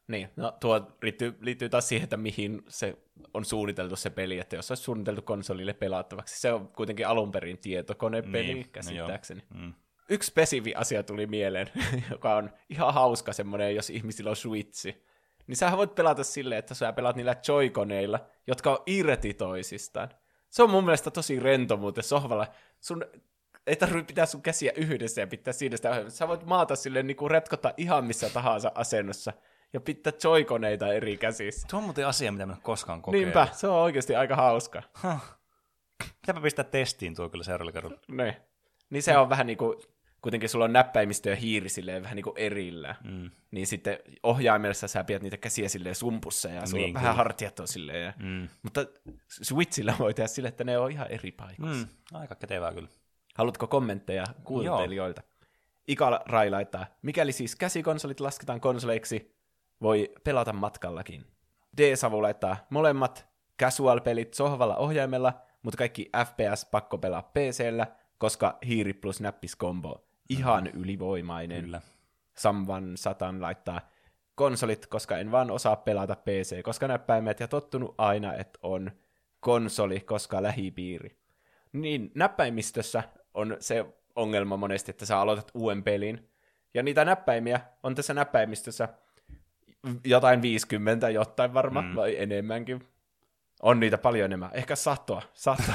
[0.08, 2.96] Niin, no tuo liittyy, liittyy taas siihen, että mihin se
[3.34, 7.58] on suunniteltu se peli, että jos olisi suunniteltu konsolille pelattavaksi, se on kuitenkin alun perin
[7.58, 9.42] tietokonepeli, niin, no käsittääkseni.
[9.54, 9.74] No mm.
[10.08, 11.70] Yksi spesifi asia tuli mieleen,
[12.10, 15.04] joka on ihan hauska semmoinen, jos ihmisillä on Switchi.
[15.46, 20.08] Niin sä voit pelata silleen, että sä pelaat niillä joikoneilla, jotka on irti toisistaan.
[20.50, 22.46] Se on mun mielestä tosi rento muuten sohvalla.
[22.80, 23.04] Sun
[23.66, 26.10] ei tarvitse pitää sun käsiä yhdessä ja pitää siinä sitä ohjelmaa.
[26.10, 29.32] Sä voit maata silleen niin retkota ihan missä tahansa asennossa
[29.72, 31.66] ja pitää joikoneita eri käsissä.
[31.70, 33.34] Tuo on muuten asia, mitä mä en koskaan kokeillut.
[33.34, 34.82] Niinpä, se on oikeasti aika hauska.
[35.02, 35.20] Huh.
[36.20, 38.00] Pitääpä pistää testiin tuo kyllä seuraavalla kerralla.
[38.08, 38.42] Ne.
[38.90, 39.78] Niin se on vähän niin kuin,
[40.24, 42.94] kuitenkin sulla on näppäimistö ja hiiri silleen vähän niin kuin erillä.
[43.04, 43.30] Mm.
[43.50, 47.60] Niin sitten ohjaimella sä pidät niitä käsiä silleen sumpussa ja sulla niin, on vähän hartiat
[47.60, 48.04] on silleen.
[48.04, 48.12] Ja...
[48.18, 48.48] Mm.
[48.62, 48.86] Mutta
[49.28, 51.86] Switchillä voi tehdä silleen, että ne on ihan eri paikoissa.
[51.86, 52.18] Mm.
[52.18, 52.88] Aika kätevää kyllä.
[53.34, 55.22] Haluatko kommentteja kuuntelijoilta?
[55.88, 59.34] Ikal Rai laittaa, mikäli siis käsikonsolit lasketaan konsoleiksi,
[59.82, 61.24] voi pelata matkallakin.
[61.76, 63.26] D-Savu laittaa molemmat
[63.62, 67.86] casual-pelit sohvalla ohjaimella, mutta kaikki FPS pakko pelaa PCllä,
[68.18, 70.04] koska hiiri plus näppis combo.
[70.28, 71.64] Ihan ylivoimainen.
[71.64, 71.80] Kyllä.
[72.36, 73.80] Samvan Satan laittaa
[74.34, 78.90] konsolit, koska en vaan osaa pelata PC, koska näppäimet ja tottunut aina, että on
[79.40, 81.16] konsoli, koska lähipiiri.
[81.72, 83.02] Niin, näppäimistössä
[83.34, 83.86] on se
[84.16, 86.30] ongelma monesti, että sä aloitat uuden pelin.
[86.74, 88.88] Ja niitä näppäimiä on tässä näppäimistössä
[90.04, 91.94] jotain 50, jotain varmaan, mm.
[91.96, 92.88] vai enemmänkin.
[93.64, 94.50] On niitä paljon enemmän.
[94.52, 95.22] Ehkä satoa.
[95.34, 95.74] satoa.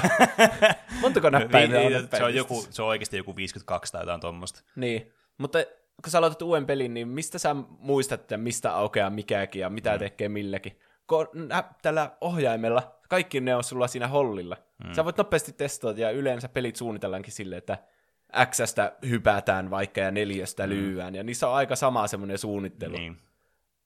[1.00, 4.62] Montako näppäimiä on se on, joku, se on oikeasti joku 52 tai jotain tuommoista.
[4.76, 5.58] Niin, mutta
[6.02, 9.92] kun sä aloitat uuden pelin, niin mistä sä muistat, että mistä aukeaa mikäkin ja mitä
[9.92, 9.98] mm.
[9.98, 10.80] tekee milläkin?
[11.06, 14.56] Kun nä- tällä ohjaimella kaikki ne on sulla siinä hollilla.
[14.84, 14.92] Mm.
[14.92, 17.78] Sä voit nopeasti testata ja yleensä pelit suunnitellaankin silleen, että
[18.50, 20.70] Xstä hypätään vaikka ja neljästä mm.
[20.70, 22.96] lyöään, ja niissä on aika sama semmoinen suunnittelu.
[22.96, 23.16] Niin.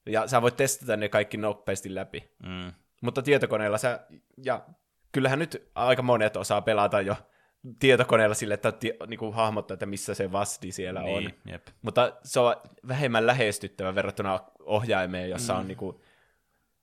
[0.05, 2.29] Ja sä voit testata ne kaikki nopeasti läpi.
[2.43, 2.73] Mm.
[3.05, 3.99] Mutta tietokoneella sä,
[4.45, 4.65] ja
[5.11, 7.15] kyllähän nyt aika monet osaa pelata jo
[7.79, 11.51] tietokoneella sille, että ti, niinku, hahmottaa, että missä se vasti siellä Niin, on.
[11.51, 11.67] jep.
[11.81, 12.55] Mutta se on
[12.87, 15.59] vähemmän lähestyttävä verrattuna ohjaimeen, jossa mm.
[15.59, 16.01] on niinku,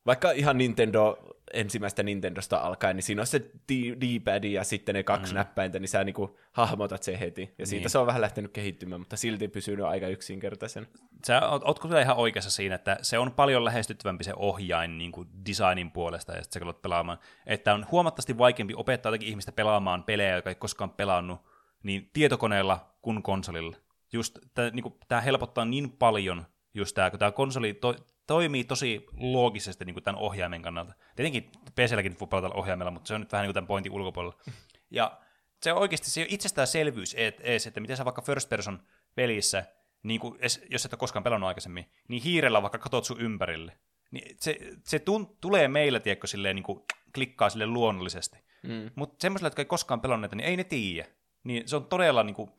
[0.07, 1.19] vaikka ihan Nintendo,
[1.53, 5.37] ensimmäistä Nintendosta alkaen, niin siinä on se D-pad ja sitten ne kaksi mm.
[5.37, 7.55] näppäintä, niin sä niinku hahmotat sen heti.
[7.59, 7.91] Ja siitä Niin.
[7.91, 10.89] se on vähän lähtenyt kehittymään, mutta silti pysynyt aika yksinkertaisen.
[11.27, 15.13] Sä oot, ootko kyllä ihan oikeassa siinä, että se on paljon lähestyttävämpi se ohjain niin
[15.13, 17.19] kuin designin puolesta, ja sitten sä pelaamaan.
[17.47, 21.41] Että on huomattavasti vaikeampi opettaa jotakin ihmistä pelaamaan pelejä, joka ei koskaan pelannut,
[21.83, 23.77] niin tietokoneella kuin konsolilla.
[24.13, 27.95] Just tämä niin helpottaa niin paljon, just tämä, kun tämä konsoli to,
[28.27, 30.95] toimii tosi loogisesti niin kuin tämän ohjaimen kannalta.
[31.17, 34.43] Tietenkin PClläkin voi pelata ohjaimella, mutta se on nyt vähän niin kuin tämän pointin ulkopuolella.
[34.91, 35.21] Ja
[35.63, 38.83] se on oikeasti se itsestäänselvyys et- ees, että miten sä vaikka first person
[39.15, 39.65] pelissä,
[40.03, 40.39] niin kuin,
[40.71, 43.79] jos et ole koskaan pelannut aikaisemmin, niin hiirellä vaikka katot sun ympärille.
[44.11, 46.83] Niin se se tun- tulee meillä, tiedätkö, silleen, niin kuin,
[47.15, 48.39] klikkaa sille luonnollisesti.
[48.63, 48.91] Mm.
[48.95, 51.09] Mutta semmoisille, jotka ei koskaan pelannut, niin ei ne tiedä.
[51.45, 52.51] Niin se on todella, niin kuin,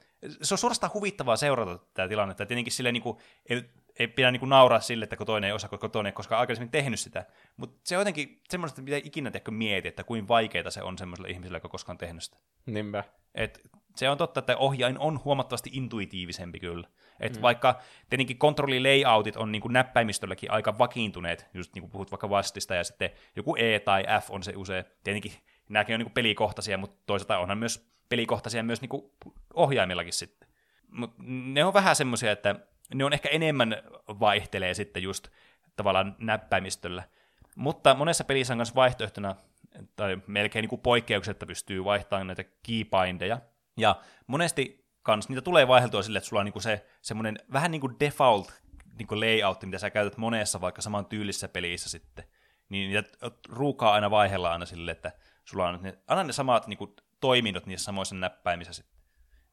[0.42, 2.46] se on suorastaan huvittavaa seurata tätä tilannetta.
[2.46, 3.18] Tietenkin silleen, niin kuin,
[3.50, 3.64] ei,
[4.00, 6.40] ei pidä niin kuin, nauraa sille, että kun toinen ei osaa, koska toinen ei koskaan
[6.40, 7.26] aikaisemmin tehnyt sitä.
[7.58, 11.30] Mutta se on jotenkin semmoista, mitä ikinä tiedätkö, mieti, että kuinka vaikeaa se on semmoiselle
[11.30, 12.38] ihmiselle, joka koskaan tehnyt sitä.
[12.66, 13.04] Niinpä.
[13.36, 13.62] Et
[13.96, 16.88] se on totta, että ohjain on huomattavasti intuitiivisempi kyllä.
[17.20, 17.42] Et mm.
[17.42, 17.80] Vaikka
[18.10, 22.84] tietenkin kontrollilayoutit on niin kuin näppäimistölläkin aika vakiintuneet, just niin kuin puhut vaikka vastista, ja
[22.84, 24.86] sitten joku E tai F on se usein.
[25.04, 25.34] Tietenkin
[25.70, 29.12] nämäkin on niin kuin pelikohtaisia, mutta toisaalta onhan myös pelikohtaisia myös niin kuin
[29.54, 30.50] ohjaimillakin sitten.
[30.88, 31.14] Mut
[31.54, 32.56] ne on vähän semmoisia, että
[32.94, 33.78] ne on ehkä enemmän
[34.08, 35.28] vaihtelee sitten just
[35.76, 37.04] tavallaan näppäimistöllä.
[37.56, 39.36] Mutta monessa pelissä on myös vaihtoehtona,
[39.96, 43.40] tai melkein niin kuin poikkeuksetta pystyy vaihtamaan näitä keybindeja.
[43.78, 43.96] Ja
[44.28, 47.82] monesti kans niitä tulee vaihdeltua sille, että sulla on niin kuin se semmoinen vähän niin
[47.82, 48.64] kuin default
[48.98, 52.26] niin kuin layout, mitä sä käytät monessa vaikka saman tyylisessä pelissä sitten.
[52.70, 53.10] Niin niitä
[53.50, 55.12] ruukaa aina vaihella aina sille, että
[55.46, 58.93] sulla on ne, aina ne samat niin kuin, toiminnot niissä samoissa näppäimissä sitten.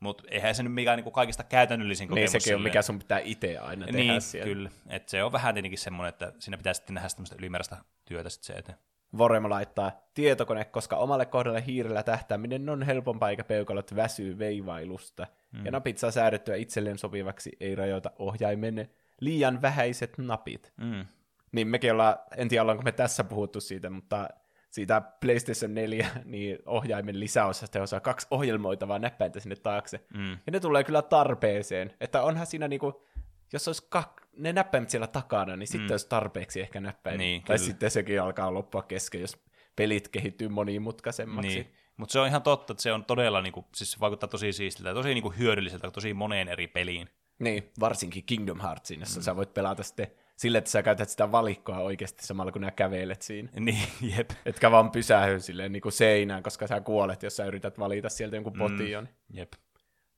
[0.01, 2.33] Mutta eihän se nyt mikään niin kuin kaikista käytännöllisin Niin kokemus.
[2.33, 2.63] sekin on, silleen.
[2.63, 4.45] mikä sun pitää itse aina tehdä Niin, siellä.
[4.45, 4.71] kyllä.
[4.89, 8.47] Et se on vähän tietenkin semmoinen, että siinä pitää sitten nähdä tämmöistä ylimääräistä työtä sitten
[8.55, 8.79] se eteen.
[9.19, 15.27] Vorema laittaa tietokone, koska omalle kohdalle hiirellä tähtääminen on helpompaa eikä peukalot väsyy veivailusta.
[15.53, 15.65] Mm.
[15.65, 18.91] Ja napit saa säädettyä itselleen sopivaksi, ei rajoita ohjaimen
[19.21, 20.73] liian vähäiset napit.
[20.77, 21.07] Mm.
[21.53, 24.29] Niin mekin ollaan, en tiedä ollaanko me tässä puhuttu siitä, mutta
[24.71, 30.01] siitä PlayStation 4 niin ohjaimen lisäosasta, on kaksi ohjelmoitavaa näppäintä sinne taakse.
[30.15, 30.31] Mm.
[30.31, 31.95] Ja ne tulee kyllä tarpeeseen.
[32.01, 33.07] Että onhan siinä niinku,
[33.53, 35.93] jos olisi kak, ne näppäimet siellä takana, niin sitten Mm.
[35.93, 37.19] olisi tarpeeksi ehkä näppäimiä.
[37.19, 37.67] Niin, tai kyllä.
[37.67, 39.37] sitten sekin alkaa loppua kesken, jos
[39.77, 41.49] pelit kehittyy monimutkaisemmaksi.
[41.49, 41.73] Niin.
[41.97, 44.95] Mutta se on ihan totta, että se on todella, niinku, siis se vaikuttaa tosi siistiltä
[44.95, 47.09] tosi niinku, hyödylliseltä tosi moneen eri peliin.
[47.39, 49.25] Niin, varsinkin Kingdom Heartsin, jossa mm.
[49.25, 50.07] sä voit pelata sitten
[50.41, 53.49] sille, että sä käytät sitä valikkoa oikeasti samalla, kun nää kävelet siinä.
[53.61, 54.31] Niin, jep.
[54.47, 58.37] Etkä vaan pysähy silleen niin kuin seinään, koska sä kuolet, jos sä yrität valita sieltä
[58.37, 58.59] jonkun Mm.
[58.59, 59.09] potion.
[59.33, 59.53] Jep.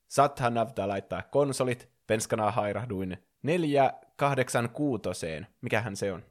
[0.09, 1.89] Sathan näyttää laittaa konsolit.
[2.07, 5.47] Penskana hairahduin 486.
[5.61, 6.25] Mikähän se on?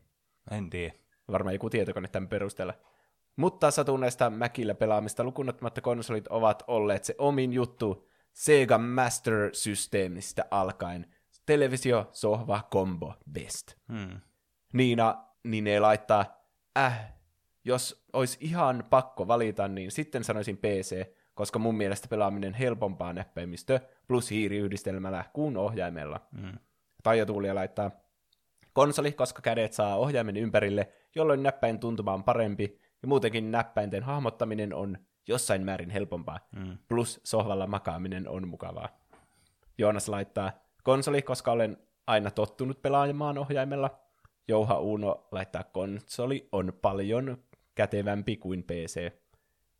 [0.52, 0.94] En tiedä.
[1.32, 2.74] Varmaan joku tietokone tämän perusteella.
[3.36, 11.16] Mutta satunnaista Mäkillä pelaamista lukunottamatta konsolit ovat olleet se omin juttu Sega Master Systemistä alkaen.
[11.52, 13.74] Televisio, sohva, combo, best.
[13.92, 14.22] Hmm.
[14.74, 16.26] Niina Nine laittaa,
[16.78, 17.14] äh,
[17.66, 23.80] jos olisi ihan pakko valita, niin sitten sanoisin PC, koska mun mielestä pelaaminen helpompaa näppäimistö
[24.08, 26.20] plus hiiriyhdistelmällä kuin ohjaimella.
[26.42, 26.60] Hmm.
[27.04, 27.92] Taija Tuulia laittaa
[28.74, 34.74] konsoli, koska kädet saa ohjaimen ympärille, jolloin näppäin tuntuma on parempi, ja muutenkin näppäinten hahmottaminen
[34.74, 34.98] on
[35.28, 36.78] jossain määrin helpompaa, Hmm.
[36.88, 38.90] plus sohvalla makaaminen on mukavaa.
[39.78, 40.52] Joonas laittaa
[40.84, 41.78] konsoli, koska olen
[42.08, 44.00] aina tottunut pelaamaan ohjaimella.
[44.48, 47.38] Jouha Uno laittaa konsoli on paljon
[47.76, 49.12] kätevämpi kuin PC.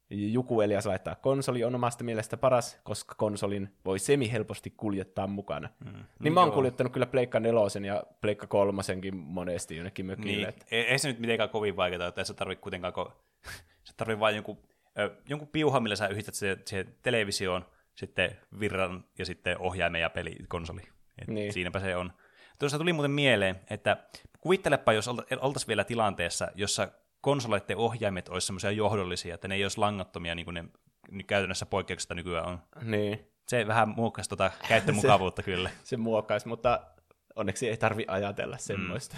[0.10, 5.70] Juku Elias laittaa konsoli on omasta mielestä paras, koska konsolin voi semi-helposti kuljettaa mukana.
[5.86, 6.04] Hmm.
[6.20, 6.56] Niin mä oon joo.
[6.56, 10.32] kuljettanut kyllä Pleikka nelosen ja Pleikka kolmosenkin monesti jonnekin mökille.
[10.32, 13.12] Niin, että- ei, ei se nyt mitenkään kovin vaikeaa, että ei se tarvitse kuitenkaan, ko-
[13.84, 14.58] se tarvii vain jonkun,
[15.00, 17.66] ö, jonkun piuhan, millä sä yhdistät siihen, siihen televisioon,
[17.96, 20.82] sitten virran ja sitten ohjaimen ja pelikonsoli.
[21.22, 21.54] Et Niin.
[21.54, 22.14] Siinäpä se on.
[22.60, 23.98] Tuossa tuli muuten mieleen, että
[24.40, 26.88] kuvittelepa, jos olta- oltaisiin vielä tilanteessa, jossa
[27.22, 32.16] konsoleiden ohjaimet olisi semmoisia johdollisia, että ne ei olisi langattomia, niin kuin ne käytännössä poikkeuksesta
[32.16, 32.60] nykyään on.
[32.82, 35.70] Niin, Se vähän muokkasi tuota käyttömukavuutta kyllä.
[35.84, 36.82] se muokkaisi, mutta
[37.36, 39.18] onneksi ei tarvi ajatella semmoista.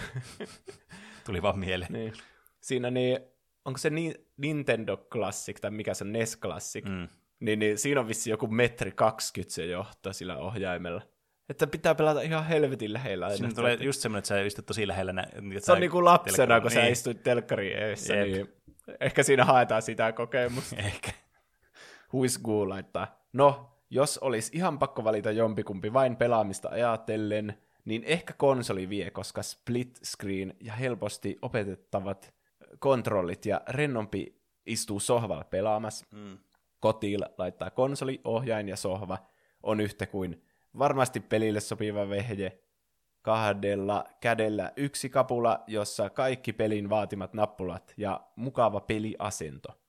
[1.26, 1.94] Tuli vaan mieleen.
[1.94, 2.14] niin.
[2.62, 3.20] Siinä niin,
[3.66, 7.08] onko se ni- Nintendo Classic tai mikä se on NES Classic, Mm.
[7.40, 11.02] Niin, niin siinä on vissi joku metri 20 se johto sillä ohjaimella.
[11.50, 13.26] Että pitää pelata ihan helvetin lähellä.
[13.26, 13.38] aina.
[13.38, 15.14] Siinä tulee just semmoinen, että sä istut tosi lähellä.
[15.14, 15.28] Nä,
[15.60, 16.92] se on niinku lapsena, kun sä niin.
[16.92, 18.28] istuit telkkarin eessä, Jep.
[18.28, 18.54] niin
[19.00, 20.76] ehkä siinä haetaan sitä kokemusta.
[20.76, 21.12] Ehkä.
[22.14, 23.26] Huiskuu laittaa.
[23.34, 29.44] No, jos olisi ihan pakko valita jompikumpi vain pelaamista ajatellen, niin ehkä konsoli vie, koska
[29.44, 32.34] split screen ja helposti opetettavat
[32.80, 36.06] kontrollit ja rennompi istuu sohvalla pelaamassa.
[36.12, 36.38] Mm.
[36.80, 39.18] Kotiin laittaa konsoli, ohjain ja sohva
[39.64, 40.44] on yhtä kuin
[40.78, 42.60] varmasti pelille sopiva vehje.
[43.22, 49.80] Kahdella kädellä yksi kapula, jossa kaikki pelin vaatimat nappulat ja mukava peliasento.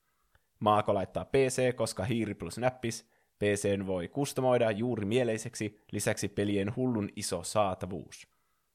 [0.60, 3.14] Maako laittaa PC, koska hiiri plus näppis.
[3.38, 8.28] PCn voi kustomoida juuri mieleiseksi, lisäksi pelien hullun iso saatavuus.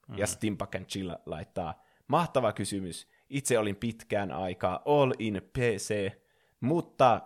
[0.07, 0.18] Mm.
[0.18, 3.07] Ja Stimpak and Chill laittaa, mahtava kysymys.
[3.30, 6.11] Itse olin pitkään aikaa all in PC,
[6.60, 7.22] mutta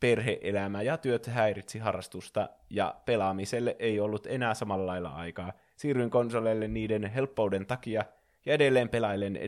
[0.00, 5.52] perheelämä ja työt häiritsi harrastusta, ja pelaamiselle ei ollut enää samalla lailla aikaa.
[5.76, 8.04] Siirryin konsoleille niiden helppouden takia,
[8.46, 9.38] ja edelleen pelailen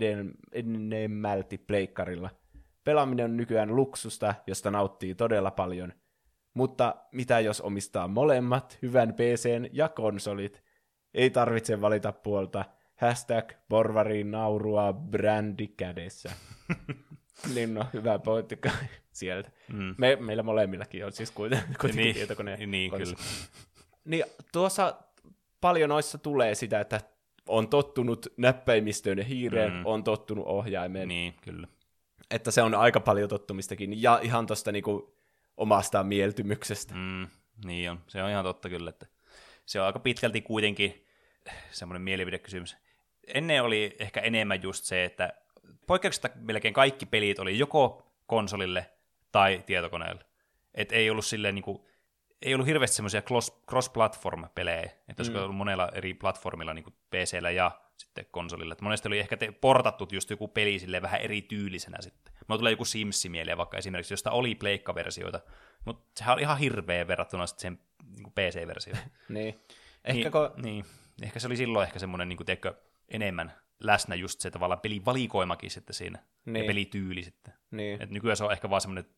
[0.52, 2.30] enemmälti pleikkarilla.
[2.84, 5.92] Pelaaminen on nykyään luksusta, josta nauttii todella paljon.
[6.54, 10.62] Mutta mitä jos omistaa molemmat, hyvän PCn ja konsolit?
[11.14, 12.64] Ei tarvitse valita puolta.
[12.96, 16.30] Hashtag porvariin naurua brändi kädessä.
[17.54, 18.72] niin no, hyvä pointti kai
[19.12, 19.50] sieltä.
[19.72, 19.94] Mm.
[19.98, 22.56] Me, meillä molemmillakin on siis kuitenkin, Niin, tietokone.
[22.66, 23.16] niin, konsoli.
[23.16, 23.28] kyllä.
[24.04, 24.94] Niin tuossa
[25.60, 27.00] paljon noissa tulee sitä, että
[27.48, 29.86] on tottunut näppäimistöön ja hiireen, mm.
[29.86, 31.08] on tottunut ohjaimeen.
[31.08, 31.68] Niin, kyllä.
[32.30, 34.02] Että se on aika paljon tottumistakin.
[34.02, 35.14] Ja ihan tuosta niinku
[35.56, 36.94] omasta mieltymyksestä.
[36.94, 37.26] Mm,
[37.64, 38.00] niin on.
[38.06, 39.06] Se on ihan totta kyllä, että
[39.66, 41.06] se on aika pitkälti kuitenkin
[41.70, 42.76] semmoinen mielipidekysymys.
[43.26, 45.32] Ennen oli ehkä enemmän just se, että
[45.86, 48.90] poikkeuksesta melkein kaikki pelit oli joko konsolille
[49.32, 50.24] tai tietokoneelle.
[50.74, 51.88] Et ei ollut silleen niinku,
[52.42, 53.22] ei ollut hirveästi semmoisia
[53.70, 55.44] cross-platform-pelejä, että olisiko Mm.
[55.44, 58.72] ollut monella eri platformilla, niin PCllä ja sitten konsolilla.
[58.72, 62.34] Et monesti oli ehkä te- portattu just joku peli silleen vähän erityylisenä sitten.
[62.48, 65.40] Mulla tulee joku Sims mieleen vaikka esimerkiksi, josta oli pleikkaversioita,
[65.84, 67.78] mutta sehän on ihan hirveä verrattuna sitten sen
[68.16, 68.98] niin PC-versioon.
[69.28, 69.60] Niin.
[70.04, 70.84] Ehkä niin, kun, niin,
[71.22, 72.74] ehkä se oli silloin ehkä semmoinen niin teikö,
[73.08, 76.52] enemmän läsnä just se tavallaan pelivalikoimakin sitten siinä, niin.
[76.52, 76.64] Niin.
[76.64, 77.54] ja pelityyli sitten.
[77.70, 79.10] niin, Et nykyään se on ehkä vaan semmoinen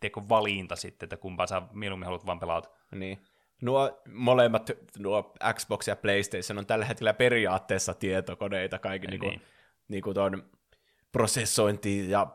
[0.00, 2.68] teko valinta sitten, että kumpaa sä mieluummin haluat vaan pelata.
[2.94, 3.18] niin.
[3.62, 9.20] Nuo molemmat, nuo Xbox ja PlayStation on tällä hetkellä periaatteessa tietokoneita kaikki Niin.
[9.20, 9.44] niinku,
[9.88, 10.50] niinku ton
[11.12, 12.26] prosessointi ja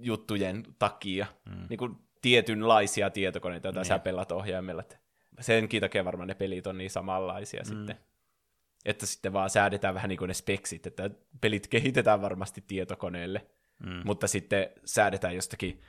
[0.00, 1.26] juttujen takia.
[1.50, 1.66] Mm.
[1.70, 1.90] Niinku
[2.22, 3.86] tietynlaisia tietokoneita, joita Niin.
[3.86, 4.82] sä pelat ohjaimella.
[5.40, 7.68] Senkin takia varmaan ne pelit on niin samanlaisia mm.
[7.68, 7.96] sitten.
[8.84, 11.10] Että sitten vaan säädetään vähän niin kuin ne speksit, että
[11.40, 13.46] pelit kehitetään varmasti tietokoneelle,
[13.86, 14.02] Mm.
[14.04, 15.80] mutta sitten säädetään jostakin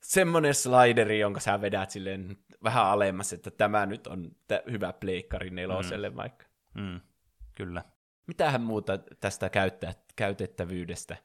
[0.00, 5.50] semmoinen slideri, jonka sä vedät silleen vähän alemmas, että tämä nyt on tä- hyvä pleikkari
[5.50, 6.16] neloselle mm.
[6.16, 6.46] vaikka.
[6.74, 7.00] Mm.
[7.54, 7.84] Kyllä.
[8.26, 11.16] Mitähän muuta tästä käyttää, käytettävyydestä?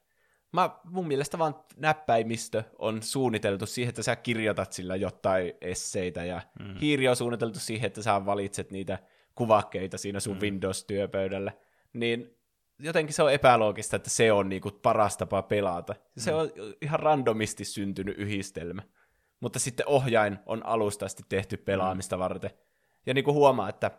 [0.53, 6.41] Mä, mun mielestä vaan näppäimistö on suunniteltu siihen, että sä kirjoitat sillä jotain esseitä, ja
[6.59, 6.75] mm.
[6.81, 8.99] hiiri on suunniteltu siihen, että sä valitset niitä
[9.35, 10.41] kuvakkeita siinä sun mm.
[10.41, 11.51] Windows-työpöydällä.
[11.93, 12.37] Niin
[12.79, 15.95] jotenkin se on epäloogista, että se on niinku paras tapa pelata.
[16.17, 16.49] Se on
[16.81, 18.81] ihan randomisti syntynyt yhdistelmä.
[19.39, 22.19] Mutta sitten ohjain on alusta asti tehty pelaamista mm.
[22.19, 22.49] varten.
[23.05, 23.91] Ja niinku huomaa, että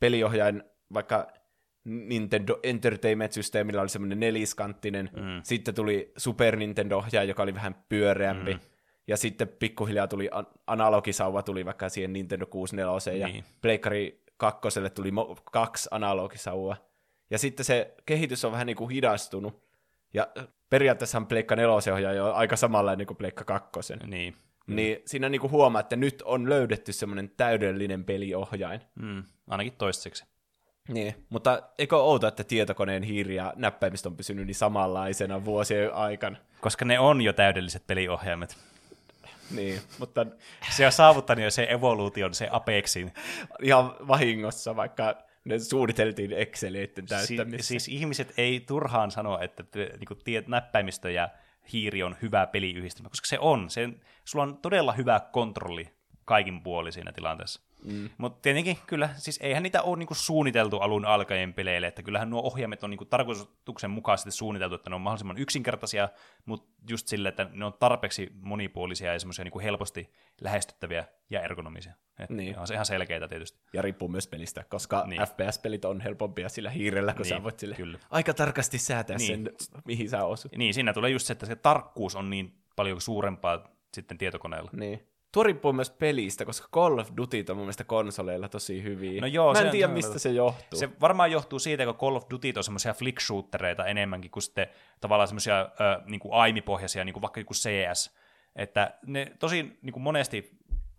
[0.00, 0.62] peliohjain,
[0.94, 1.32] vaikka
[1.84, 5.40] Nintendo Entertainment Systemillä oli semmoinen neliskanttinen, mm.
[5.42, 8.60] sitten tuli Super Nintendo-ohjaaja, joka oli vähän pyöreämpi, mm.
[9.06, 13.44] ja sitten pikkuhiljaa tuli an- analogisauva tuli vaikka siihen Nintendo 64 ja Niin.
[13.62, 16.76] Pleikkari kakkoselle tuli mo- kaksi analogisauvaa.
[17.30, 19.62] Ja sitten se kehitys on vähän niin kuin hidastunut,
[20.14, 20.26] ja
[20.70, 23.70] periaatteessahan Pleikka 4 ohjaaja on aika samanlainen kuin Pleikka 2.
[24.06, 24.36] Niin.
[24.66, 28.80] Niin siinä niin kuin huomaa, että nyt on löydetty semmoinen täydellinen peliohjain.
[28.94, 29.24] Mm.
[29.48, 30.24] Ainakin toistaiseksi.
[30.88, 36.36] Niin, mutta eikö outo, että tietokoneen hiiri ja näppäimistö on pysynyt niin samanlaisena vuosien aikana?
[36.60, 38.56] Koska ne on jo täydelliset peliohjaimet.
[39.50, 40.26] Niin, mutta
[40.70, 43.12] Se on saavuttanut jo se evoluution, se Apexin.
[43.62, 45.14] ihan vahingossa, vaikka
[45.44, 47.68] ne suunniteltiin Exceleiden Si- täyttämisessä.
[47.68, 51.28] siis ihmiset ei turhaan sano, että niin tie, näppäimistö ja
[51.72, 53.70] hiiri on hyvä peliyhdistelmä, koska se on.
[53.70, 53.88] Se,
[54.24, 55.88] sulla on todella hyvä kontrolli
[56.24, 57.60] kaikin puoli siinä tilanteessa.
[57.84, 58.10] Mm.
[58.18, 62.42] Mutta tietenkin kyllä, siis eihän niitä ole niinku suunniteltu alun alkaen peleille, että kyllähän nuo
[62.42, 66.08] ohjaimet on niinku tarkoituksenmukaisesti suunniteltu, että ne on mahdollisimman yksinkertaisia,
[66.44, 71.94] mutta just sille, että ne on tarpeeksi monipuolisia ja semmoisia niinku helposti lähestyttäviä ja ergonomisia.
[72.18, 72.58] Et Niin.
[72.58, 73.60] On se ihan selkeitä tietysti.
[73.72, 75.22] Ja riippuu myös pelistä, koska Niin.
[75.22, 77.98] FPS-pelit on helpompia sillä hiirellä, kun Niin, sä voit sille kyllä.
[78.10, 79.28] aika tarkasti säätää niin.
[79.28, 79.50] sen,
[79.84, 80.56] mihin sä osut.
[80.56, 84.70] Niin, siinä tulee just se, että se tarkkuus on niin paljon suurempaa sitten tietokoneella.
[84.72, 85.11] Niin.
[85.32, 89.20] Tuo riippuu myös pelistä, koska Call of Duty on mun mielestä konsoleilla tosi hyviä.
[89.20, 90.78] No joo, Mä en se- tiedä, on- mistä se johtuu.
[90.78, 93.18] Se varmaan johtuu siitä, kun Call of Duty on semmoisia flick
[93.86, 94.66] enemmänkin kuin sitten
[95.00, 98.16] tavallaan semmoisia äh, niin aimipohjaisia, niin kuin vaikka joku CS.
[98.56, 100.50] Että ne tosi niin kuin monesti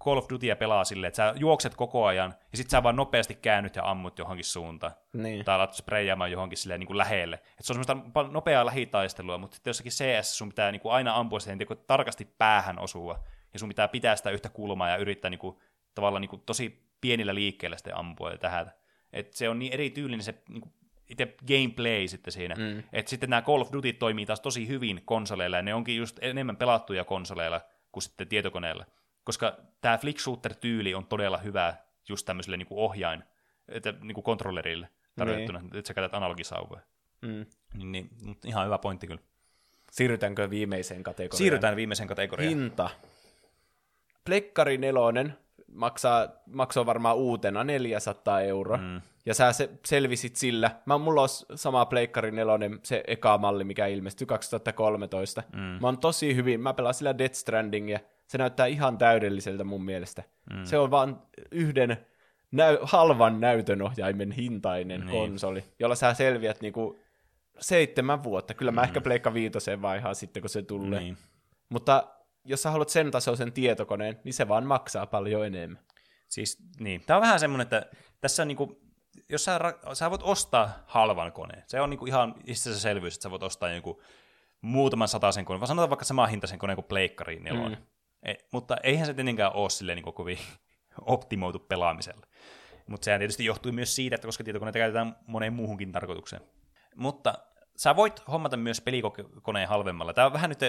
[0.03, 3.35] Call of Dutya pelaa silleen, että sä juokset koko ajan, ja sitten sä vaan nopeasti
[3.35, 4.91] käännyt ja ammut johonkin suuntaan.
[5.13, 5.45] Niin.
[5.45, 7.35] Tai alat spreijaamaan johonkin silleen niin kuin lähelle.
[7.35, 11.15] Et se on semmoista nopeaa lähitaistelua, mutta sitten jossakin CS sun pitää niin kuin aina
[11.15, 13.19] ampua siihen niin kuin tarkasti päähän osua,
[13.53, 15.57] ja sun pitää pitää sitä yhtä kulmaa ja yrittää niin kuin,
[15.95, 18.71] tavallaan niin kuin tosi pienillä liikkeillä sitten ampua ja tähän.
[19.13, 20.73] Et se on niin erityylinen se niin kuin
[21.09, 22.55] itse gameplay sitten siinä.
[22.55, 22.83] Mm.
[22.93, 26.19] Että sitten nämä Call of Duty toimii taas tosi hyvin konsoleilla, ja ne onkin just
[26.21, 27.61] enemmän pelattuja konsoleilla
[27.91, 28.85] kuin sitten tietokoneella.
[29.23, 31.75] Koska tämä flick shooter-tyyli on todella hyvä
[32.09, 33.23] just tämmöiselle niin kuin ohjain,
[33.67, 35.77] että niin kuin kontrollerille tarjottuna, niin.
[35.77, 36.81] että sä käytät analogisauvoja.
[37.21, 37.45] Mm.
[37.73, 39.21] Niin, niin, mutta ihan hyvä pointti kyllä.
[39.91, 41.37] Siirrytäänkö viimeiseen kategoriaan?
[41.37, 42.49] Siirrytään viimeiseen kategoriaan.
[42.49, 42.89] Hinta.
[44.25, 45.33] Plekkari nelonen
[45.73, 48.77] maksaa, maksoi varmaan uutena 400 euroa.
[48.77, 49.01] Mm.
[49.25, 50.71] Ja sä se, selvisit sillä.
[50.85, 55.43] Mä, mulla on sama Pleikkari nelonen, se eka malli, mikä ilmestyi 2013.
[55.53, 55.59] Mm.
[55.59, 57.99] Mä oon tosi hyvin, mä pelaan sillä Death Strandingia.
[58.27, 60.23] Se näyttää ihan täydelliseltä mun mielestä.
[60.53, 60.63] Mm.
[60.63, 61.21] Se on vaan
[61.51, 61.97] yhden
[62.51, 65.11] näy- halvan näytönohjaimen hintainen niin.
[65.11, 66.99] konsoli, jolla sä selviät niinku
[67.59, 68.53] seitsemän vuotta.
[68.53, 68.85] Kyllä mä mm.
[68.85, 70.99] ehkä Pleikka viitoseen vaihaan sitten, kun se tulee.
[70.99, 71.17] Niin.
[71.69, 72.07] Mutta
[72.45, 75.83] jos sä haluat sen tasoisen tietokoneen, niin se vaan maksaa paljon enemmän.
[76.29, 77.03] Siis, niin.
[77.05, 77.85] Tämä on vähän semmoinen, että
[78.21, 78.81] tässä on niinku,
[79.29, 79.59] jos sä,
[79.93, 83.71] sä voit ostaa halvan koneen, se on niinku ihan itsensä selvyys, että sä voit ostaa
[83.71, 84.01] joku
[84.61, 87.79] muutaman sen koneen, vaan sanotaan vaikka sama hintaisen koneen kuin pleikkariin nelonen.
[87.79, 87.85] Mm.
[88.31, 90.37] E, mutta eihän se tietenkään ole silleen niinku kovin
[91.01, 92.27] optimoitu pelaamiselle.
[92.87, 96.41] Mutta sehän tietysti johtuu myös siitä, että koska tietokoneita käytetään moneen muuhunkin tarkoitukseen.
[96.95, 97.33] Mutta
[97.75, 100.13] sä voit hommata myös pelikoneen halvemmalla.
[100.13, 100.59] Tämä on vähän nyt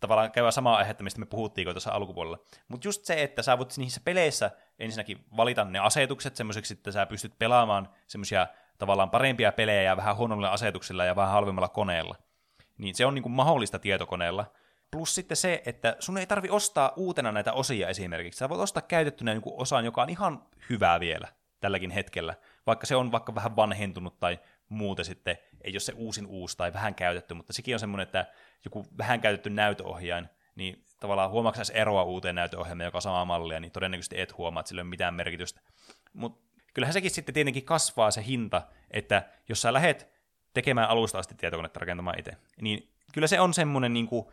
[0.00, 2.38] tavallaan käyvä samaa aihetta, mistä me puhuttiin tuossa alkupuolella.
[2.68, 7.06] Mutta just se, että sä voit niissä peleissä ensinnäkin valita ne asetukset semmoiseksi, että sä
[7.06, 8.46] pystyt pelaamaan semmoisia
[8.78, 12.16] tavallaan parempia pelejä ja vähän huonommilla asetuksilla ja vähän halvemmalla koneella.
[12.78, 14.46] Niin se on niin kuin mahdollista tietokoneella.
[14.90, 18.38] Plus sitten se, että sun ei tarvi ostaa uutena näitä osia esimerkiksi.
[18.38, 21.28] Sä voit ostaa käytettynä kuin osan, joka on ihan hyvää vielä
[21.60, 22.34] tälläkin hetkellä.
[22.66, 26.72] Vaikka se on vaikka vähän vanhentunut tai muuten sitten ei ole se uusin uusi tai
[26.72, 28.26] vähän käytetty, mutta sekin on semmoinen, että
[28.64, 33.72] joku vähän käytetty näytöohjain, niin tavallaan huomaako eroa uuteen näytöohjelmaan, joka on samaa mallia, niin
[33.72, 35.60] todennäköisesti et huomaa, että sillä ei ole mitään merkitystä.
[36.12, 40.08] Mutta kyllähän sekin sitten tietenkin kasvaa se hinta, että jos sä lähet
[40.54, 44.26] tekemään alusta asti tietokonetta rakentamaan itse, niin kyllä se on semmoinen niin kuin,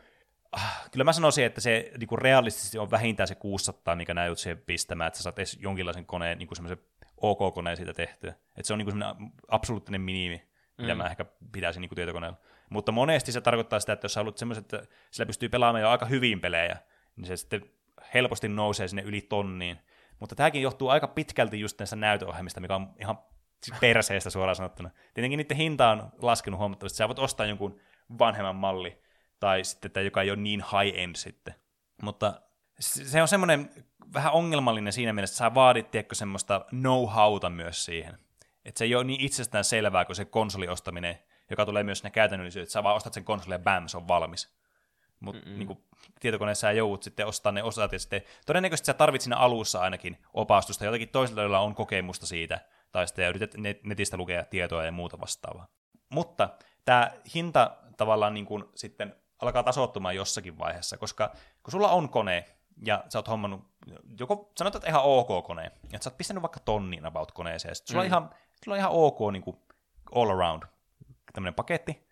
[0.52, 4.40] ah, kyllä mä sanoisin, että se niin kuin realistisesti on vähintään se 600, mikä näyt
[4.40, 6.86] siihen pistämään, että sä saat edes jonkinlaisen koneen, niin kuin semmoisen
[7.18, 8.32] OK-koneen siitä tehtyä.
[8.32, 10.51] Että se on niin kuin semmoinen absoluuttinen minimi,
[10.82, 10.98] mitä mm.
[10.98, 12.38] mä ehkä pitäisin niin kuin tietokoneella.
[12.70, 15.90] Mutta monesti se tarkoittaa sitä, että jos sä haluat semmoisen, että sillä pystyy pelaamaan jo
[15.90, 16.78] aika hyvin pelejä,
[17.16, 17.66] niin se sitten
[18.14, 19.80] helposti nousee sinne yli tonniin.
[20.20, 23.20] Mutta tämäkin johtuu aika pitkälti just näistä näytöohjelmista, mikä on ihan
[23.64, 24.90] siis perseestä suoraan sanottuna.
[25.14, 26.98] Tietenkin niiden hinta on laskenut huomattavasti.
[26.98, 27.80] Sä voit ostaa jonkun
[28.20, 29.02] vanhemman malli,
[29.40, 31.56] tai sitten että joka ei ole niin high-end sitten.
[32.02, 32.42] Mutta
[32.80, 33.70] se on semmoinen
[34.14, 38.18] vähän ongelmallinen siinä mielessä, että sä vaadit, tiedätkö, semmoista know-howta myös siihen.
[38.66, 41.20] Että se ei ole niin itsestään selvää kuin se konsoliostaminen,
[41.50, 44.08] joka tulee myös ne käytännöllisyydet, että sä vaan ostat sen konsolin ja bam, se on
[44.08, 44.62] valmis.
[45.20, 45.84] Mutta niin
[46.20, 50.18] tietokoneessa sä joudut sitten ostaa ne osat, ja sitten todennäköisesti sä tarvit siinä alussa ainakin
[50.34, 52.60] opastusta, jotakin toisella, joilla on kokemusta siitä,
[52.92, 55.68] tai sitten yrität net- netistä lukea tietoa ja muuta vastaavaa.
[56.10, 56.50] Mutta
[56.86, 61.32] tämä hinta tavallaan niin kuin sitten alkaa tasoittumaan jossakin vaiheessa, koska
[61.64, 62.46] kun sulla on kone,
[62.86, 63.62] ja sä oot hommannut,
[64.20, 67.76] joko sanotaan, että ihan ok kone, ja sä oot pistänyt vaikka tonnin about koneeseen, ja
[67.76, 68.06] sit sulla, mm.
[68.06, 68.30] on ihan,
[68.66, 69.58] sulla on ihan ok niin kuin
[70.16, 70.64] all around
[71.34, 72.12] tämmöinen paketti,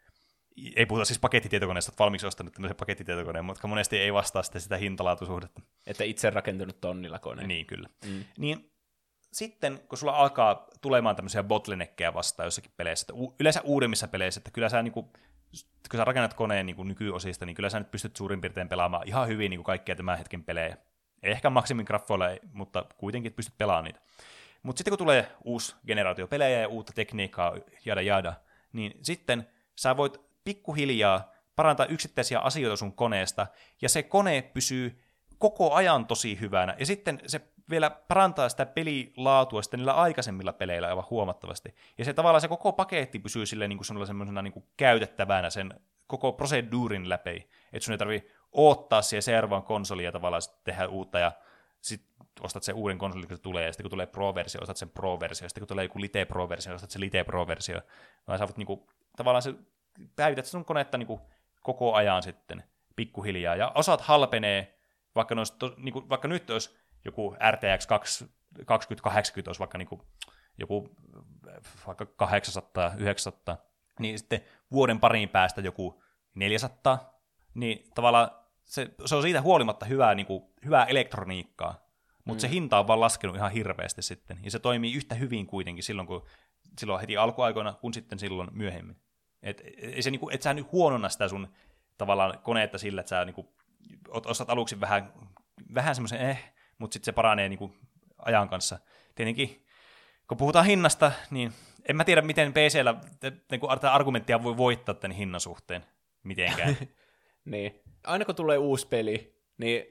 [0.75, 4.77] ei puhuta siis pakettitietokoneesta, että valmiiksi ostanut tämmöisen pakettitietokoneen, mutta monesti ei vastaa sitten sitä
[4.77, 5.61] hintalaatuisuhdetta.
[5.87, 7.47] Että itse rakentunut tonnilla kone.
[7.47, 7.89] Niin, kyllä.
[8.05, 8.23] Mm.
[8.37, 8.71] Niin
[9.33, 14.39] sitten, kun sulla alkaa tulemaan tämmöisiä bottleneckkejä vastaan jossakin peleissä, että u- yleensä uudemmissa peleissä,
[14.39, 15.03] että kyllä sä niinku,
[15.91, 19.27] kun sä rakennat koneen niin nykyosista, niin kyllä sä nyt pystyt suurin piirtein pelaamaan ihan
[19.27, 20.77] hyvin niin kaikkia tämän hetken pelejä.
[21.23, 23.99] Ehkä maksimin graffoilla, mutta kuitenkin pystyt pelaamaan niitä.
[24.63, 27.55] Mutta sitten kun tulee uusi generaatio pelejä ja uutta tekniikkaa,
[27.85, 28.33] jada jada,
[28.73, 33.47] niin sitten sä voit pikkuhiljaa parantaa yksittäisiä asioita sun koneesta,
[33.81, 35.03] ja se kone pysyy
[35.37, 40.87] koko ajan tosi hyvänä, ja sitten se vielä parantaa sitä pelilaatua sitten niillä aikaisemmilla peleillä
[40.87, 41.75] aivan huomattavasti.
[41.97, 45.73] Ja se tavallaan se koko paketti pysyy sille niin kuin semmoisena niin käytettävänä sen
[46.07, 51.19] koko proseduurin läpi, että sun ei tarvi odottaa siihen seuraavaan konsoliin ja tavallaan tehdä uutta
[51.19, 51.31] ja
[51.81, 52.08] sitten
[52.43, 55.45] ostat sen uuden konsolin, kun se tulee, ja sitten kun tulee Pro-versio, ostat sen Pro-versio,
[55.45, 57.81] ja sitten kun tulee joku Lite Pro-versio, ostat sen Lite Pro-versio,
[58.27, 59.53] vaan sä voit niinku, tavallaan se,
[60.15, 61.21] päivität sun konetta niinku
[61.61, 62.63] koko ajan sitten,
[62.95, 64.79] pikkuhiljaa, ja osat halpenee,
[65.15, 67.87] vaikka, olisi to, niin kuin, vaikka nyt olisi joku RTX
[68.65, 70.01] 2080 olisi vaikka niin kuin,
[70.57, 70.89] joku
[71.87, 73.57] vaikka 800, 900,
[73.99, 74.41] niin sitten
[74.71, 76.03] vuoden parin päästä joku
[76.35, 77.21] 400,
[77.53, 78.31] niin tavallaan
[78.65, 81.88] se, se on siitä huolimatta hyvää, niin kuin, hyvää elektroniikkaa,
[82.29, 82.49] mutta mm.
[82.49, 86.07] se hinta on vaan laskenut ihan hirveästi sitten, ja se toimii yhtä hyvin kuitenkin silloin,
[86.07, 86.25] kun,
[86.79, 88.95] silloin heti alkuaikoina, kuin sitten silloin myöhemmin.
[89.43, 91.47] Et, ei se, niin kuin, et sä nyt huononna sitä sun
[91.97, 93.47] tavallaan koneetta sillä, että sä niin kuin,
[94.25, 95.13] ostat aluksi vähän,
[95.73, 97.73] vähän semmoisen eh, mutta sitten se paranee niin kuin,
[98.17, 98.79] ajan kanssa.
[99.15, 99.65] Tietenkin,
[100.27, 101.53] kun puhutaan hinnasta, niin
[101.89, 102.95] en mä tiedä, miten PCllä
[103.51, 105.85] niin kuin, argumenttia voi voittaa tämän hinnan suhteen
[106.23, 106.77] mitenkään.
[107.45, 107.81] niin.
[108.03, 109.83] Aina kun tulee uusi peli, niin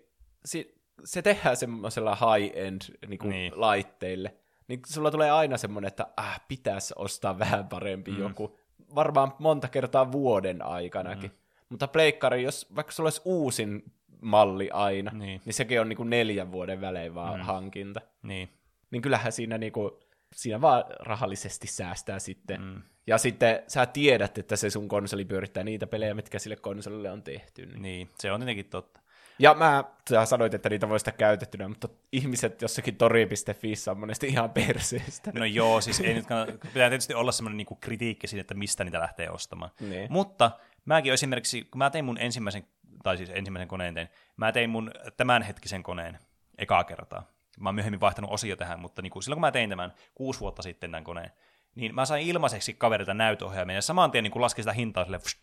[0.44, 3.52] si- se tehdään semmoisella high-end niin kuin niin.
[3.56, 4.34] laitteille.
[4.68, 8.18] Niin sulla tulee aina semmoinen, että äh, pitäisi ostaa vähän parempi mm.
[8.18, 8.58] joku.
[8.94, 11.30] Varmaan monta kertaa vuoden aikanakin.
[11.30, 11.36] Mm.
[11.68, 13.82] Mutta pleikkari, jos vaikka sulla olisi uusin
[14.20, 17.44] malli aina, niin, niin sekin on niin kuin neljän vuoden välein vaan mm.
[17.46, 18.00] hankinta.
[18.22, 18.48] Niin.
[18.90, 19.90] Niin kyllähän siinä niin kuin
[20.34, 22.60] siinä vaan rahallisesti säästää sitten.
[22.60, 22.82] Mm.
[23.06, 27.22] Ja sitten sä tiedät, että se sun konsoli pyörittää niitä pelejä, mitkä sille konsolille on
[27.22, 27.66] tehty.
[27.66, 29.00] Niin, niin se on tietenkin totta.
[29.38, 34.26] Ja mä, sä sanoit, että niitä voi sitä käytettynä, mutta ihmiset jossakin tori.fi on monesti
[34.26, 35.32] ihan perseestä.
[35.34, 36.26] No joo, siis ei nyt
[36.62, 39.70] pitää tietysti olla semmoinen niinku kritiikki siinä, että mistä niitä lähtee ostamaan.
[39.80, 40.12] Niin.
[40.12, 40.50] Mutta
[40.84, 42.66] mäkin esimerkiksi, kun mä tein mun ensimmäisen,
[43.02, 46.18] tai siis ensimmäisen koneen tein, mä tein mun tämänhetkisen koneen
[46.58, 49.70] ekaa kertaa mä oon myöhemmin vaihtanut osio tähän, mutta niin kuin silloin kun mä tein
[49.70, 51.32] tämän kuusi vuotta sitten tämän koneen,
[51.74, 55.18] niin mä sain ilmaiseksi kaverilta näytöohjaimen ja saman tien niin kuin laskin sitä hintaa sille
[55.18, 55.42] pst,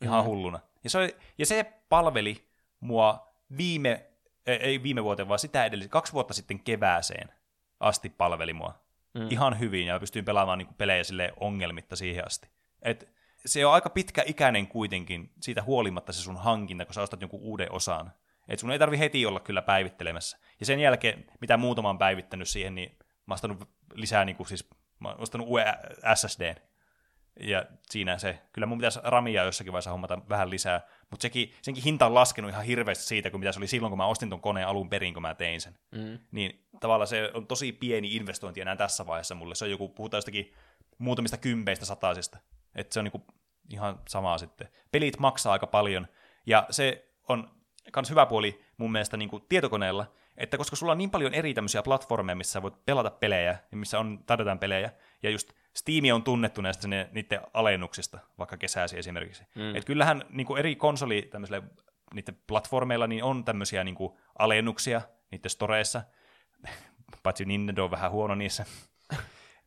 [0.00, 0.28] ihan mm.
[0.28, 0.60] hulluna.
[0.84, 2.48] Ja se, oli, ja se palveli
[2.80, 4.06] mua viime,
[4.46, 7.28] ei viime vuoteen, vaan sitä edelleen, kaksi vuotta sitten kevääseen
[7.80, 8.86] asti palveli mua.
[9.14, 9.26] Mm.
[9.30, 12.48] Ihan hyvin ja pystyin pelaamaan niin kuin pelejä sille ongelmitta siihen asti.
[12.82, 13.08] Et
[13.46, 17.40] se on aika pitkä ikäinen kuitenkin siitä huolimatta se sun hankinta, kun sä ostat jonkun
[17.40, 18.12] uuden osan.
[18.48, 20.38] Et sun ei tarvi heti olla kyllä päivittelemässä.
[20.60, 24.46] Ja sen jälkeen, mitä muutama on päivittänyt siihen, niin mä oon ostanut lisää, niin kuin
[24.46, 24.68] siis,
[24.98, 25.66] mä oon ostanut uuden
[26.14, 26.54] SSD.
[27.40, 30.80] Ja siinä se, kyllä mun pitäisi ramia jossakin vaiheessa hommata vähän lisää,
[31.10, 33.98] mutta sekin, senkin hinta on laskenut ihan hirveästi siitä, kun mitä se oli silloin, kun
[33.98, 35.78] mä ostin ton koneen alun perin, kun mä tein sen.
[35.92, 36.18] Mm.
[36.30, 39.54] Niin tavallaan se on tosi pieni investointi enää tässä vaiheessa mulle.
[39.54, 40.52] Se on joku, puhutaan jostakin
[40.98, 42.38] muutamista kympeistä satasista.
[42.74, 43.26] Että se on niinku
[43.70, 44.68] ihan samaa sitten.
[44.92, 46.06] Pelit maksaa aika paljon,
[46.46, 47.50] ja se on
[47.92, 51.54] kans hyvä puoli mun mielestä niin kuin tietokoneella, että koska sulla on niin paljon eri
[51.54, 54.90] tämmöisiä platformeja, missä voit pelata pelejä, ja missä on, tarjotaan pelejä,
[55.22, 59.44] ja just Steam on tunnettu näistä ne, niiden alennuksista, vaikka kesäsi esimerkiksi.
[59.54, 59.76] Mm.
[59.76, 61.62] Et kyllähän niin kuin eri konsoli tämmöisille
[62.14, 66.02] niiden platformeilla niin on tämmöisiä niin kuin alennuksia niiden storeissa,
[67.22, 68.64] paitsi Nintendo on vähän huono niissä.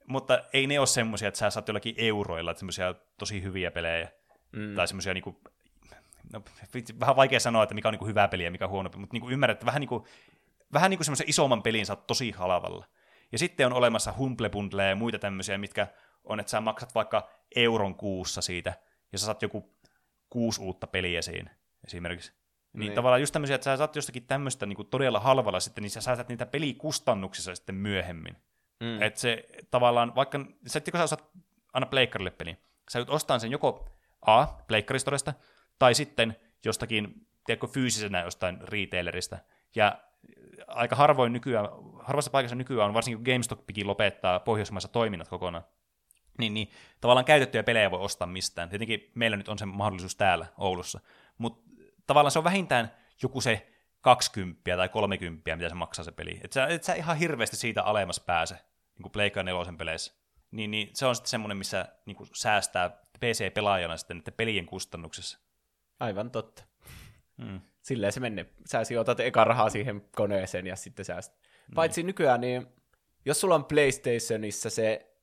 [0.07, 4.07] Mutta ei ne ole semmoisia, että sä saat jollakin euroilla semmoisia tosi hyviä pelejä,
[4.52, 4.76] mm.
[4.76, 5.38] tai semmoisia niin
[6.34, 6.44] no,
[6.99, 9.14] vähän vaikea sanoa, että mikä on niin kuin hyvä peli ja mikä on huono, mutta
[9.14, 10.03] niin kuin ymmärrät, että vähän niin kuin,
[10.73, 12.86] vähän niin kuin semmoisen isomman pelin saat tosi halavalla.
[13.31, 15.88] Ja sitten on olemassa Humble Bundle ja muita tämmöisiä, mitkä
[16.23, 18.73] on, että sä maksat vaikka euron kuussa siitä,
[19.11, 19.76] ja sä saat joku
[20.30, 22.31] kuusi uutta peliä siinä esimerkiksi.
[22.73, 22.93] Niin, niin.
[22.93, 26.30] tavallaan just tämmöisiä, että sä saat jostakin tämmöistä niin todella halvalla sitten, niin sä säästät
[26.30, 28.38] niitä pelikustannuksissa sitten myöhemmin.
[28.80, 29.01] Mm.
[29.01, 31.30] Että se tavallaan, vaikka, sä, kun sä osaat
[31.73, 32.57] aina pleikkarille peli,
[32.89, 33.89] sä joudut ostamaan sen joko
[34.22, 35.34] A, pleikkaristorista,
[35.80, 36.35] tai sitten
[36.65, 39.38] jostakin, tiedätkö, fyysisenä jostain retailerista.
[39.76, 39.99] Ja
[40.69, 41.67] aika harvoin nykyään,
[42.03, 45.63] harvassa paikassa nykyään on, varsinkin kun GameStop lopettaa Pohjoismaissa toiminnat kokonaan,
[46.37, 46.69] niin, niin
[47.01, 48.69] tavallaan käytettyjä pelejä voi ostaa mistään.
[48.69, 50.99] Tietenkin meillä nyt on se mahdollisuus täällä Oulussa,
[51.37, 51.69] mutta
[52.07, 52.91] tavallaan se on vähintään
[53.23, 53.69] joku se
[54.01, 56.39] 20 tai 30, mitä se maksaa se peli.
[56.43, 60.13] Et sä, et sä ihan hirveästi siitä alemmas pääse, niin kuin Pleikka 4 peleissä.
[60.51, 62.89] Niin, niin se on sitten semmoinen, missä niin kuin säästää
[63.19, 65.39] PC-pelaajana sitten pelien kustannuksessa.
[65.99, 66.63] Aivan totta.
[67.41, 67.61] Hmm.
[67.81, 68.45] Silleen se menee.
[68.65, 71.14] Sä sijoitat eka rahaa siihen koneeseen ja sitten sä...
[71.14, 71.76] Hmm.
[71.76, 72.68] Paitsi nykyään, niin
[73.26, 75.14] jos sulla on PlayStationissa se,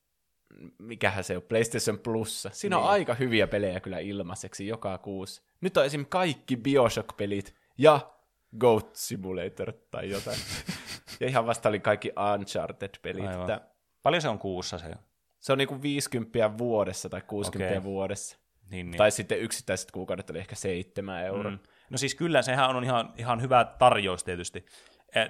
[0.79, 2.85] mikähän se on, PlayStation Plus, siinä niin.
[2.85, 5.43] on aika hyviä pelejä kyllä ilmaiseksi joka kuusi.
[5.61, 6.07] Nyt on esim.
[6.07, 8.13] kaikki Bioshock-pelit ja
[8.59, 10.39] Goat Simulator tai jotain.
[11.21, 13.41] ja ihan vasta oli kaikki Uncharted-pelit.
[13.41, 13.61] Että...
[14.03, 14.95] Paljon se on kuussa se?
[15.41, 17.85] Se on niinku 50 vuodessa tai 60 okay.
[17.85, 18.39] vuodessa.
[18.71, 18.99] Niin, niin.
[18.99, 21.51] Tai sitten yksittäiset kuukaudet oli ehkä seitsemän euroa.
[21.51, 21.59] Mm.
[21.91, 24.67] No siis kyllä, sehän on ihan, ihan hyvä tarjous tietysti.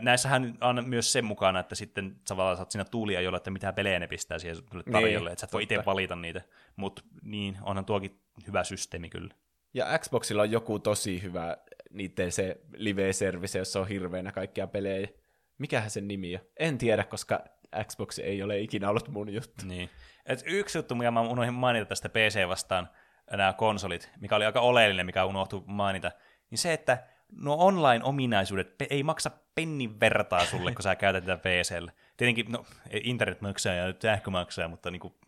[0.01, 3.99] Näissähän on myös sen mukana, että sitten sä saat siinä tuulia jolla, että mitä pelejä
[3.99, 4.57] ne pistää siihen
[4.93, 6.41] tarjolle, niin, että sä et voi itse valita niitä.
[6.77, 9.35] Mutta niin, onhan tuokin hyvä systeemi kyllä.
[9.75, 11.57] Ja Xboxilla on joku tosi hyvä
[11.91, 15.09] niiden se live-service, jossa on hirveänä kaikkia pelejä.
[15.59, 16.41] Mikähän sen nimi on?
[16.59, 17.45] En tiedä, koska
[17.85, 19.67] Xbox ei ole ikinä ollut mun juttu.
[19.67, 19.91] Niin.
[20.27, 22.89] Et yksi juttu, mikä mä unohdin mainita tästä PC vastaan,
[23.31, 26.13] nämä konsolit, mikä oli aika oleellinen, mikä unohtui mainita,
[26.51, 26.99] niin se, että
[27.33, 31.93] nuo online-ominaisuudet ei maksa pennin vertaa sulle, kun sä käytät tätä PClle.
[32.17, 32.65] Tietenkin, no,
[33.03, 35.19] internet maksaa ja sähkö maksaa, mutta niinku,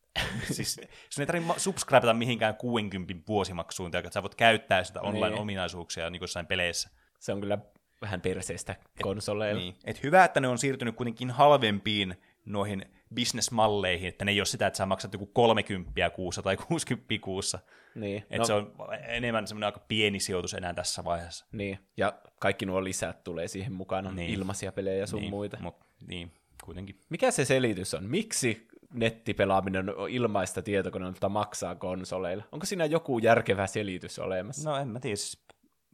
[0.56, 0.80] siis
[1.10, 5.08] sun ei tarvitse subscribeta mihinkään 60 vuosimaksuun, että sä voit käyttää sitä Niin.
[5.08, 6.90] online-ominaisuuksia niin jossain peleissä.
[7.18, 7.58] Se on kyllä
[8.02, 9.60] vähän perseestä konsoleilla.
[9.60, 9.76] Niin.
[9.84, 14.66] Et hyvä, että ne on siirtynyt kuitenkin halvempiin noihin bisnesmalleihin, että ne ei ole sitä,
[14.66, 17.58] että sä maksat joku 30 kuussa tai 60 kuussa.
[17.94, 18.16] Niin.
[18.18, 18.44] Että no.
[18.44, 18.72] se on
[19.08, 21.46] enemmän semmoinen aika pieni sijoitus enää tässä vaiheessa.
[21.52, 21.78] niin.
[21.96, 24.30] Ja kaikki nuo lisät tulee siihen mukaan, on Niin.
[24.30, 25.56] ilmaisia pelejä ja sun niin, muita.
[25.60, 25.76] Mut,
[26.06, 26.32] niin,
[26.64, 27.00] kuitenkin.
[27.08, 28.04] Mikä se selitys on?
[28.04, 32.44] Miksi nettipelaaminen on ilmaista tietokoneelta mutta maksaa konsoleilla?
[32.52, 34.70] Onko siinä joku järkevä selitys olemassa?
[34.70, 35.16] No en mä tiedä.
[35.16, 35.44] siis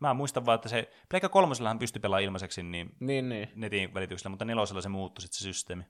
[0.01, 3.49] Mä muistan vaan, että se Pleikka kolmosellahan pystyi pelaamaan ilmaiseksi niin Niin, niin.
[3.55, 5.85] netin välityksellä, mutta nelosella se muuttui sitten se systeemi.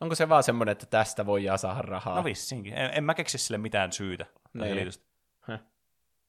[0.00, 2.16] Onko se vaan semmoinen, että tästä voi saada rahaa?
[2.16, 2.74] No vissiinkin.
[2.74, 4.26] En, en mä keksi sille mitään syytä.
[4.54, 4.90] Niin.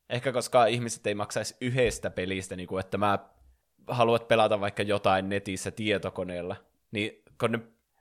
[0.09, 3.19] Ehkä koska ihmiset ei maksaisi yhdestä pelistä, niin kuin, että mä
[3.87, 6.55] haluat pelata vaikka jotain netissä tietokoneella,
[6.91, 7.59] niin kun ne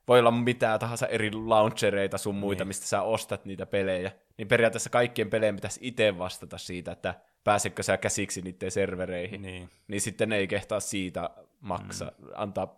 [0.08, 2.68] voi olla mitä tahansa eri launchereita sun muita, Niin.
[2.68, 7.14] mistä sä ostat niitä pelejä, niin periaatteessa kaikkien pelejä pitäisi itse vastata siitä, että
[7.44, 9.42] pääsetkö sä käsiksi niiden servereihin.
[9.42, 9.70] Niin.
[9.88, 11.30] Niin sitten ne ei kehtaa siitä
[11.60, 12.28] maksaa, mm.
[12.34, 12.76] antaa,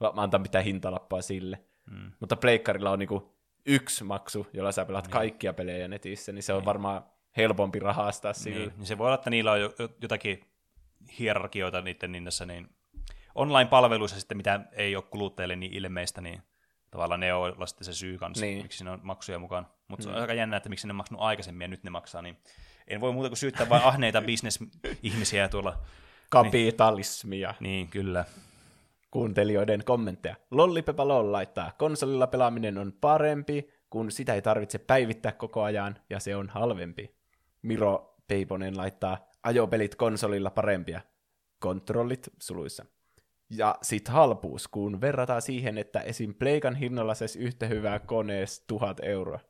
[0.00, 1.58] antaa mitään hintalappaa sille.
[1.92, 2.12] Mm.
[2.20, 3.36] Mutta pleikkarilla on niinku
[3.66, 7.04] yksi maksu, jolla sä pelaat kaikkia pelejä netissä, niin se on varmaan
[7.36, 8.58] helpompi rahastaa sillä.
[8.58, 8.72] Niin.
[8.76, 10.40] niin se voi olla, että niillä on jo, jo- jotakin
[11.18, 12.68] hierarkioita niiden niissä, niin
[13.34, 16.42] online-palveluissa sitten, mitä ei ole kuluttajille niin ilmeistä, niin
[16.90, 18.62] tavallaan ne on sitten se syy kanssa, Niin.
[18.62, 19.66] miksi siinä on maksuja mukaan.
[19.88, 22.22] Mutta se on aika jännä, että miksi ne on maksanut aikaisemmin ja nyt ne maksaa,
[22.22, 22.36] niin
[22.88, 25.78] en voi muuta kuin syyttää vain ahneita bisnesihmisiä tuolla.
[26.30, 27.54] Kapitalismia.
[27.60, 28.24] Niin, kyllä.
[29.12, 30.36] Kuuntelijoiden kommentteja.
[30.50, 36.20] Lollipepa Lol laittaa, konsolilla pelaaminen on parempi, kun sitä ei tarvitse päivittää koko ajan, ja
[36.20, 37.14] se on halvempi.
[37.62, 41.00] Miro Peiponen laittaa, ajopelit konsolilla parempia.
[41.58, 42.84] Kontrollit suluissa.
[43.50, 46.34] Ja sit halpuus, kun verrataan siihen, että esim.
[46.34, 49.40] Pleikan hinnalla saisi yhtä hyvää konees tuhat euroa.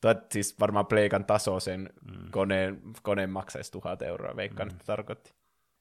[0.00, 2.30] Tuo siis varmaan Pleikan taso sen mm.
[2.30, 4.72] koneen, koneen maksaisi tuhat euroa, veikkaan, mm.
[4.72, 5.34] että tarkoitti.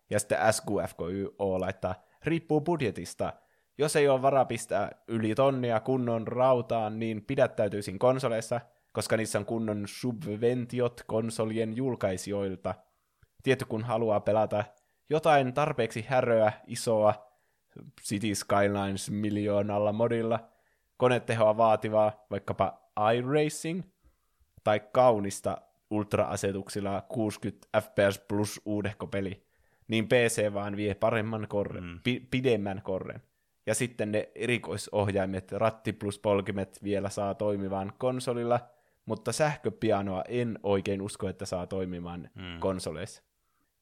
[0.10, 1.96] Ja sitten SQFKYO laittaa,
[2.26, 3.34] riippuu budjetista.
[3.78, 9.46] Jos ei ole varaa pistää yli tonnia kunnon rautaan, niin pidättäytyisin konsoleissa, koska niissä on
[9.46, 12.76] kunnon subventiot konsolien julkaisijoilta.
[13.44, 14.64] Tietty kun haluaa pelata
[15.10, 17.30] jotain tarpeeksi häröä, isoa,
[18.02, 20.40] City Skylines miljoonalla modilla,
[20.98, 23.82] konetehoa vaativaa, vaikkapa iRacing,
[24.64, 29.49] tai kaunista ultra-asetuksilla 60 FPS plus uudehkopeli,
[29.90, 32.00] niin PC vaan vie paremman korren, mm.
[32.04, 33.22] pi- pidemmän korren.
[33.66, 38.60] Ja sitten ne erikoisohjaimet, ratti plus polkimet vielä saa toimimaan konsolilla,
[39.06, 42.60] mutta sähköpianoa en oikein usko, että saa toimimaan mm.
[42.60, 43.24] konsoleissa.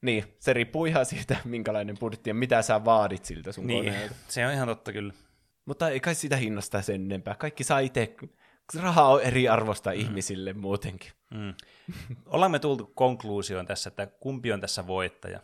[0.02, 4.16] Niin, se riippuu ihan siitä, minkälainen budjetti ja mitä sä vaadit siltä sun Niin, koneelta.
[4.28, 5.14] se on ihan totta kyllä.
[5.66, 7.36] Mutta ei kai sitä hinnasta sen enempää.
[7.36, 8.16] Kaikki saa itse,
[8.82, 9.96] rahaa on eri arvosta mm.
[10.00, 11.12] ihmisille muutenkin.
[11.32, 11.54] Mm.
[12.26, 15.40] Ollaan me tultu konkluusioon tässä, että kumpi on tässä voittaja.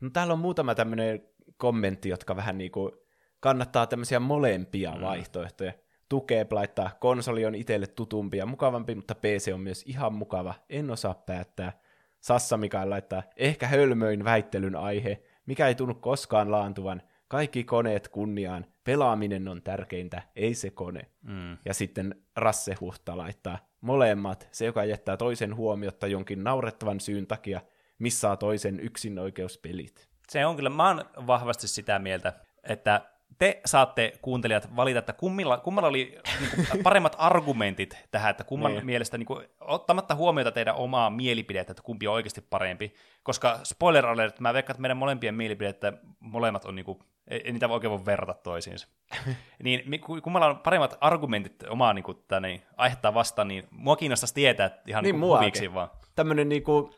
[0.00, 1.22] No, täällä on muutama tämmöinen
[1.56, 2.92] kommentti, jotka vähän niinku
[3.40, 5.00] kannattaa tämmöisiä molempia mm.
[5.00, 5.72] vaihtoehtoja.
[6.08, 10.54] Tukee laittaa, konsoli on itselle tutumpi ja mukavampi, mutta PC on myös ihan mukava.
[10.70, 11.72] En osaa päättää.
[12.20, 17.02] Sassa Mikael laittaa, ehkä hölmöin väittelyn aihe, mikä ei tunnu koskaan laantuvan.
[17.28, 18.66] Kaikki koneet kunniaan.
[18.84, 21.00] Pelaaminen on tärkeintä, ei se kone.
[21.22, 21.58] Mm.
[21.64, 27.60] Ja sitten Rasse Huhta laittaa molemmat, se joka jättää toisen huomiotta jonkin naurettavan syyn takia,
[28.00, 30.08] missaa toisen yksinoikeuspelit.
[30.28, 32.32] Se on kyllä, mä oon vahvasti sitä mieltä,
[32.64, 33.00] että
[33.38, 38.72] te saatte kuuntelijat valita, että kummilla, kummalla oli niin kuin, paremmat argumentit tähän, että kumman
[38.72, 38.86] Niin.
[38.86, 44.06] mielestä, niin kuin, ottamatta huomiota teidän omaa mielipidettä, että kumpi on oikeasti parempi, koska spoiler
[44.06, 46.98] alert, mä veikkaan, että meidän molempien mielipidettä molemmat on, niin kuin,
[47.28, 48.88] ei, niitä oikein voi verrata toisiinsa.
[49.62, 54.70] niin kummalla on paremmat argumentit omaa niin kuin, tänne, aihetta vastaan, niin mua kiinnostaisi tietää
[54.86, 55.88] ihan Niin, niin, huviksi vaan.
[56.16, 56.94] Tämmönen niinku,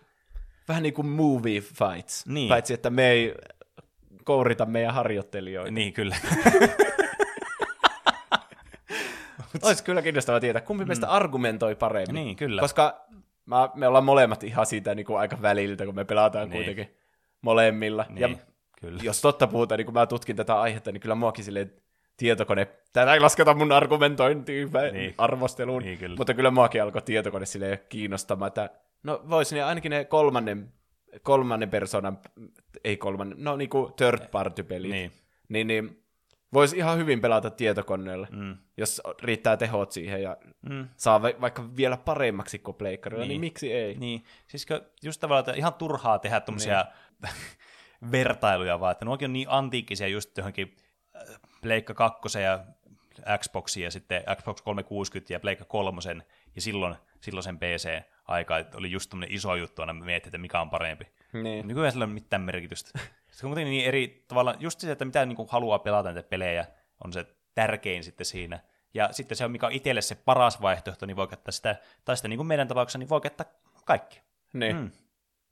[0.72, 2.48] vähän niin kuin movie fights, Niin.
[2.48, 3.34] paitsi että me ei
[4.24, 5.70] kourita meidän harjoittelijoita.
[5.70, 6.16] Niin, kyllä.
[9.62, 12.14] Olisi kyllä kiinnostavaa tietää, kumpi meistä argumentoi paremmin.
[12.14, 12.60] niin, kyllä.
[12.60, 13.06] Koska
[13.46, 16.56] mä, me ollaan molemmat ihan siitä niin kuin aika väliltä, kun me pelataan Niin.
[16.56, 16.94] kuitenkin
[17.42, 18.06] molemmilla.
[18.08, 18.28] niin, Ja
[18.80, 19.00] kyllä.
[19.02, 21.72] jos totta puhutaan, niin kun mä tutkin tätä aihetta, niin kyllä muakin silleen
[22.16, 25.14] tietokone, tätä ei lasketa mun argumentointiin, niin.
[25.18, 26.16] arvosteluun, Niin, kyllä.
[26.16, 28.70] mutta kyllä muakin alkoi tietokone silleen kiinnostamaan, että
[29.02, 30.72] no vois ne ainakin ne kolmannen,
[31.22, 32.18] kolmannen persoonan,
[32.84, 35.12] ei kolmannen, no niinku third party pelit, Niin.
[35.48, 36.02] niin, niin
[36.52, 38.56] voisi ihan hyvin pelata tietokoneella, Mm.
[38.76, 40.36] jos riittää tehot siihen ja
[40.70, 40.88] Mm.
[40.96, 43.40] saa va- vaikka vielä paremmaksi kuin pleikkarilla, niin, Niin.
[43.40, 43.94] niin miksi ei?
[43.94, 44.66] Niin, siis
[45.02, 46.84] just tavallaan että ihan turhaa tehdä tuommoisia
[48.12, 50.76] vertailuja, vaan että nuokin on niin antiikkisia just johonkin
[51.16, 51.22] äh,
[51.62, 52.64] Pleikka 2 ja
[53.38, 56.00] Xboxia ja sitten Xbox 360 ja Pleikka 3
[56.54, 57.58] ja silloin, silloin sen
[58.22, 61.06] PC-aika, että oli just tämmöinen iso juttu aina miettiä, että mikä on parempi.
[61.32, 61.68] Niin.
[61.68, 62.98] Nykyään sillä ei ole mitään merkitystä.
[63.32, 66.66] Se on niin eri tavalla, just se, että mitä niin kuin haluaa pelata näitä pelejä,
[67.04, 68.60] on se tärkein sitten siinä.
[68.94, 72.28] Ja sitten se, mikä on itselle se paras vaihtoehto, niin voi käyttää sitä, tai sitten
[72.28, 73.46] niin kuin meidän tapauksessa, niin voi käyttää
[73.84, 74.22] kaikki.
[74.52, 74.76] Niin.
[74.76, 74.90] Mm.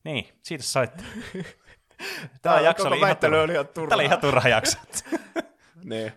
[0.05, 1.05] Niin, siitä saitte.
[2.43, 3.43] Tämä jakso koko oli ihan turha.
[3.43, 3.89] oli ihan turhaa.
[3.89, 4.79] Tämä oli ihan turha jakso.
[5.85, 6.13] Niin.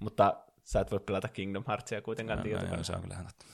[0.00, 2.74] Mutta sä et voi pelata Kingdom Heartsia kuitenkaan no, tietokoneen.
[2.74, 3.46] joo, se on kyllä ihan totta.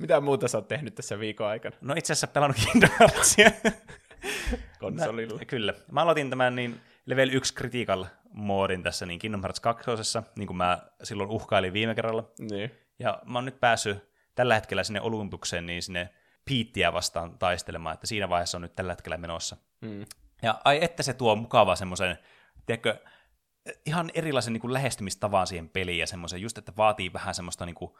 [0.00, 3.50] Mitä muuta sä oot tehnyt tässä viikon aikana No itse asiassa pelannut Kingdom Heartsia.
[4.78, 5.38] konsolilla?
[5.38, 5.74] Mä, kyllä.
[5.92, 9.90] Mä aloitin tämän niin level 1 critical moodin tässä niin Kingdom Hearts 2,
[10.36, 12.30] niin kuin mä silloin uhkailin viime kerralla.
[12.50, 12.70] Niin.
[12.98, 16.08] Ja mä oon nyt päässyt tällä hetkellä sinne Olympukseen niin sinne
[16.44, 19.56] Piittiä vastaan taistelemaan, että siinä vaiheessa on nyt tällä hetkellä menossa.
[19.80, 20.04] Mm.
[20.42, 22.18] Ja ai että se tuo mukavaa semmoisen,
[22.66, 22.96] tiedätkö,
[23.86, 27.74] ihan erilaisen niin kuin lähestymistavan siihen peliin ja semmoisen just, että vaatii vähän semmoista niin
[27.74, 27.92] kuin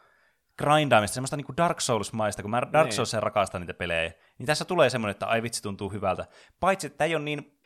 [0.61, 2.95] grindaamista, semmoista niin kuin Dark Souls-maista, kun mä Dark Niin.
[2.95, 6.27] Souls rakastan niitä pelejä, niin tässä tulee semmoinen, että ai vitsi tuntuu hyvältä.
[6.59, 7.59] Paitsi, että tämä ei ole niin,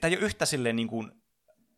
[0.00, 1.12] tämä ei ole yhtä silleen niin kuin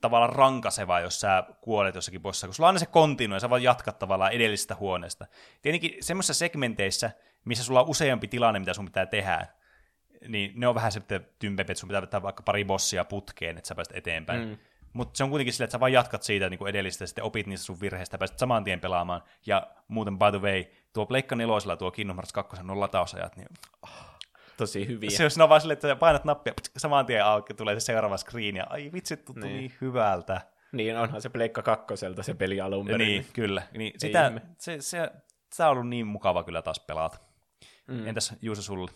[0.01, 3.51] tavallaan rankaseva, jos sä kuolet jossakin bossissa, kun sulla on aina se kontinu ja sä
[3.51, 5.27] voit jatkaa tavallaan edellisestä huoneesta.
[5.63, 7.11] Tietenkin semmoisissa segmenteissä,
[7.45, 9.47] missä sulla on useampi tilanne, mitä sun pitää tehdä,
[10.29, 13.69] niin ne on vähän sitten tympempi, että sun pitää vetää vaikka pari bossia putkeen, että
[13.69, 14.49] sä pääset eteenpäin.
[14.49, 14.59] Mm.
[14.93, 17.25] Mutta se on kuitenkin silleen, että sä vaan jatkat siitä niin kuin edellisestä, ja sitten
[17.25, 19.23] opit niistä sun virheistä, ja pääset saman tien pelaamaan.
[19.47, 23.49] Ja muuten, by the way, tuo Pleikka nelosella, tuo Kingdom Hearts 2 on latausajat, niin
[24.57, 25.11] Tosi hyviä.
[25.11, 28.57] se on vaan silleen, että painat nappia, pts, saman tien auki, tulee se seuraava screen,
[28.57, 29.57] ja ai vitsi, tuntuu Niin.
[29.57, 30.41] niin, hyvältä.
[30.73, 32.99] Niin, onhan se Pleikka kakkoselta se peli alun perin.
[33.09, 33.63] Niin, kyllä.
[33.77, 34.43] Niin sitä, ihme.
[34.59, 35.11] se, se,
[35.55, 37.19] se, on ollut niin mukava kyllä taas pelata.
[37.89, 38.07] Mm.
[38.07, 38.91] Entäs Juuso sulle?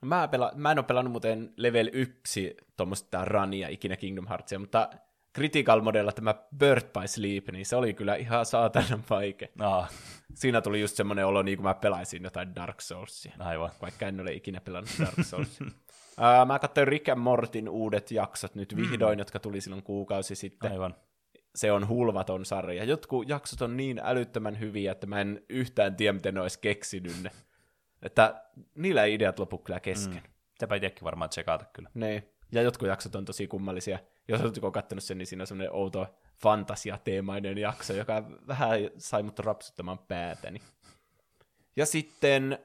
[0.00, 4.90] Mä, pela- mä en ole pelannut muuten level 1 tuommoista runia ikinä Kingdom Heartsia, mutta
[5.34, 9.48] Critical Modella tämä Bird by Sleep, niin se oli kyllä ihan saatanan vaikea.
[9.60, 9.88] Aa,
[10.34, 13.70] Siinä tuli just semmoinen olo, niin kuin mä pelaisin jotain Dark Soulsia, aivan.
[13.82, 15.66] vaikka en ole ikinä pelannut Dark Soulsia.
[16.18, 20.72] uh, mä katsoin Rick and Mortin uudet jaksot nyt vihdoin, jotka tuli silloin kuukausi sitten.
[20.72, 20.94] Aivan.
[21.54, 22.84] Se on hulvaton sarja.
[22.84, 27.22] Jotkut jaksot on niin älyttömän hyviä, että mä en yhtään tiedä, miten ne olisi keksinyt
[27.22, 27.30] ne.
[28.02, 28.42] Että
[28.74, 30.22] niillä ideat lopu kyllä kesken.
[30.22, 30.30] Mm.
[30.52, 31.90] Sitäpä itsekin varmaan tsekata kyllä.
[31.94, 32.31] Niin.
[32.52, 33.98] Ja jotkut jaksot on tosi kummallisia.
[34.28, 36.06] Jos oletko katsonut sen, niin siinä on semmoinen outo
[36.42, 40.60] fantasiateemainen jakso, joka vähän sai mut rapsuttamaan päätäni.
[41.76, 42.58] Ja sitten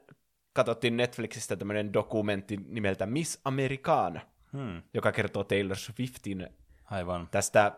[0.52, 4.20] katsottiin Netflixistä tämmöinen dokumentti nimeltä Miss Americana,
[4.52, 4.82] Hmm.
[4.94, 6.48] joka kertoo Taylor Swiftin
[6.84, 7.28] Aivan.
[7.30, 7.72] tästä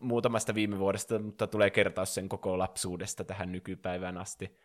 [0.00, 4.56] muutamasta viime vuodesta, mutta tulee kertaus sen koko lapsuudesta tähän nykypäivään asti.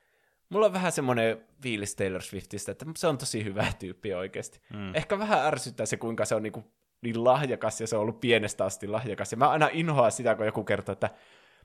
[0.50, 4.60] Mulla on vähän semmoinen fiilis Taylor Swiftistä, että se on tosi hyvä tyyppi oikeasti.
[4.74, 4.96] Mm.
[4.96, 6.54] Ehkä vähän ärsyttää se, kuinka se on niin,
[7.02, 9.32] niin lahjakas ja se on ollut pienestä asti lahjakas.
[9.32, 11.10] Ja mä aina inhoan sitä, kun joku kertoo, että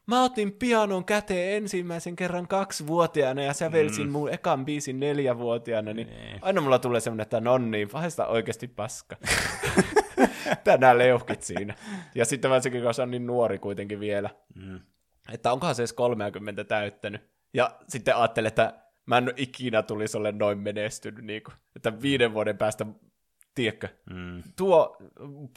[0.07, 4.13] mä otin pianon käteen ensimmäisen kerran kaksivuotiaana ja sävelsin mm.
[4.13, 6.39] mun ekan biisin neljävuotiaana, niin Nee.
[6.43, 9.17] aina mulla tulee semmoinen, että no niin, vahesta oikeasti paska.
[10.65, 11.75] Tänään leuhkit siinä.
[12.15, 14.31] Ja sitten varsinkin, kun se on niin nuori kuitenkin vielä.
[14.55, 14.81] Mm.
[15.33, 17.21] Että onkohan se edes 30 täyttänyt.
[17.55, 18.75] Ja sitten ajattelin, että
[19.07, 21.25] mä en ikinä tulisi ole noin menestynyt.
[21.25, 22.87] Niin kuin, että viiden vuoden päästä,
[23.57, 24.43] tiedätkö, Mm.
[24.57, 24.97] tuo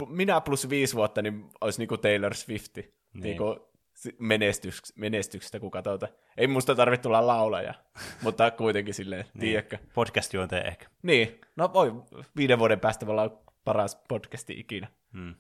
[0.07, 2.81] minä plus viisi vuotta, niin olisi niin kuin Taylor Swifti.
[2.81, 2.93] Niin.
[3.13, 3.23] Niin.
[3.23, 3.59] Niin kuin
[4.19, 6.13] menestyks, menestyksestä, kun katsotaan.
[6.37, 7.73] Ei musta tarvitse tulla laulaja,
[8.23, 9.39] mutta kuitenkin silleen, niin.
[9.41, 9.77] tiedätkö.
[9.93, 10.87] Podcast-juonteen ehkä.
[11.03, 11.93] Niin, no voi
[12.35, 14.87] viiden vuoden päästä voi olla paras podcasti ikinä.
[15.13, 15.35] Mm.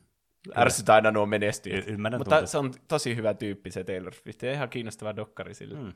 [0.57, 1.87] Ärsytään aina nuo menestyjät.
[1.87, 2.49] Y- Mutta tunteet.
[2.49, 5.79] se on tosi hyvä tyyppi se Taylor Swift, ja ihan kiinnostava dokkari sille.
[5.79, 5.93] Mm.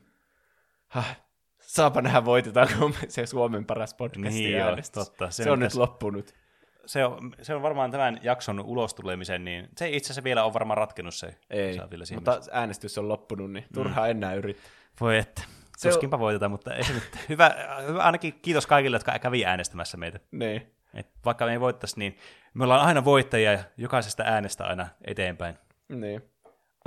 [0.88, 1.20] Häh,
[1.60, 5.30] saapa nähdä voitetaanko me se Suomen paras podcasti Niin joo, totta.
[5.30, 6.34] Se, Se on nyt loppunut.
[6.86, 10.78] Se on, se on varmaan tämän jakson ulostulemisen, niin se itse asiassa vielä on varmaan
[10.78, 11.34] ratkennut se.
[11.50, 11.78] Ei,
[12.14, 14.10] mutta äänestys on loppunut, niin turhaa mm.
[14.10, 14.70] enää yrittää.
[15.00, 15.42] Voi että.
[15.76, 17.02] Se on- Tuskinpa voitetaan, mutta ei se nyt.
[17.28, 17.54] Hyvä,
[17.86, 20.20] hyvä, ainakin kiitos kaikille, jotka kävi äänestämässä meitä.
[20.30, 20.74] Niin.
[20.94, 22.18] Et vaikka me ei voittaisi, niin
[22.54, 25.58] me ollaan aina voittajia ja jokaisesta äänestä aina eteenpäin.
[25.88, 26.22] niin.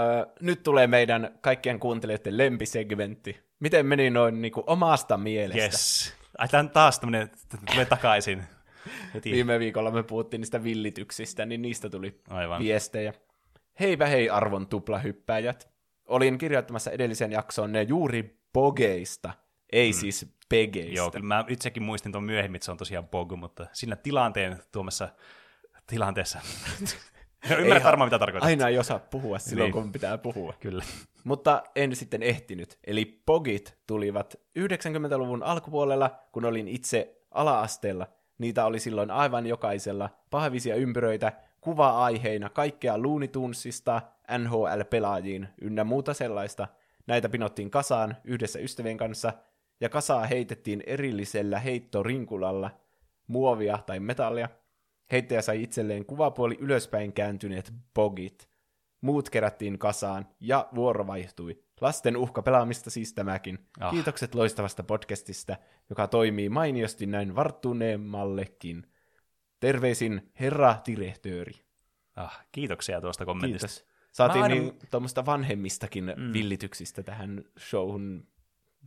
[0.02, 3.40] Öö, nyt tulee meidän kaikkien kuuntelijoiden lempisegmentti.
[3.60, 5.64] Miten meni noin niin kuin omasta mielestä?
[5.64, 6.14] Yes.
[6.38, 8.44] Ai, on taas tämmönen, että tulee takaisin.
[9.14, 9.32] Heti.
[9.32, 12.62] Viime viikolla me puhuttiin niistä villityksistä, niin niistä tuli Aivan.
[12.62, 13.14] viestejä.
[13.80, 15.70] Heipä hei arvon tuplahyppäjät.
[16.06, 19.34] Olin kirjoittamassa edellisen jaksoon ne juuri bogeista,
[19.72, 19.94] ei mm.
[19.94, 20.96] siis pegeistä.
[20.96, 24.58] Joo, kyllä mä itsekin muistin tuon myöhemmin, että se on tosiaan Bog, mutta siinä tilanteen
[24.72, 25.10] tuomassa
[25.88, 26.40] tilanteessa.
[27.60, 28.48] Ymmärrät varmaan, mitä tarkoitat.
[28.50, 29.84] Aina ei osaa puhua silloin, Niin.
[29.84, 30.54] kun pitää puhua.
[30.60, 30.84] Kyllä.
[31.24, 32.80] Mutta en sitten ehtinyt.
[32.88, 38.08] Eli pogit tulivat 90-luvun alkupuolella, kun olin itse ala-asteella.
[38.38, 40.10] Niitä oli silloin aivan jokaisella.
[40.30, 44.02] Pahvisia ympyröitä, kuva-aiheina kaikkea Looney Tunesista
[44.38, 46.68] NHL-pelaajiin ynnä muuta sellaista.
[47.08, 49.34] Näitä pinottiin kasaan yhdessä ystävien kanssa,
[49.82, 52.72] ja kasaa heitettiin erillisellä heittorinkulalla
[53.28, 54.50] muovia tai metallia.
[55.12, 58.50] Heittäjä sai itselleen kuvapuoli ylöspäin kääntyneet bogit.
[59.02, 61.64] Muut kerättiin kasaan, ja vuoro vaihtui.
[61.82, 63.60] Lasten uhka pelaamista siis tämäkin.
[63.80, 63.92] Ah.
[63.92, 65.56] Kiitokset loistavasta podcastista,
[65.90, 68.88] joka toimii mainiosti näin varttuneemmallekin.
[69.60, 71.54] Terveisin herra direhtööri.
[72.16, 73.68] Ah, kiitoksia tuosta kommentista.
[73.68, 73.86] Kiitos.
[74.12, 76.34] Saatiin Mä aina- niin tuommoista vanhemmistakin mm.
[76.34, 78.28] villityksistä tähän showhun.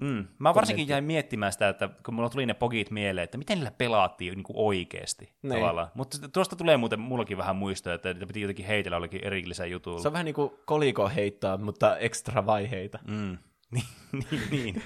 [0.00, 0.26] Mm.
[0.38, 3.70] Mä varsinkin jäin miettimään sitä, että kun mulla tuli ne pogit mieleen, että miten niillä
[3.78, 5.54] pelaattiin niin kuin oikeasti Niin.
[5.54, 5.88] tavallaan.
[5.94, 10.02] Mutta tuosta tulee muuten mullakin vähän muistoja, että niitä piti jotenkin heitellä jollekin erillisellä jutulla.
[10.02, 12.98] Se on vähän niin kuin koliko heittaa, mutta ekstra vaiheita.
[13.08, 13.38] Mm.
[13.74, 14.82] niin, niin, niin.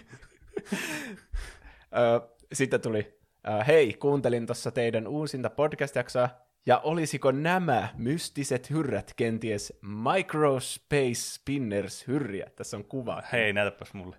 [2.52, 3.18] Sitten tuli,
[3.66, 6.28] hei, kuuntelin tuossa teidän uusinta podcast-jaksoa,
[6.66, 9.72] ja olisiko nämä mystiset hyrrät kenties
[10.14, 12.46] Microspace Spinners hyrriä?
[12.56, 13.22] Tässä on kuva.
[13.32, 14.16] Hei, näytäpäs mulle.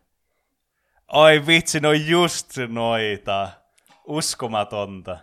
[1.07, 3.49] Ai vitsi, no just noita.
[4.05, 5.17] Uskomatonta.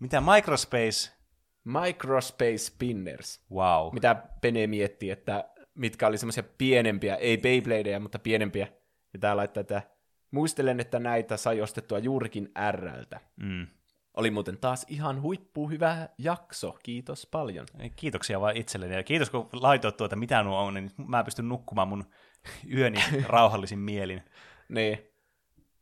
[0.00, 1.12] Mitä, Microspace?
[1.64, 3.44] Microspace Spinners.
[3.52, 3.94] Wow.
[3.94, 5.44] Mitä Pene mietti, että
[5.74, 8.68] mitkä oli semmoisia pienempiä, ei Beybladeja, mutta pienempiä.
[9.12, 9.82] Ja tää laittaa, että
[10.30, 13.20] muistelen, että näitä sai ostettua juurikin Rltä.
[13.36, 13.66] Mm.
[14.14, 17.66] Oli muuten taas ihan huippu hyvä jakso, kiitos paljon.
[17.96, 18.94] Kiitoksia vaan itselleni.
[18.94, 22.04] Ja kiitos, kun laitoit tuota, mitä nuo on, niin mä pystyn nukkumaan mun
[22.72, 22.98] yöni
[23.28, 24.22] rauhallisin mielin.
[24.68, 24.98] Niin,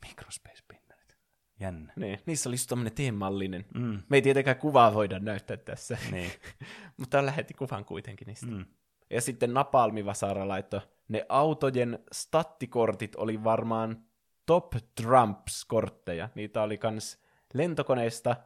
[0.08, 1.16] Microspace Spinnerit.
[1.60, 1.92] Jännä.
[1.96, 2.20] niin.
[2.26, 3.66] niissä oli just tommonen teemallinen.
[3.74, 4.02] Mm.
[4.08, 6.30] Me ei tietenkään kuvaa voida näyttää tässä, Niin.
[6.96, 8.46] mutta lähetti kuvan kuitenkin niistä.
[8.46, 8.64] Mm.
[9.10, 14.04] Ja sitten Napalmi Vasara laittoi, ne autojen stattikortit oli varmaan
[14.46, 16.28] Top Trumps-kortteja.
[16.34, 17.18] Niitä oli kans
[17.54, 18.36] lentokoneista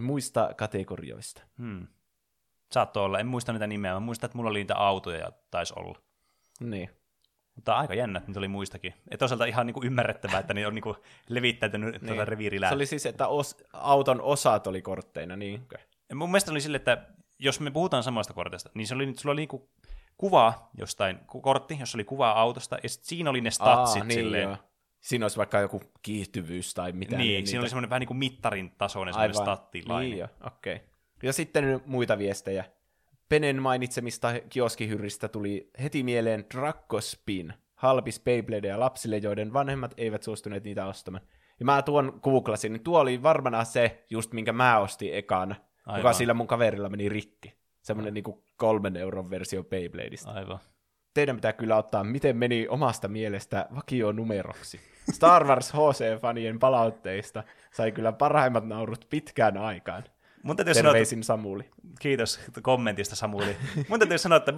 [0.00, 1.42] muista kategorioista.
[1.58, 1.86] Hmm.
[2.72, 5.74] Saattoi olla, en muista niitä nimeä, mä muistan, että mulla oli niitä autoja ja taisi
[5.76, 5.98] olla.
[6.60, 6.90] Niin.
[7.60, 8.94] Mutta aika jännä, että niitä oli muistakin.
[9.10, 10.96] Ja toisaalta ihan niinku ymmärrettävää, että ne on niinku
[11.28, 12.06] levittäytynyt niin.
[12.06, 12.68] tuolla reviirillä.
[12.68, 15.78] Se oli siis, että os, auton osat oli kortteina, niinkö?
[16.08, 17.06] Ja Mun mielestä oli sille, että
[17.38, 19.70] jos me puhutaan samasta kortista, niin se oli, sulla oli niinku
[20.18, 24.42] kuva jostain, kortti, jossa oli kuva autosta, ja sit siinä oli ne statsit niin silleen.
[24.42, 24.56] joo.
[25.00, 27.16] Siinä olisi vaikka joku kiihtyvyys tai mitä.
[27.16, 30.10] Niin, siinä oli semmoinen vähän niin kuin mittarin tasoinen semmoinen stattilainen.
[30.10, 30.76] Niin okei.
[30.76, 30.88] Okay.
[31.22, 32.64] Ja sitten muita viestejä.
[33.30, 40.86] Penen mainitsemista kioskihyrristä tuli heti mieleen Dracospin, halpis Beybladeja lapsille, joiden vanhemmat eivät suostuneet niitä
[40.86, 41.24] ostamaan.
[41.60, 45.54] Ja mä tuon googlasin, niin tuo oli varmana se, just minkä mä ostin ekana,
[45.86, 46.00] Aivan.
[46.00, 47.54] joka sillä mun kaverilla meni rikki.
[47.82, 50.30] Semmoinen niinku kolmen euron versio Beybladeista.
[50.30, 50.58] Aivan.
[51.14, 54.80] Teidän pitää kyllä ottaa, miten meni omasta mielestä vakionumeroksi.
[55.12, 60.04] Star Wars HC-fanien palautteista sai kyllä parhaimmat naurut pitkään aikaan.
[60.42, 61.64] Mun täytyy sanoa, että, Samuli.
[62.00, 63.56] kiitos kommentista Samuli.
[63.88, 64.54] Mun täytyy sanoa, että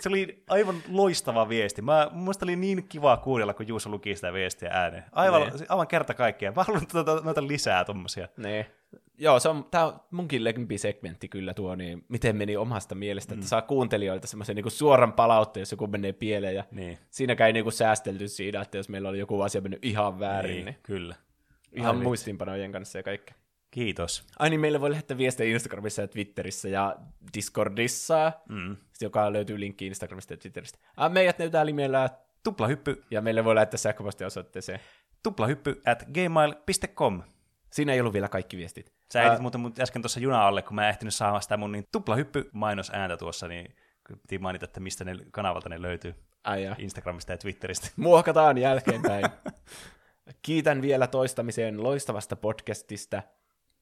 [0.00, 1.82] se oli aivan loistava viesti.
[1.82, 5.04] Mä, mun oli niin kiva kuunnella, kun Juuso luki sitä viestiä ääneen.
[5.12, 5.52] Aivan, Ne.
[5.68, 6.54] aivan kerta kaikkiaan.
[6.56, 8.28] Mä haluan tuota, noita lisää tommosia.
[8.36, 8.70] Nee.
[9.18, 13.46] Joo, se on, tää on munkin lempisegmentti kyllä tuo, niin miten meni omasta mielestä, että
[13.46, 16.98] saa kuuntelijoilta semmoisen niinku suoran palautteen, jos joku menee pieleen, ja Niin.
[17.10, 20.64] siinäkään ei niinku säästelty siinä, että jos meillä oli joku asia mennyt ihan väärin, niin,
[20.64, 21.14] Niin, kyllä.
[21.72, 23.34] ihan Ai muistiinpanojen kanssa ja kaikkea.
[23.70, 24.26] Kiitos.
[24.38, 26.96] Ai niin, meille voi lähettää viestejä Instagramissa ja Twitterissä ja
[27.34, 28.76] Discordissa, Mm.
[29.00, 30.78] joka löytyy linkki Instagramista ja Twitteristä.
[30.96, 32.08] Ah, meidät löytää nimellä,
[32.42, 34.80] Tuplahyppy, ja meille voi lähettää sähköpostiosoitteeseen.
[35.22, 37.22] tuplahyppy at gmail.com.
[37.72, 38.92] Siinä ei ollut vielä kaikki viestit.
[39.12, 41.56] Sä ehdit Ää, muuten mut äsken tuossa juna alle, kun mä en ehtinyt saamaan sitä
[41.56, 43.76] mun niin tuplahyppy mainosääntä tuossa, niin
[44.22, 46.14] piti mainita, että mistä ne kanavalta ne löytyy.
[46.44, 46.76] ai jaa.
[46.78, 47.88] Instagramista ja Twitteristä.
[47.96, 49.24] Muokataan jälkeenpäin.
[50.42, 53.22] Kiitän vielä toistamiseen loistavasta podcastista.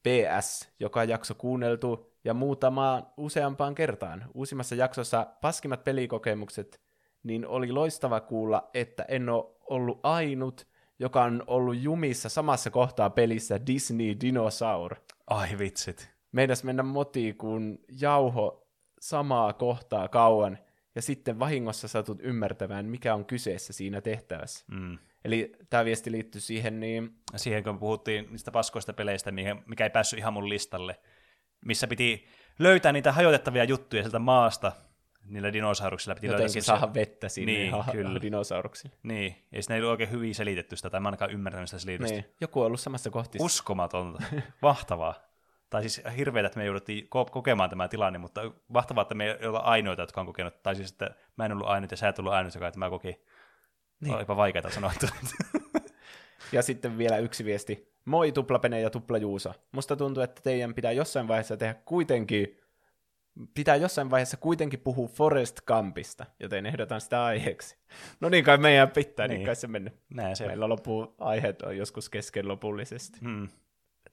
[0.03, 4.25] PS, joka jakso kuunneltu ja muutamaan useampaan kertaan.
[4.33, 6.81] Uusimmassa jaksossa paskimmat pelikokemukset,
[7.23, 10.67] niin oli loistava kuulla, että en ole ollut ainut,
[10.99, 14.95] joka on ollut jumissa samassa kohtaa pelissä Disney Dinosaur.
[15.27, 16.11] Ai vitsit.
[16.31, 18.67] Meinas mennä motiin, kun jauho
[18.99, 20.57] samaa kohtaa kauan,
[20.95, 24.65] ja sitten vahingossa satut ymmärtämään, mikä on kyseessä siinä tehtävässä.
[24.71, 24.97] Mm.
[25.25, 29.89] Eli tämä viesti liittyy siihen, niin Siihen kun puhuttiin niistä paskoista peleistä, mihin- mikä ei
[29.89, 30.99] päässyt ihan mun listalle,
[31.65, 32.27] missä piti
[32.59, 34.71] löytää niitä hajotettavia juttuja sieltä maasta,
[35.25, 38.21] niillä dinosauruksilla piti löytää jotenkin se- saada vettä sinne Niin, ha- kyllä.
[38.21, 38.95] dinosauruksille.
[39.03, 42.13] Niin, ja sitten ei ollut oikein hyvin selitetty sitä, tai mä ainakaan ymmärtänyt sitä selitystä.
[42.15, 42.25] Niin.
[42.41, 43.45] Joku on ollut samassa kohtissa.
[43.45, 44.23] Uskomatonta.
[44.61, 45.13] Mahtavaa.
[45.69, 49.47] Tai siis hirveetä, että me jouduttiin ko- kokemaan tämä tilanne, mutta mahtavaa, että me ei
[49.47, 50.63] olla ainoita, jotka on kokenut.
[50.63, 53.21] Tai siis, että mä en ollut ainut ja sä et ollut ainut, joka tämä koki.
[54.01, 54.15] Niin.
[54.15, 54.91] Olipa vaikeaa sanoa.
[56.51, 57.93] Ja sitten vielä yksi viesti.
[58.05, 59.53] Moi tuplapene ja tuplajuusa.
[59.71, 62.57] Musta tuntuu, että teidän pitää jossain vaiheessa tehdä kuitenkin
[63.53, 67.77] pitää jossain vaiheessa kuitenkin puhua Forest Gumpista, joten ehdotan sitä aiheeksi.
[68.19, 69.45] No niin kai meidän pitää, niin, Niin.
[69.45, 69.93] kai se mennyt.
[70.09, 70.47] Näin se.
[70.47, 73.19] Meillä loppuu aiheet on joskus kesken lopullisesti.
[73.21, 73.47] Mm.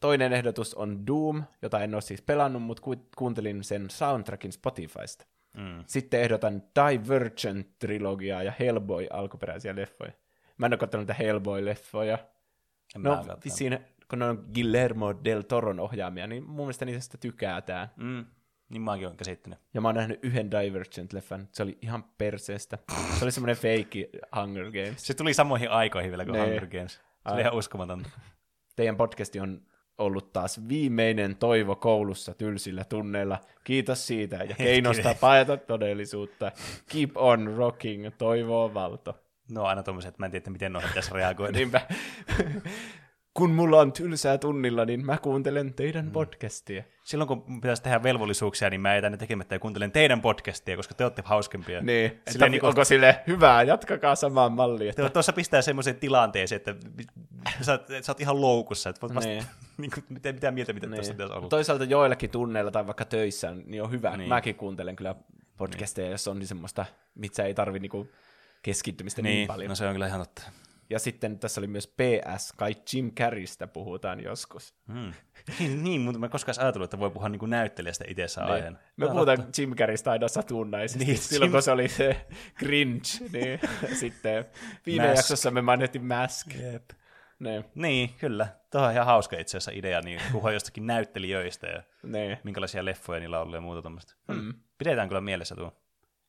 [0.01, 5.27] Toinen ehdotus on Doom, jota en ole siis pelannut, mutta ku- kuuntelin sen soundtrackin Spotifysta.
[5.57, 5.85] Mm.
[5.87, 10.12] Sitten ehdotan Divergent-trilogiaa ja Hellboy alkuperäisiä leffoja.
[10.59, 12.19] Mä en ole katsonut niitä Hellboy-leffoja.
[12.97, 13.78] En No, vissiin,
[14.11, 17.89] kun ne on Guillermo del Toron ohjaamia, niin mun mielestä niistä tykätään.
[17.97, 18.27] Mm.
[18.69, 19.59] Niin mäkin olen käsittänyt.
[19.74, 21.47] Ja mä oon nähnyt yhden Divergent-leffan.
[21.53, 22.78] Se oli ihan perseestä.
[23.19, 24.09] Se oli semmoinen fake
[24.41, 25.07] Hunger Games.
[25.07, 26.45] Se tuli samoihin aikoihin vielä kuin Nee.
[26.45, 26.93] Hunger Games.
[26.95, 27.33] Se Ai.
[27.33, 28.09] oli ihan uskomatonta.
[28.77, 29.61] Teidän podcasti on
[29.98, 33.39] ollut taas viimeinen toivo koulussa tylsillä tunneilla.
[33.64, 36.52] Kiitos siitä ja keinosta paeta todellisuutta.
[36.93, 39.18] Keep on rocking, toivoo valto.
[39.51, 41.59] No aina tommoset, että mä en tiedä, miten noihin pitäisi reagoida.
[41.59, 41.81] Niinpä.
[43.37, 46.83] Kun mulla on tylsää tunnilla, niin mä kuuntelen teidän podcastia.
[47.05, 50.95] Silloin kun pitäisi tehdä velvollisuuksia, niin mä jätän ne tekemättä ja kuuntelen teidän podcastia, koska
[50.95, 51.81] te olette hauskempia.
[51.81, 54.91] Niin, Silleen, niinku- onko sille hyvää, jatkakaa samaan malliin.
[54.91, 55.09] Että...
[55.11, 56.75] tuossa pistää semmoiseen tilanteeseen, että
[57.61, 59.45] sä, oot- sä oot ihan loukussa, että vasta, Niin.
[59.79, 61.17] niin kuin, mitä, mitä mieltä, mitä tuossa Niin.
[61.17, 61.49] pitäisi olla.
[61.49, 64.11] Toisaalta joillakin tunneilla tai vaikka töissä niin on hyvä.
[64.11, 64.19] Niin.
[64.19, 64.29] Niin.
[64.29, 65.15] Mäkin kuuntelen kyllä
[65.57, 68.09] podcasteja, jos on niin semmoista, mitä ei tarvi niinku
[68.63, 69.69] keskittymistä niin, Niin, niin paljon.
[69.69, 70.43] no se on kyllä ihan totta.
[70.91, 74.75] Ja sitten tässä oli myös PS, kai Jim Carreystä puhutaan joskus.
[74.93, 75.13] Hmm.
[75.59, 78.79] Niin, niin, mutta mä koskaan ajatellut, että voi puhua niin kuin näyttelijästä itsessään aiheena.
[78.97, 79.63] Me Tämä puhutaan totta.
[79.63, 82.27] Jim Carreystä aina satunnaisesti, Niin, niin, silloin Jim- kun se oli se
[82.59, 83.03] cringe,
[83.33, 83.61] niin
[84.01, 84.45] sitten
[84.87, 85.17] viime Mask.
[85.17, 86.47] jaksossa me mainittiin Mask.
[86.73, 86.91] Jep.
[87.39, 88.49] Ne, Niin, kyllä.
[88.71, 92.41] Tuo on ihan hauska itse asiassa idea, niin puhua jostakin näyttelijöistä ja ne.
[92.45, 94.15] minkälaisia leffoja niillä on ollut ja muuta tuommoista.
[94.29, 94.55] Mm.
[94.79, 95.73] Pidetään kyllä mielessä tuo.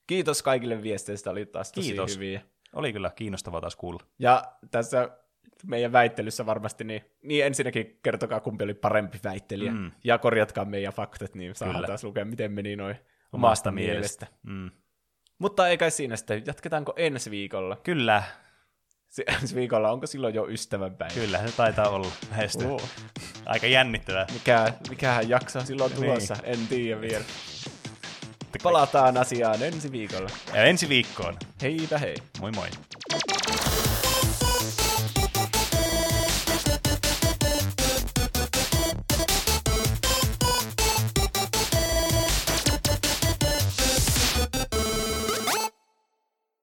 [0.08, 2.16] Kiitos kaikille viesteistä, oli taas tosi Kiitos.
[2.16, 2.42] hyviä.
[2.74, 4.04] Oli kyllä kiinnostavaa taas kuulla.
[4.20, 5.10] Ja tässä
[5.66, 9.92] meidän väittelyssä varmasti, niin, niin ensinnäkin kertokaa kumpi oli parempi väittelijä, Mm.
[10.04, 11.88] ja korjatkaa meidän faktat, niin saadaan Kyllä.
[11.88, 12.96] taas lukea, miten meni noin
[13.34, 14.28] omasta mielestä.
[14.44, 14.72] Mm.
[15.40, 17.76] Mutta ei kai siinä sitten, jatketaanko ensi viikolla?
[17.84, 18.24] Kyllä,
[19.08, 21.14] Se, ensi viikolla, onko silloin jo ystävänpäivä?
[21.14, 22.68] kyllä, se taitaa olla lähestyä.
[23.46, 24.28] Aika jännittävää.
[24.34, 26.02] Mikä, mikähän jakso on silloin Niin.
[26.04, 27.26] tulossa, en tiedä vielä.
[28.64, 30.30] Palataan asiaan ensi viikolla.
[30.54, 31.38] Ja ensi viikkoon.
[31.62, 32.16] Heipä hei!
[32.40, 32.68] Moi moi.